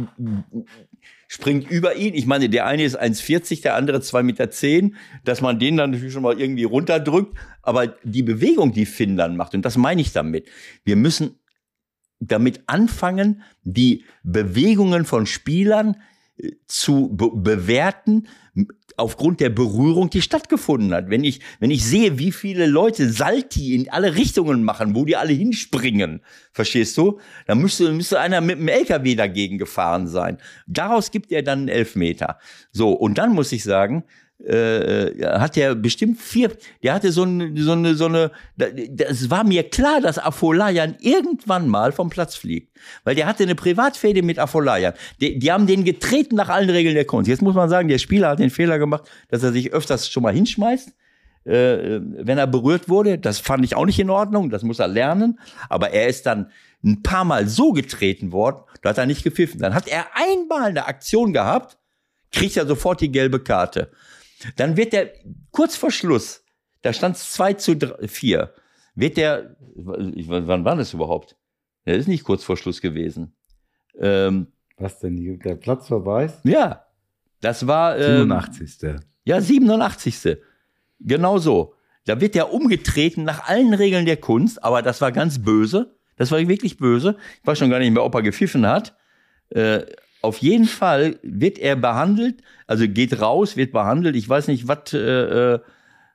springt 1.28 1.70
über 1.70 1.94
ihn. 1.94 2.14
Ich 2.14 2.26
meine, 2.26 2.48
der 2.48 2.66
eine 2.66 2.82
ist 2.82 3.00
1,40, 3.00 3.62
der 3.62 3.76
andere 3.76 3.98
2,10 3.98 4.22
Meter, 4.24 4.96
dass 5.22 5.40
man 5.40 5.60
den 5.60 5.76
dann 5.76 5.92
natürlich 5.92 6.12
schon 6.12 6.24
mal 6.24 6.40
irgendwie 6.40 6.64
runterdrückt. 6.64 7.38
Aber 7.62 7.86
die 8.02 8.24
Bewegung, 8.24 8.72
die 8.72 8.86
Finn 8.86 9.16
dann 9.16 9.36
macht, 9.36 9.54
und 9.54 9.64
das 9.64 9.76
meine 9.76 10.00
ich 10.00 10.12
damit, 10.12 10.48
wir 10.82 10.96
müssen 10.96 11.39
damit 12.20 12.62
anfangen, 12.66 13.42
die 13.64 14.04
Bewegungen 14.22 15.04
von 15.04 15.26
Spielern 15.26 15.96
äh, 16.36 16.52
zu 16.66 17.08
be 17.08 17.30
bewerten 17.34 18.28
aufgrund 18.96 19.40
der 19.40 19.50
Berührung, 19.50 20.10
die 20.10 20.22
stattgefunden 20.22 20.92
hat. 20.92 21.08
Wenn 21.08 21.24
ich, 21.24 21.40
wenn 21.58 21.70
ich 21.70 21.84
sehe, 21.84 22.18
wie 22.18 22.32
viele 22.32 22.66
Leute 22.66 23.10
Salti 23.10 23.74
in 23.74 23.88
alle 23.88 24.14
Richtungen 24.14 24.62
machen, 24.62 24.94
wo 24.94 25.04
die 25.04 25.16
alle 25.16 25.32
hinspringen, 25.32 26.20
verstehst 26.52 26.96
du? 26.98 27.18
Dann 27.46 27.58
müsste, 27.58 27.90
müsste 27.92 28.20
einer 28.20 28.40
mit 28.40 28.58
dem 28.58 28.68
LKW 28.68 29.14
dagegen 29.14 29.58
gefahren 29.58 30.06
sein. 30.06 30.38
Daraus 30.66 31.10
gibt 31.10 31.32
er 31.32 31.42
dann 31.42 31.60
einen 31.60 31.68
Elfmeter. 31.68 32.38
So, 32.72 32.92
und 32.92 33.18
dann 33.18 33.32
muss 33.32 33.52
ich 33.52 33.64
sagen, 33.64 34.04
äh, 34.44 35.12
hat 35.22 35.56
er 35.56 35.74
bestimmt 35.74 36.20
vier, 36.20 36.50
der 36.82 36.94
hatte 36.94 37.12
so 37.12 37.22
eine, 37.22 37.52
so 37.60 37.72
eine, 37.72 37.94
so 37.94 38.06
eine, 38.06 38.30
das 38.56 39.30
war 39.30 39.44
mir 39.44 39.68
klar, 39.68 40.00
dass 40.00 40.18
Afolayan 40.18 40.96
irgendwann 41.00 41.68
mal 41.68 41.92
vom 41.92 42.10
Platz 42.10 42.36
fliegt. 42.36 42.76
Weil 43.04 43.14
der 43.14 43.26
hatte 43.26 43.42
eine 43.42 43.54
Privatfehde 43.54 44.22
mit 44.22 44.38
Afolayan. 44.38 44.94
Die, 45.20 45.38
die 45.38 45.52
haben 45.52 45.66
den 45.66 45.84
getreten 45.84 46.36
nach 46.36 46.48
allen 46.48 46.70
Regeln 46.70 46.94
der 46.94 47.04
Kunst. 47.04 47.28
Jetzt 47.28 47.42
muss 47.42 47.54
man 47.54 47.68
sagen, 47.68 47.88
der 47.88 47.98
Spieler 47.98 48.30
hat 48.30 48.38
den 48.38 48.50
Fehler 48.50 48.78
gemacht, 48.78 49.04
dass 49.28 49.42
er 49.42 49.52
sich 49.52 49.72
öfters 49.72 50.08
schon 50.08 50.22
mal 50.22 50.32
hinschmeißt. 50.32 50.92
Äh, 51.44 52.00
wenn 52.02 52.38
er 52.38 52.46
berührt 52.46 52.88
wurde, 52.88 53.18
das 53.18 53.38
fand 53.38 53.64
ich 53.64 53.74
auch 53.74 53.86
nicht 53.86 53.98
in 53.98 54.10
Ordnung, 54.10 54.50
das 54.50 54.62
muss 54.62 54.78
er 54.78 54.88
lernen, 54.88 55.38
aber 55.70 55.90
er 55.90 56.06
ist 56.06 56.26
dann 56.26 56.50
ein 56.84 57.02
paar 57.02 57.24
Mal 57.24 57.48
so 57.48 57.72
getreten 57.72 58.30
worden, 58.30 58.62
da 58.82 58.90
hat 58.90 58.98
er 58.98 59.06
nicht 59.06 59.24
gepfiffen. 59.24 59.60
Dann 59.60 59.74
hat 59.74 59.88
er 59.88 60.06
einmal 60.14 60.68
eine 60.68 60.86
Aktion 60.86 61.32
gehabt, 61.32 61.78
kriegt 62.30 62.56
er 62.56 62.66
sofort 62.66 63.00
die 63.00 63.10
gelbe 63.10 63.40
Karte. 63.40 63.90
Dann 64.56 64.76
wird 64.76 64.92
der 64.92 65.12
kurz 65.50 65.76
vor 65.76 65.90
Schluss, 65.90 66.44
da 66.82 66.92
stand 66.92 67.16
es 67.16 67.32
2 67.32 67.54
zu 67.54 67.76
3, 67.76 68.08
4, 68.08 68.54
wird 68.94 69.16
der, 69.16 69.56
wann 69.74 70.64
war 70.64 70.76
das 70.76 70.94
überhaupt? 70.94 71.36
Der 71.86 71.96
ist 71.96 72.08
nicht 72.08 72.24
kurz 72.24 72.44
vor 72.44 72.56
Schluss 72.56 72.80
gewesen. 72.80 73.34
Ähm, 73.98 74.48
Was 74.76 74.98
denn, 75.00 75.38
der 75.38 75.54
Platzverweis? 75.54 76.40
Ja, 76.44 76.84
das 77.40 77.66
war. 77.66 77.98
Ähm, 77.98 78.28
87. 78.28 79.00
Ja, 79.24 79.40
87. 79.40 80.38
Genau 81.00 81.38
so. 81.38 81.74
Da 82.06 82.20
wird 82.20 82.34
der 82.34 82.52
umgetreten 82.52 83.24
nach 83.24 83.48
allen 83.48 83.74
Regeln 83.74 84.06
der 84.06 84.16
Kunst, 84.16 84.62
aber 84.62 84.82
das 84.82 85.00
war 85.00 85.12
ganz 85.12 85.42
böse. 85.42 85.96
Das 86.16 86.30
war 86.30 86.46
wirklich 86.46 86.76
böse. 86.76 87.16
Ich 87.40 87.46
weiß 87.46 87.58
schon 87.58 87.70
gar 87.70 87.78
nicht 87.78 87.92
mehr, 87.92 88.04
ob 88.04 88.14
er 88.14 88.22
gepfiffen 88.22 88.66
hat. 88.66 88.96
Äh, 89.50 89.82
auf 90.22 90.38
jeden 90.38 90.66
Fall 90.66 91.18
wird 91.22 91.58
er 91.58 91.76
behandelt, 91.76 92.42
also 92.66 92.86
geht 92.86 93.20
raus, 93.20 93.56
wird 93.56 93.72
behandelt. 93.72 94.16
Ich 94.16 94.28
weiß 94.28 94.48
nicht, 94.48 94.68
was. 94.68 94.92
Äh, 94.92 95.54
äh, 95.54 95.60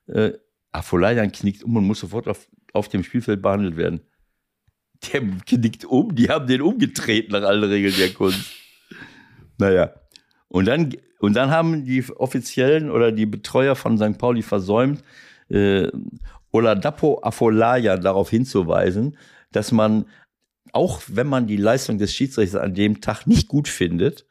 äh, 0.07 0.33
Afoleidan 0.75 1.31
knickt 1.31 1.63
um 1.63 1.77
und 1.77 1.85
muss 1.85 2.01
sofort 2.01 2.27
auf, 2.27 2.47
auf 2.73 2.89
dem 2.89 3.03
Spielfeld 3.03 3.41
behandelt 3.41 3.77
werden. 3.77 4.01
Der 5.11 5.21
knickt 5.21 5.85
um, 5.85 6.13
die 6.15 6.29
haben 6.29 6.47
den 6.47 6.61
umgetreten 6.61 7.31
nach 7.31 7.43
allen 7.43 7.63
Regeln 7.63 7.93
der 7.97 8.13
Kunst. 8.13 8.51
Naja. 9.57 9.93
Und 10.47 10.65
dann, 10.65 10.93
und 11.19 11.35
dann 11.35 11.49
haben 11.49 11.85
die 11.85 12.03
Offiziellen 12.15 12.91
oder 12.91 13.11
die 13.11 13.25
Betreuer 13.25 13.75
von 13.75 13.97
St. 13.97 14.17
Pauli 14.17 14.41
versäumt, 14.41 15.03
äh, 15.49 15.87
Oladapo 16.51 17.19
Afolaya 17.21 17.97
darauf 17.97 18.29
hinzuweisen, 18.29 19.17
dass 19.51 19.71
man 19.71 20.05
auch 20.71 21.01
wenn 21.07 21.27
man 21.27 21.47
die 21.47 21.57
Leistung 21.57 21.97
des 21.97 22.13
Schiedsrichters 22.13 22.61
an 22.61 22.73
dem 22.73 23.01
Tag 23.01 23.27
nicht 23.27 23.47
gut 23.47 23.67
findet, 23.67 24.25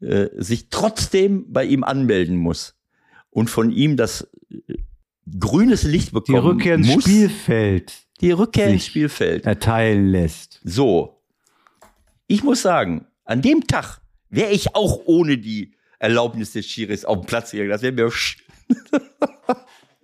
äh, 0.00 0.28
sich 0.36 0.68
trotzdem 0.70 1.52
bei 1.52 1.64
ihm 1.64 1.84
anmelden 1.84 2.36
muss 2.36 2.74
und 3.30 3.50
von 3.50 3.70
ihm 3.70 3.96
das 3.96 4.28
äh, 4.50 4.74
grünes 5.38 5.82
Licht 5.84 6.12
bekommen 6.12 6.40
Die 6.40 6.46
Rückkehr 6.46 6.74
ins 6.74 6.88
muss, 6.88 7.04
Spielfeld. 7.04 7.92
Die 8.20 8.30
Rückkehr 8.30 8.68
ins 8.68 8.86
Spielfeld. 8.86 9.44
Erteilen 9.46 10.08
lässt. 10.08 10.60
So. 10.64 11.20
Ich 12.26 12.42
muss 12.42 12.62
sagen, 12.62 13.06
an 13.24 13.42
dem 13.42 13.66
Tag 13.66 14.00
wäre 14.30 14.52
ich 14.52 14.74
auch 14.74 15.02
ohne 15.06 15.38
die 15.38 15.74
Erlaubnis 15.98 16.52
des 16.52 16.66
Schiris 16.66 17.04
auf 17.04 17.20
dem 17.20 17.26
Platz 17.26 17.50
gegangen. 17.50 17.70
Das 17.70 17.82
wäre 17.82 17.92
mir 17.92 18.10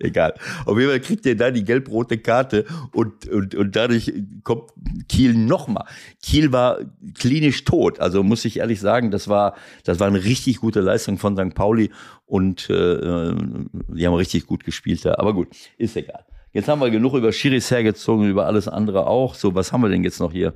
Egal. 0.01 0.33
Auf 0.65 0.77
jeden 0.77 0.89
Fall 0.89 0.99
kriegt 0.99 1.25
er 1.25 1.35
da 1.35 1.51
die 1.51 1.63
gelb-rote 1.63 2.17
Karte 2.17 2.65
und, 2.93 3.27
und, 3.27 3.55
und 3.55 3.75
dadurch 3.75 4.11
kommt 4.43 4.71
Kiel 5.07 5.33
nochmal. 5.33 5.85
Kiel 6.23 6.51
war 6.51 6.79
klinisch 7.17 7.63
tot. 7.63 7.99
Also 7.99 8.23
muss 8.23 8.45
ich 8.45 8.57
ehrlich 8.57 8.79
sagen, 8.79 9.11
das 9.11 9.27
war, 9.27 9.55
das 9.83 9.99
war 9.99 10.07
eine 10.07 10.23
richtig 10.23 10.57
gute 10.57 10.81
Leistung 10.81 11.17
von 11.17 11.37
St. 11.37 11.53
Pauli 11.53 11.91
und 12.25 12.69
äh, 12.69 13.33
die 13.89 14.07
haben 14.07 14.13
richtig 14.13 14.47
gut 14.47 14.63
gespielt 14.63 15.05
da. 15.05 15.15
Aber 15.15 15.33
gut, 15.33 15.49
ist 15.77 15.95
egal. 15.95 16.25
Jetzt 16.53 16.67
haben 16.67 16.81
wir 16.81 16.89
genug 16.89 17.13
über 17.13 17.31
Schiris 17.31 17.71
hergezogen, 17.71 18.29
über 18.29 18.45
alles 18.45 18.67
andere 18.67 19.07
auch. 19.07 19.35
So, 19.35 19.55
was 19.55 19.71
haben 19.71 19.81
wir 19.81 19.89
denn 19.89 20.03
jetzt 20.03 20.19
noch 20.19 20.31
hier? 20.33 20.53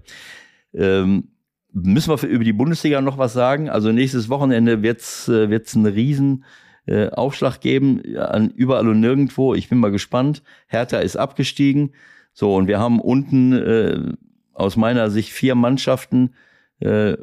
Ähm, 0.74 1.30
müssen 1.72 2.10
wir 2.10 2.18
für, 2.18 2.28
über 2.28 2.44
die 2.44 2.54
Bundesliga 2.54 3.00
noch 3.02 3.18
was 3.18 3.34
sagen? 3.34 3.70
Also 3.70 3.92
nächstes 3.92 4.28
Wochenende 4.30 4.82
wird's 4.82 5.28
äh, 5.28 5.50
wird's 5.50 5.76
ein 5.76 5.86
riesen 5.86 6.44
äh, 6.86 7.10
Aufschlag 7.10 7.62
geben, 7.62 8.16
an 8.18 8.50
überall 8.52 8.88
und 8.88 9.00
nirgendwo. 9.00 9.56
Ich 9.56 9.70
bin 9.70 9.80
mal 9.80 9.92
gespannt. 9.92 10.44
Hertha 10.68 11.00
ist 11.00 11.16
abgestiegen. 11.16 11.94
So, 12.34 12.56
und 12.56 12.68
wir 12.68 12.80
haben 12.80 13.00
unten 13.00 13.54
äh, 13.54 14.14
aus 14.54 14.76
meiner 14.76 15.10
Sicht 15.10 15.32
vier 15.32 15.56
Mannschaften. 15.56 16.36
Äh, 16.80 17.18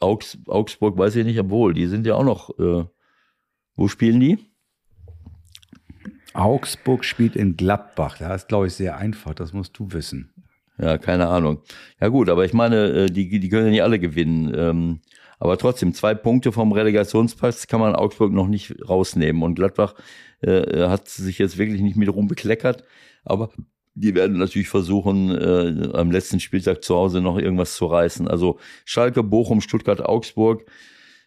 Augs, 0.00 0.38
Augsburg 0.46 0.96
weiß 0.96 1.16
ich 1.16 1.24
nicht, 1.24 1.38
obwohl, 1.40 1.74
die 1.74 1.86
sind 1.86 2.06
ja 2.06 2.14
auch 2.14 2.24
noch. 2.24 2.58
Äh, 2.58 2.84
wo 3.74 3.88
spielen 3.88 4.20
die? 4.20 4.38
Augsburg 6.34 7.04
spielt 7.04 7.36
in 7.36 7.56
Gladbach. 7.56 8.18
Da 8.18 8.34
ist, 8.34 8.48
glaube 8.48 8.66
ich, 8.66 8.74
sehr 8.74 8.96
einfach. 8.96 9.34
Das 9.34 9.52
musst 9.52 9.78
du 9.78 9.92
wissen. 9.92 10.32
Ja, 10.78 10.98
keine 10.98 11.28
Ahnung. 11.28 11.62
Ja 12.00 12.08
gut, 12.08 12.28
aber 12.28 12.44
ich 12.44 12.52
meine, 12.52 12.86
äh, 12.86 13.06
die, 13.06 13.40
die 13.40 13.48
können 13.48 13.66
ja 13.66 13.70
nicht 13.70 13.82
alle 13.82 13.98
gewinnen. 13.98 14.52
Ähm, 14.54 15.00
aber 15.38 15.56
trotzdem, 15.58 15.94
zwei 15.94 16.14
Punkte 16.14 16.52
vom 16.52 16.72
Relegationsplatz 16.72 17.66
kann 17.66 17.80
man 17.80 17.94
Augsburg 17.94 18.32
noch 18.32 18.48
nicht 18.48 18.74
rausnehmen. 18.88 19.42
Und 19.42 19.54
Gladbach 19.54 19.94
äh, 20.40 20.88
hat 20.88 21.08
sich 21.08 21.38
jetzt 21.38 21.58
wirklich 21.58 21.80
nicht 21.80 21.96
mit 21.96 22.08
rumbekleckert. 22.08 22.84
Aber 23.24 23.50
die 23.94 24.14
werden 24.14 24.38
natürlich 24.38 24.68
versuchen, 24.68 25.30
äh, 25.30 25.90
am 25.92 26.10
letzten 26.10 26.40
Spieltag 26.40 26.82
zu 26.82 26.94
Hause 26.94 27.20
noch 27.20 27.38
irgendwas 27.38 27.74
zu 27.74 27.86
reißen. 27.86 28.28
Also 28.28 28.58
Schalke, 28.84 29.22
Bochum, 29.22 29.60
Stuttgart, 29.60 30.04
Augsburg. 30.04 30.64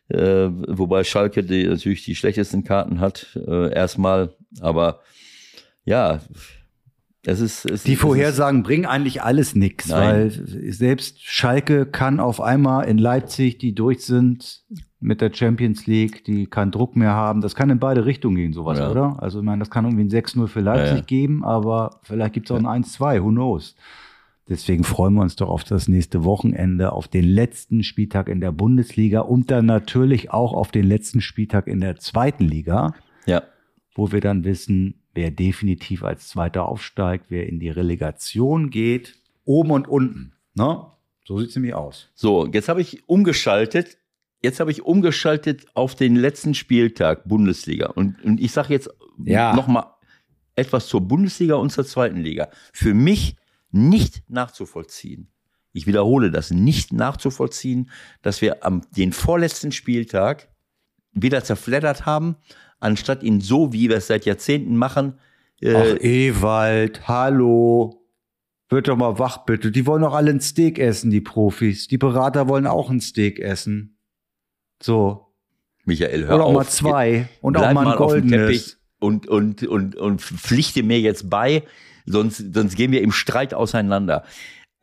Äh, 0.10 0.50
wobei 0.68 1.04
Schalke 1.06 1.44
die, 1.44 1.66
natürlich 1.68 2.04
die 2.04 2.16
schlechtesten 2.16 2.64
Karten 2.64 3.00
hat, 3.00 3.38
äh, 3.48 3.74
erstmal. 3.74 4.36
Aber 4.60 5.02
ja, 5.86 6.22
ist, 7.40 7.66
es, 7.66 7.84
die 7.84 7.96
Vorhersagen 7.96 8.64
bringen 8.64 8.86
eigentlich 8.86 9.22
alles 9.22 9.56
nichts, 9.56 9.92
weil 9.92 10.32
selbst 10.32 11.22
Schalke 11.22 11.86
kann 11.86 12.20
auf 12.20 12.42
einmal 12.42 12.88
in 12.88 12.98
Leipzig, 12.98 13.60
die 13.60 13.76
durch 13.76 14.04
sind 14.04 14.64
mit 15.00 15.22
der 15.22 15.32
Champions 15.32 15.86
League, 15.86 16.24
die 16.24 16.48
keinen 16.48 16.72
Druck 16.72 16.96
mehr 16.96 17.12
haben. 17.12 17.42
Das 17.42 17.54
kann 17.54 17.70
in 17.70 17.80
beide 17.80 18.06
Richtungen 18.06 18.38
gehen, 18.38 18.54
sowas, 18.54 18.80
ja. 18.80 18.90
oder? 18.90 19.22
Also 19.22 19.40
ich 19.40 19.46
meine, 19.46 19.60
das 19.60 19.70
kann 19.70 19.86
irgendwie 19.86 20.04
ein 20.04 20.24
6-0 20.24 20.48
für 20.48 20.62
Leipzig 20.62 20.98
ja, 20.98 21.04
geben, 21.04 21.44
aber 21.44 22.00
vielleicht 22.04 22.34
gibt 22.34 22.50
es 22.50 22.56
auch 22.56 22.64
ein 22.64 22.84
1-2, 22.84 23.22
who 23.22 23.30
knows? 23.30 23.76
Deswegen 24.50 24.84
freuen 24.84 25.14
wir 25.14 25.22
uns 25.22 25.36
doch 25.36 25.50
auf 25.50 25.64
das 25.64 25.88
nächste 25.88 26.24
Wochenende, 26.24 26.92
auf 26.92 27.08
den 27.08 27.26
letzten 27.26 27.84
Spieltag 27.84 28.30
in 28.30 28.42
der 28.42 28.52
Bundesliga 28.52 29.22
und 29.22 29.50
dann 29.50 29.66
natürlich 29.66 30.32
auch 30.32 30.54
auf 30.54 30.72
den 30.72 30.86
letzten 30.86 31.22
Spieltag 31.22 31.68
in 31.68 31.80
der 31.80 31.98
zweiten 31.98 32.46
Liga. 32.46 32.94
Ja. 33.26 33.44
Wo 33.94 34.12
wir 34.12 34.22
dann 34.22 34.44
wissen, 34.44 35.01
wer 35.14 35.32
definitiv 35.32 36.04
als 36.04 36.28
Zweiter 36.28 36.66
aufsteigt, 36.66 37.26
wer 37.30 37.48
in 37.48 37.60
die 37.60 37.70
Relegation 37.70 38.70
geht, 38.70 39.20
oben 39.46 39.72
und 39.72 39.88
unten. 39.88 40.34
Ne? 40.54 40.86
So 41.26 41.40
sieht 41.40 41.50
es 41.50 41.56
nämlich 41.56 41.74
aus. 41.74 42.10
So, 42.14 42.48
jetzt 42.48 42.70
habe 42.70 42.82
ich 42.82 43.08
umgeschaltet. 43.08 43.98
Jetzt 44.42 44.60
habe 44.60 44.72
ich 44.72 44.84
umgeschaltet 44.84 45.68
auf 45.76 45.96
den 45.96 46.16
letzten 46.16 46.56
Spieltag 46.56 47.28
Bundesliga. 47.28 47.88
Und, 47.88 48.24
und 48.24 48.40
ich 48.42 48.52
sage 48.52 48.74
jetzt 48.74 48.90
ja. 49.24 49.56
nochmal 49.56 49.86
etwas 50.56 50.88
zur 50.88 51.02
Bundesliga 51.02 51.56
und 51.56 51.72
zur 51.72 51.86
zweiten 51.86 52.18
Liga. 52.18 52.50
Für 52.74 52.94
mich 52.94 53.36
nicht 53.72 54.30
nachzuvollziehen. 54.30 55.32
Ich 55.74 55.88
wiederhole 55.88 56.32
das, 56.32 56.52
nicht 56.52 56.92
nachzuvollziehen, 56.92 57.90
dass 58.22 58.42
wir 58.42 58.66
am 58.66 58.82
den 58.92 59.14
vorletzten 59.14 59.72
Spieltag 59.72 60.50
wieder 61.14 61.44
zerfleddert 61.44 62.06
haben, 62.06 62.36
anstatt 62.82 63.24
ihn 63.24 63.40
so, 63.40 63.72
wie 63.72 63.90
wir 63.90 63.98
es 63.98 64.08
seit 64.08 64.26
Jahrzehnten 64.26 64.76
machen. 64.76 65.14
Äh, 65.62 65.76
Ach, 65.76 66.02
Ewald, 66.02 67.08
hallo. 67.08 68.02
Wird 68.70 68.88
doch 68.88 68.98
mal 68.98 69.20
wach, 69.20 69.46
bitte. 69.46 69.72
Die 69.72 69.86
wollen 69.86 70.02
doch 70.02 70.14
alle 70.14 70.32
ein 70.32 70.42
Steak 70.42 70.80
essen, 70.80 71.12
die 71.12 71.22
Profis. 71.22 71.88
Die 71.88 71.98
Berater 71.98 72.48
wollen 72.48 72.68
auch 72.68 72.90
ein 72.90 73.02
Steak 73.02 73.40
essen. 73.40 73.98
So. 74.82 75.34
Michael, 75.86 76.26
hör 76.26 76.36
Oder 76.36 76.44
auch 76.46 76.50
auf. 76.50 76.56
mal 76.56 76.68
zwei. 76.68 77.28
Und 77.42 77.54
Bleib 77.54 77.70
auch 77.70 77.74
mal 77.74 77.86
ein 77.86 77.92
dem 77.94 77.98
goldenes. 77.98 78.80
Und, 79.00 79.28
und, 79.28 79.64
und, 79.64 79.96
und 79.96 80.22
pflichte 80.22 80.84
mir 80.84 81.00
jetzt 81.00 81.30
bei, 81.30 81.64
sonst, 82.06 82.54
sonst 82.54 82.76
gehen 82.76 82.92
wir 82.92 83.02
im 83.02 83.12
Streit 83.12 83.54
auseinander. 83.54 84.24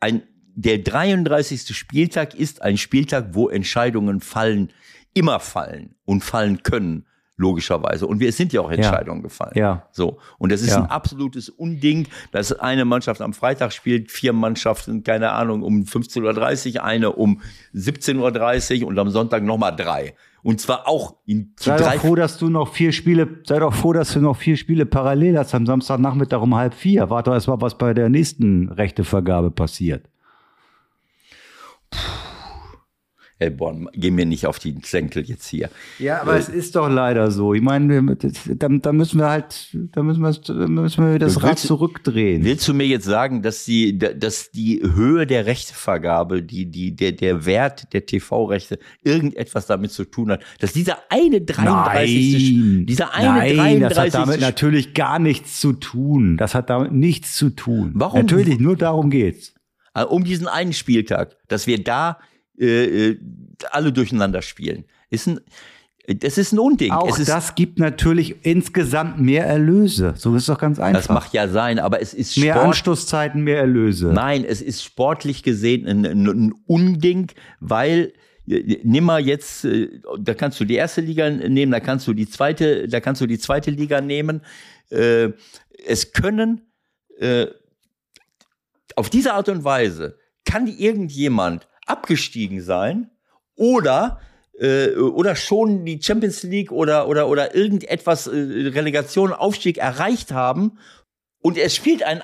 Ein, 0.01 0.23
der 0.55 0.79
33. 0.79 1.75
Spieltag 1.75 2.35
ist 2.35 2.61
ein 2.61 2.77
Spieltag, 2.77 3.29
wo 3.31 3.47
Entscheidungen 3.47 4.19
fallen, 4.19 4.71
immer 5.13 5.39
fallen 5.39 5.95
und 6.03 6.23
fallen 6.23 6.63
können, 6.63 7.05
logischerweise. 7.39 8.05
Und 8.05 8.19
wir, 8.19 8.31
sind 8.33 8.53
ja 8.53 8.61
auch 8.61 8.69
Entscheidungen 8.69 9.23
gefallen. 9.23 9.53
Ja. 9.55 9.87
So. 9.91 10.19
Und 10.37 10.51
das 10.51 10.61
ist 10.61 10.71
Ja. 10.71 10.83
ein 10.83 10.89
absolutes 10.89 11.49
Unding, 11.49 12.07
dass 12.31 12.51
eine 12.51 12.85
Mannschaft 12.85 13.21
am 13.21 13.33
Freitag 13.33 13.71
spielt, 13.71 14.11
vier 14.11 14.33
Mannschaften, 14.33 15.03
keine 15.03 15.31
Ahnung, 15.31 15.63
um 15.63 15.83
15.30 15.83 16.75
Uhr, 16.75 16.83
eine 16.83 17.13
um 17.13 17.41
17.30 17.73 18.81
Uhr 18.81 18.87
und 18.89 18.99
am 18.99 19.09
Sonntag 19.09 19.43
nochmal 19.43 19.75
drei. 19.75 20.15
Und 20.43 20.61
zwar 20.61 20.87
auch 20.87 21.15
in 21.25 21.53
Sei 21.57 21.77
drei 21.77 21.95
doch 21.95 22.01
froh, 22.01 22.15
dass 22.15 22.37
du 22.37 22.49
noch 22.49 22.73
vier 22.73 22.91
Spiele, 22.91 23.27
sei 23.45 23.59
doch 23.59 23.73
froh, 23.73 23.93
dass 23.93 24.13
du 24.13 24.19
noch 24.19 24.37
vier 24.37 24.55
Spiele 24.57 24.85
parallel 24.85 25.37
hast 25.37 25.53
am 25.55 25.65
Samstagnachmittag 25.65 26.41
um 26.41 26.55
halb 26.55 26.73
vier. 26.73 27.09
Warte 27.09 27.29
doch 27.29 27.35
erst 27.35 27.47
mal, 27.47 27.59
was 27.61 27.77
bei 27.77 27.93
der 27.93 28.09
nächsten 28.09 28.69
Rechtevergabe 28.69 29.51
passiert. 29.51 30.07
Ey, 31.91 31.97
Born, 33.49 33.87
geh 33.93 34.11
mir 34.11 34.25
nicht 34.25 34.45
auf 34.45 34.59
die 34.59 34.75
Senkel 34.83 35.23
jetzt 35.23 35.47
hier. 35.47 35.69
Ja, 35.97 36.21
aber 36.21 36.35
es 36.35 36.49
ist 36.49 36.75
doch 36.75 36.89
leider 36.89 37.31
so. 37.31 37.53
Ich 37.53 37.61
meine, 37.61 38.17
da, 38.17 38.67
da 38.67 38.91
müssen 38.91 39.19
wir 39.19 39.29
halt, 39.29 39.69
da 39.73 40.03
müssen 40.03 40.21
wir, 40.21 40.67
müssen 40.67 41.11
wir 41.11 41.19
das 41.19 41.35
Du 41.35 41.39
Rad 41.39 41.57
zurückdrehen. 41.57 42.43
Willst 42.43 42.67
du 42.67 42.73
mir 42.73 42.85
jetzt 42.85 43.05
sagen, 43.05 43.41
dass 43.41 43.63
die, 43.63 43.97
dass 43.97 44.51
die 44.51 44.81
Höhe 44.83 45.25
der 45.25 45.45
Rechtevergabe, 45.45 46.43
die, 46.43 46.65
die, 46.65 46.93
der, 46.93 47.13
der 47.13 47.45
Wert 47.45 47.93
der 47.93 48.05
TV-Rechte 48.05 48.77
irgendetwas 49.03 49.67
damit 49.67 49.91
zu 49.91 50.03
tun 50.03 50.31
hat, 50.31 50.43
dass 50.59 50.73
dieser 50.73 50.97
eine 51.09 51.39
33. 51.39 52.43
Nein, 52.43 52.85
dieser 52.87 53.13
eine 53.13 53.29
Nein, 53.29 53.55
33. 53.55 53.87
das 53.87 53.97
hat 53.97 54.13
damit 54.13 54.41
natürlich 54.41 54.93
gar 54.93 55.17
nichts 55.17 55.61
zu 55.61 55.71
tun. 55.71 56.35
Das 56.35 56.55
hat 56.55 56.69
damit 56.69 56.91
nichts 56.91 57.37
zu 57.37 57.51
tun. 57.51 57.91
Warum? 57.93 58.19
Natürlich, 58.19 58.59
nur 58.59 58.75
darum 58.75 59.09
geht's. 59.09 59.53
Äh, 59.93 60.03
um 60.03 60.23
diesen 60.25 60.47
einen 60.47 60.73
Spieltag, 60.73 61.37
dass 61.47 61.67
wir 61.67 61.81
da 61.83 62.17
äh, 62.59 63.11
äh, 63.11 63.19
alle 63.71 63.93
durcheinander 63.93 64.41
spielen. 64.41 64.85
Ist 65.09 65.27
ein, 65.27 65.39
das 66.07 66.37
ist 66.37 66.51
ein 66.51 66.59
Unding. 66.59 66.91
Auch 66.91 67.07
es 67.07 67.19
ist, 67.19 67.29
das 67.29 67.55
gibt 67.55 67.79
natürlich 67.79 68.35
insgesamt 68.43 69.19
mehr 69.19 69.45
Erlöse. 69.45 70.13
So 70.17 70.35
ist 70.35 70.49
doch 70.49 70.57
ganz 70.57 70.79
einfach. 70.79 70.99
das 70.99 71.09
mag 71.09 71.33
ja 71.33 71.47
sein, 71.47 71.79
aber 71.79 72.01
es 72.01 72.13
ist 72.13 72.37
mehr 72.37 72.55
Sport. 72.55 72.67
Anstoßzeiten, 72.67 73.43
mehr 73.43 73.59
Erlöse. 73.59 74.07
Nein, 74.07 74.43
es 74.43 74.61
ist 74.61 74.83
sportlich 74.83 75.43
gesehen 75.43 75.87
ein, 75.87 76.05
ein, 76.05 76.53
Unding, 76.65 77.31
weil 77.59 78.13
äh, 78.47 78.79
nimm 78.83 79.05
mal 79.05 79.25
jetzt, 79.25 79.65
äh, 79.65 80.01
da 80.19 80.33
kannst 80.33 80.59
du 80.59 80.65
die 80.65 80.75
erste 80.75 81.01
Liga 81.01 81.29
nehmen, 81.29 81.71
da 81.71 81.79
kannst 81.79 82.07
du 82.07 82.13
die 82.13 82.27
zweite, 82.27 82.87
da 82.87 82.99
kannst 82.99 83.21
du 83.21 83.27
die 83.27 83.39
zweite 83.39 83.71
Liga 83.71 84.01
nehmen. 84.01 84.41
Es 84.89 86.13
können 86.13 86.61
auf 88.95 89.09
diese 89.09 89.33
Art 89.33 89.49
und 89.49 89.63
Weise 89.63 90.17
kann 90.45 90.67
irgendjemand 90.67 91.68
abgestiegen 91.89 92.61
sein 92.61 93.09
oder 93.55 94.19
äh, 94.59 94.91
oder 94.95 95.35
schon 95.35 95.85
die 95.85 96.01
Champions 96.01 96.43
League 96.43 96.71
oder 96.71 97.07
oder 97.07 97.27
oder 97.27 97.55
irgendetwas 97.55 98.27
äh, 98.27 98.31
Relegation 98.31 99.33
Aufstieg 99.33 99.77
erreicht 99.77 100.31
haben 100.31 100.77
und 101.41 101.57
es 101.57 101.75
spielt 101.75 102.03
ein 102.03 102.21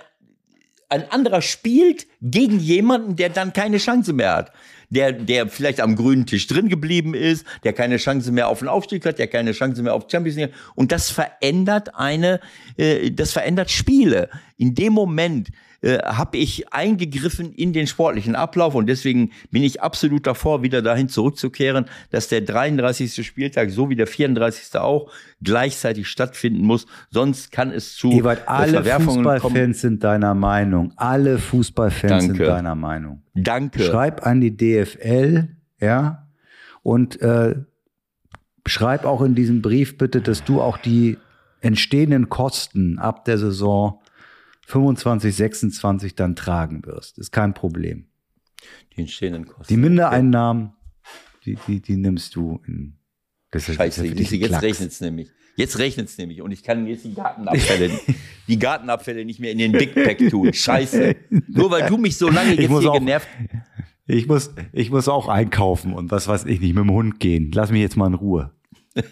ein 0.90 1.10
anderer 1.12 1.42
spielt 1.42 2.08
gegen 2.22 2.60
jemanden, 2.60 3.16
der 3.16 3.30
dann 3.30 3.54
keine 3.54 3.78
Chance 3.78 4.14
mehr 4.14 4.36
hat. 4.36 4.52
Der, 4.92 5.12
der 5.12 5.48
vielleicht 5.48 5.82
am 5.82 5.96
grünen 5.96 6.28
Tisch 6.28 6.46
drin 6.46 6.70
geblieben 6.70 7.16
ist, 7.16 7.44
der 7.64 7.74
keine 7.74 7.98
Chance 7.98 8.32
mehr 8.32 8.48
auf 8.48 8.60
den 8.60 8.68
Aufstieg 8.68 9.04
hat, 9.06 9.18
der 9.18 9.28
keine 9.28 9.52
Chance 9.54 9.82
mehr 9.82 9.96
auf 9.96 10.06
Champions 10.10 10.38
League 10.38 10.54
hat. 10.54 10.60
Und 10.76 10.92
das 10.92 11.10
verändert 11.10 11.96
eine, 11.96 12.40
äh, 12.78 13.10
das 13.10 13.32
verändert 13.32 13.72
Spiele. 13.72 14.30
In 14.58 14.76
dem 14.76 14.94
Moment 14.94 15.50
äh, 15.86 16.00
habe 16.04 16.38
ich 16.38 16.74
eingegriffen 16.74 17.54
in 17.54 17.72
den 17.72 17.86
sportlichen 17.86 18.36
Ablauf 18.36 18.74
und 18.74 18.88
deswegen 18.88 19.30
bin 19.52 19.62
ich 19.62 19.84
absolut 19.84 20.26
davor, 20.26 20.64
wieder 20.64 20.82
dahin 20.82 21.10
zurückzukehren, 21.10 21.86
dass 22.10 22.28
der 22.28 22.42
33. 22.42 23.24
Spieltag 23.24 23.70
so 23.70 23.88
wie 23.88 23.96
der 23.96 24.08
34. 24.08 24.80
auch 24.80 25.12
gleichzeitig 25.44 26.08
stattfinden 26.08 26.66
muss. 26.66 26.88
Sonst 27.12 27.52
kann 27.52 27.70
es 27.70 27.96
zu 27.96 28.10
Ewald, 28.12 28.40
äh, 28.40 28.44
alle 28.48 28.72
Verwerfungen 28.72 29.24
kommen. 29.24 29.40
Fußballfans 29.40 29.82
sind 29.82 30.04
deiner 30.04 30.34
Meinung. 30.34 30.92
Alle 30.96 31.38
Fußballfans 31.38 32.24
sind 32.24 32.40
Danke. 32.40 32.46
deiner 32.46 32.74
Meinung. 32.74 33.22
Danke. 33.36 33.84
Schreib 33.84 34.26
an 34.26 34.42
die 34.42 34.58
DFL, 34.58 35.50
ja, 35.80 36.28
und 36.82 37.22
äh, 37.22 37.54
schreib 38.66 39.06
auch 39.06 39.22
in 39.22 39.36
diesem 39.36 39.62
Brief 39.62 40.00
bitte, 40.00 40.22
dass 40.22 40.44
du 40.44 40.62
auch 40.62 40.80
die 40.80 41.20
entstehenden 41.62 42.30
Kosten 42.30 42.98
ab 42.98 43.26
der 43.26 43.38
Saison 43.38 44.02
25, 44.66 45.36
26 45.36 46.16
dann 46.16 46.36
tragen 46.36 46.86
wirst. 46.86 47.18
Ist 47.18 47.32
kein 47.32 47.54
Problem. 47.54 48.08
Die 48.96 49.02
entstehenden 49.02 49.46
Kosten. 49.48 49.72
Die 49.74 49.78
Mindereinnahmen, 49.78 50.74
die, 51.46 51.58
die, 51.68 51.82
die 51.82 51.98
nimmst 51.98 52.36
du 52.36 52.62
in. 52.68 52.98
Das 53.52 53.70
ist- 53.70 53.76
Scheiße, 53.76 54.10
das 54.10 54.20
ist 54.20 54.32
jetzt, 54.32 54.48
Klacks. 54.50 54.64
rechnet 54.64 54.92
es 54.92 55.02
nämlich. 55.02 55.30
Jetzt 55.58 55.80
rechnet 55.80 56.10
es 56.10 56.18
nämlich 56.18 56.42
und 56.42 56.52
ich 56.52 56.64
kann 56.64 56.86
jetzt 56.86 57.06
die 57.06 57.14
Gartenabfälle, 57.14 57.90
die 58.48 58.60
Gartenabfälle 58.60 59.24
nicht 59.24 59.40
mehr 59.40 59.52
in 59.54 59.58
den 59.60 59.72
Big 59.72 59.94
Pack 59.96 60.18
tun. 60.30 60.52
Scheiße. 60.54 61.16
Nur 61.48 61.72
weil 61.72 61.88
du 61.88 61.96
mich 61.98 62.18
so 62.18 62.30
lange 62.30 62.54
Ich 62.54 62.60
jetzt 62.60 62.70
muss 62.72 62.82
hier 62.82 62.92
auch- 62.92 63.00
genervt. 63.00 63.28
Ich 64.08 64.28
muss, 64.28 64.52
ich 64.74 64.92
muss 64.92 65.08
auch 65.08 65.28
einkaufen 65.30 65.94
und 65.94 66.12
was 66.12 66.28
weiß 66.28 66.46
ich 66.46 66.60
nicht, 66.60 66.76
mit 66.76 66.84
dem 66.84 66.92
Hund 66.92 67.20
gehen. 67.20 67.52
Lass 67.54 67.72
mich 67.72 67.82
jetzt 67.82 67.96
mal 67.96 68.08
in 68.08 68.14
Ruhe. 68.16 68.52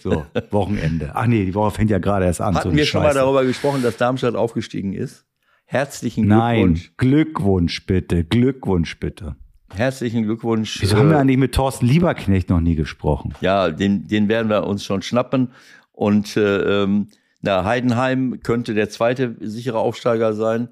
So, 0.01 0.25
Wochenende. 0.51 1.11
Ach 1.15 1.25
nee, 1.25 1.45
die 1.45 1.55
Woche 1.55 1.71
fängt 1.71 1.89
ja 1.89 1.97
gerade 1.99 2.25
erst 2.25 2.41
an. 2.41 2.53
so 2.53 2.59
Hatten 2.59 2.69
eine 2.69 2.77
wir 2.77 2.85
schon 2.85 3.01
mal 3.01 3.07
Scheiße. 3.09 3.19
darüber 3.19 3.43
gesprochen, 3.45 3.81
dass 3.81 3.97
Darmstadt 3.97 4.35
aufgestiegen 4.35 4.93
ist? 4.93 5.25
Herzlichen 5.73 6.27
Nein, 6.27 6.55
Glückwunsch. 6.75 6.93
Glückwunsch 6.97 7.85
bitte, 7.87 8.23
Glückwunsch 8.23 8.99
bitte. 8.99 9.35
Herzlichen 9.73 10.21
Glückwunsch. 10.21 10.79
Wieso 10.79 10.97
haben 10.97 11.09
wir 11.09 11.15
Äh, 11.15 11.21
eigentlich 11.21 11.39
mit 11.39 11.55
Thorsten 11.55 11.87
Lieberknecht 11.87 12.47
noch 12.51 12.59
nie 12.59 12.75
gesprochen? 12.75 13.33
ja, 13.41 13.71
den, 13.71 14.07
den 14.07 14.27
werden 14.27 14.49
wir 14.49 14.67
uns 14.67 14.85
schon 14.85 15.01
schnappen. 15.01 15.49
Und 15.91 16.37
äh, 16.37 16.83
ähm, 16.83 17.07
na, 17.41 17.65
Heidenheim 17.65 18.39
könnte 18.43 18.75
der 18.75 18.89
zweite 18.89 19.35
sichere 19.39 19.79
Aufsteiger 19.79 20.33
sein. 20.33 20.69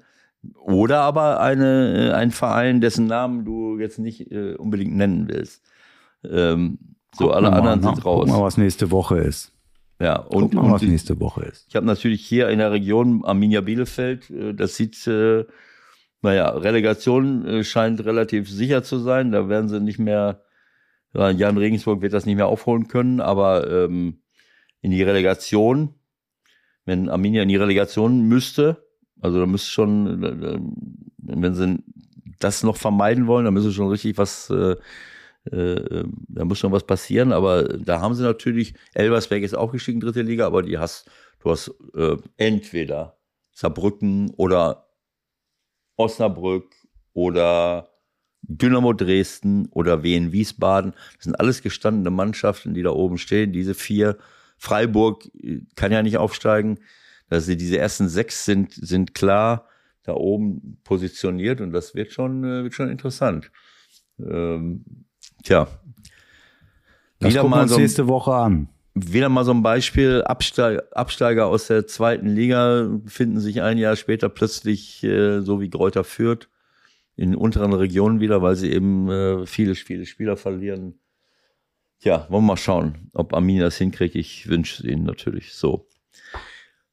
Oder 0.54 1.00
aber 1.00 1.40
eine, 1.40 2.10
äh, 2.10 2.12
ein 2.12 2.30
Verein, 2.30 2.80
dessen 2.80 3.08
Namen 3.08 3.44
du 3.44 3.80
jetzt 3.80 3.98
nicht 3.98 4.30
äh, 4.30 4.54
unbedingt 4.54 4.94
nennen 4.94 5.26
willst. 5.28 5.64
Ähm, 6.24 6.78
so, 7.12 7.24
Gucken 7.24 7.34
alle 7.34 7.46
wir 7.48 7.50
mal, 7.50 7.58
anderen 7.58 7.80
ne? 7.80 7.86
sind 7.96 8.04
raus. 8.04 8.20
Gucken 8.20 8.34
wir 8.34 8.38
mal, 8.38 8.44
was 8.44 8.56
nächste 8.56 8.92
Woche 8.92 9.18
ist. 9.18 9.51
Ja, 10.02 10.16
und, 10.16 10.42
Gucken 10.42 10.58
wir 10.58 10.62
mal, 10.62 10.72
was 10.72 10.82
nächste 10.82 11.20
Woche 11.20 11.44
ist. 11.44 11.66
ich 11.68 11.76
habe 11.76 11.86
natürlich 11.86 12.26
hier 12.26 12.48
in 12.48 12.58
der 12.58 12.72
Region 12.72 13.24
Arminia 13.24 13.60
Bielefeld, 13.60 14.28
äh, 14.30 14.52
das 14.52 14.74
sieht, 14.74 15.06
äh, 15.06 15.44
naja, 16.22 16.48
Relegation 16.50 17.46
äh, 17.46 17.62
scheint 17.62 18.04
relativ 18.04 18.50
sicher 18.50 18.82
zu 18.82 18.98
sein. 18.98 19.30
Da 19.30 19.48
werden 19.48 19.68
sie 19.68 19.80
nicht 19.80 20.00
mehr, 20.00 20.42
ja, 21.14 21.30
Jan 21.30 21.56
Regensburg 21.56 22.02
wird 22.02 22.14
das 22.14 22.26
nicht 22.26 22.34
mehr 22.34 22.48
aufholen 22.48 22.88
können, 22.88 23.20
aber 23.20 23.70
ähm, 23.70 24.22
in 24.80 24.90
die 24.90 25.04
Relegation, 25.04 25.94
wenn 26.84 27.08
Arminia 27.08 27.44
in 27.44 27.48
die 27.48 27.56
Relegation 27.56 28.22
müsste, 28.22 28.84
also 29.20 29.38
da 29.38 29.46
müsste 29.46 29.70
schon, 29.70 30.20
wenn 31.18 31.54
sie 31.54 31.78
das 32.40 32.64
noch 32.64 32.76
vermeiden 32.76 33.28
wollen, 33.28 33.44
dann 33.44 33.54
müsste 33.54 33.70
schon 33.70 33.88
richtig 33.88 34.18
was, 34.18 34.50
äh, 34.50 34.74
äh, 35.50 36.04
da 36.28 36.44
muss 36.44 36.58
schon 36.58 36.72
was 36.72 36.86
passieren, 36.86 37.32
aber 37.32 37.64
da 37.64 38.00
haben 38.00 38.14
sie 38.14 38.22
natürlich, 38.22 38.74
Elversberg 38.94 39.42
ist 39.42 39.54
aufgestiegen, 39.54 40.00
dritte 40.00 40.22
Liga, 40.22 40.46
aber 40.46 40.62
die 40.62 40.78
hast, 40.78 41.10
du 41.40 41.50
hast 41.50 41.74
äh, 41.94 42.16
entweder 42.36 43.18
Saarbrücken 43.52 44.30
oder 44.36 44.88
Osnabrück 45.96 46.74
oder 47.12 47.88
Dynamo 48.42 48.92
Dresden 48.92 49.66
oder 49.70 50.02
Wien 50.02 50.32
Wiesbaden. 50.32 50.92
Das 51.16 51.24
sind 51.24 51.36
alles 51.36 51.62
gestandene 51.62 52.10
Mannschaften, 52.10 52.74
die 52.74 52.82
da 52.82 52.90
oben 52.90 53.18
stehen. 53.18 53.52
Diese 53.52 53.74
vier, 53.74 54.18
Freiburg 54.56 55.28
äh, 55.42 55.60
kann 55.76 55.92
ja 55.92 56.02
nicht 56.02 56.18
aufsteigen. 56.18 56.78
Also 57.28 57.54
diese 57.54 57.78
ersten 57.78 58.08
sechs 58.08 58.44
sind, 58.44 58.72
sind 58.72 59.14
klar 59.14 59.68
da 60.02 60.14
oben 60.14 60.80
positioniert 60.84 61.60
und 61.60 61.72
das 61.72 61.94
wird 61.94 62.12
schon, 62.12 62.44
äh, 62.44 62.64
wird 62.64 62.74
schon 62.74 62.90
interessant. 62.90 63.50
Ähm, 64.18 64.84
Tja. 65.42 65.68
Das 67.18 67.30
wieder 67.30 67.42
gucken 67.42 67.56
wir 67.56 67.62
uns 67.62 67.72
so 67.72 67.78
nächste 67.78 68.08
Woche 68.08 68.34
an. 68.34 68.68
Wieder 68.94 69.28
mal 69.28 69.44
so 69.44 69.52
ein 69.52 69.62
Beispiel, 69.62 70.22
Absteiger, 70.22 70.82
Absteiger 70.92 71.46
aus 71.46 71.68
der 71.68 71.86
zweiten 71.86 72.28
Liga 72.28 72.90
finden 73.06 73.40
sich 73.40 73.62
ein 73.62 73.78
Jahr 73.78 73.96
später 73.96 74.28
plötzlich, 74.28 75.02
äh, 75.02 75.40
so 75.40 75.60
wie 75.60 75.70
Gräuter 75.70 76.04
führt, 76.04 76.50
in 77.16 77.34
unteren 77.34 77.72
Regionen 77.72 78.20
wieder, 78.20 78.42
weil 78.42 78.56
sie 78.56 78.70
eben 78.70 79.08
äh, 79.08 79.46
viele, 79.46 79.74
viele 79.74 80.04
Spieler 80.04 80.36
verlieren. 80.36 80.98
Tja, 82.00 82.26
wollen 82.28 82.42
wir 82.44 82.48
mal 82.48 82.56
schauen, 82.56 83.10
ob 83.14 83.32
Armin 83.32 83.60
das 83.60 83.76
hinkriegt. 83.76 84.14
Ich 84.14 84.48
wünsche 84.48 84.82
es 84.82 84.88
ihnen 84.90 85.04
natürlich 85.04 85.54
so. 85.54 85.86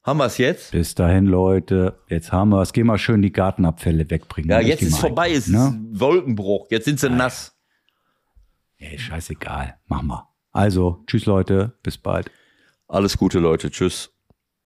Haben 0.02 0.18
wir 0.18 0.26
es 0.26 0.38
jetzt? 0.38 0.72
Bis 0.72 0.94
dahin, 0.94 1.26
Leute. 1.26 1.98
Jetzt 2.08 2.32
haben 2.32 2.50
wir 2.50 2.62
es. 2.62 2.72
Geh 2.72 2.84
mal 2.84 2.96
schön 2.96 3.20
die 3.20 3.32
Gartenabfälle 3.32 4.08
wegbringen. 4.08 4.50
Ja, 4.50 4.60
jetzt 4.60 4.82
ist 4.82 4.98
vorbei. 4.98 5.32
Es 5.32 5.48
ne? 5.48 5.78
ist 5.92 6.00
Wolkenbruch. 6.00 6.68
Jetzt 6.70 6.86
sind 6.86 6.98
sie 6.98 7.08
Nein. 7.08 7.18
nass. 7.18 7.59
Ey, 8.80 8.98
scheißegal, 8.98 9.78
mach 9.88 10.00
mal. 10.00 10.26
Also, 10.52 11.04
tschüss 11.06 11.26
Leute, 11.26 11.78
bis 11.82 11.98
bald. 11.98 12.30
Alles 12.88 13.18
Gute 13.18 13.38
Leute, 13.38 13.70
tschüss. 13.70 14.10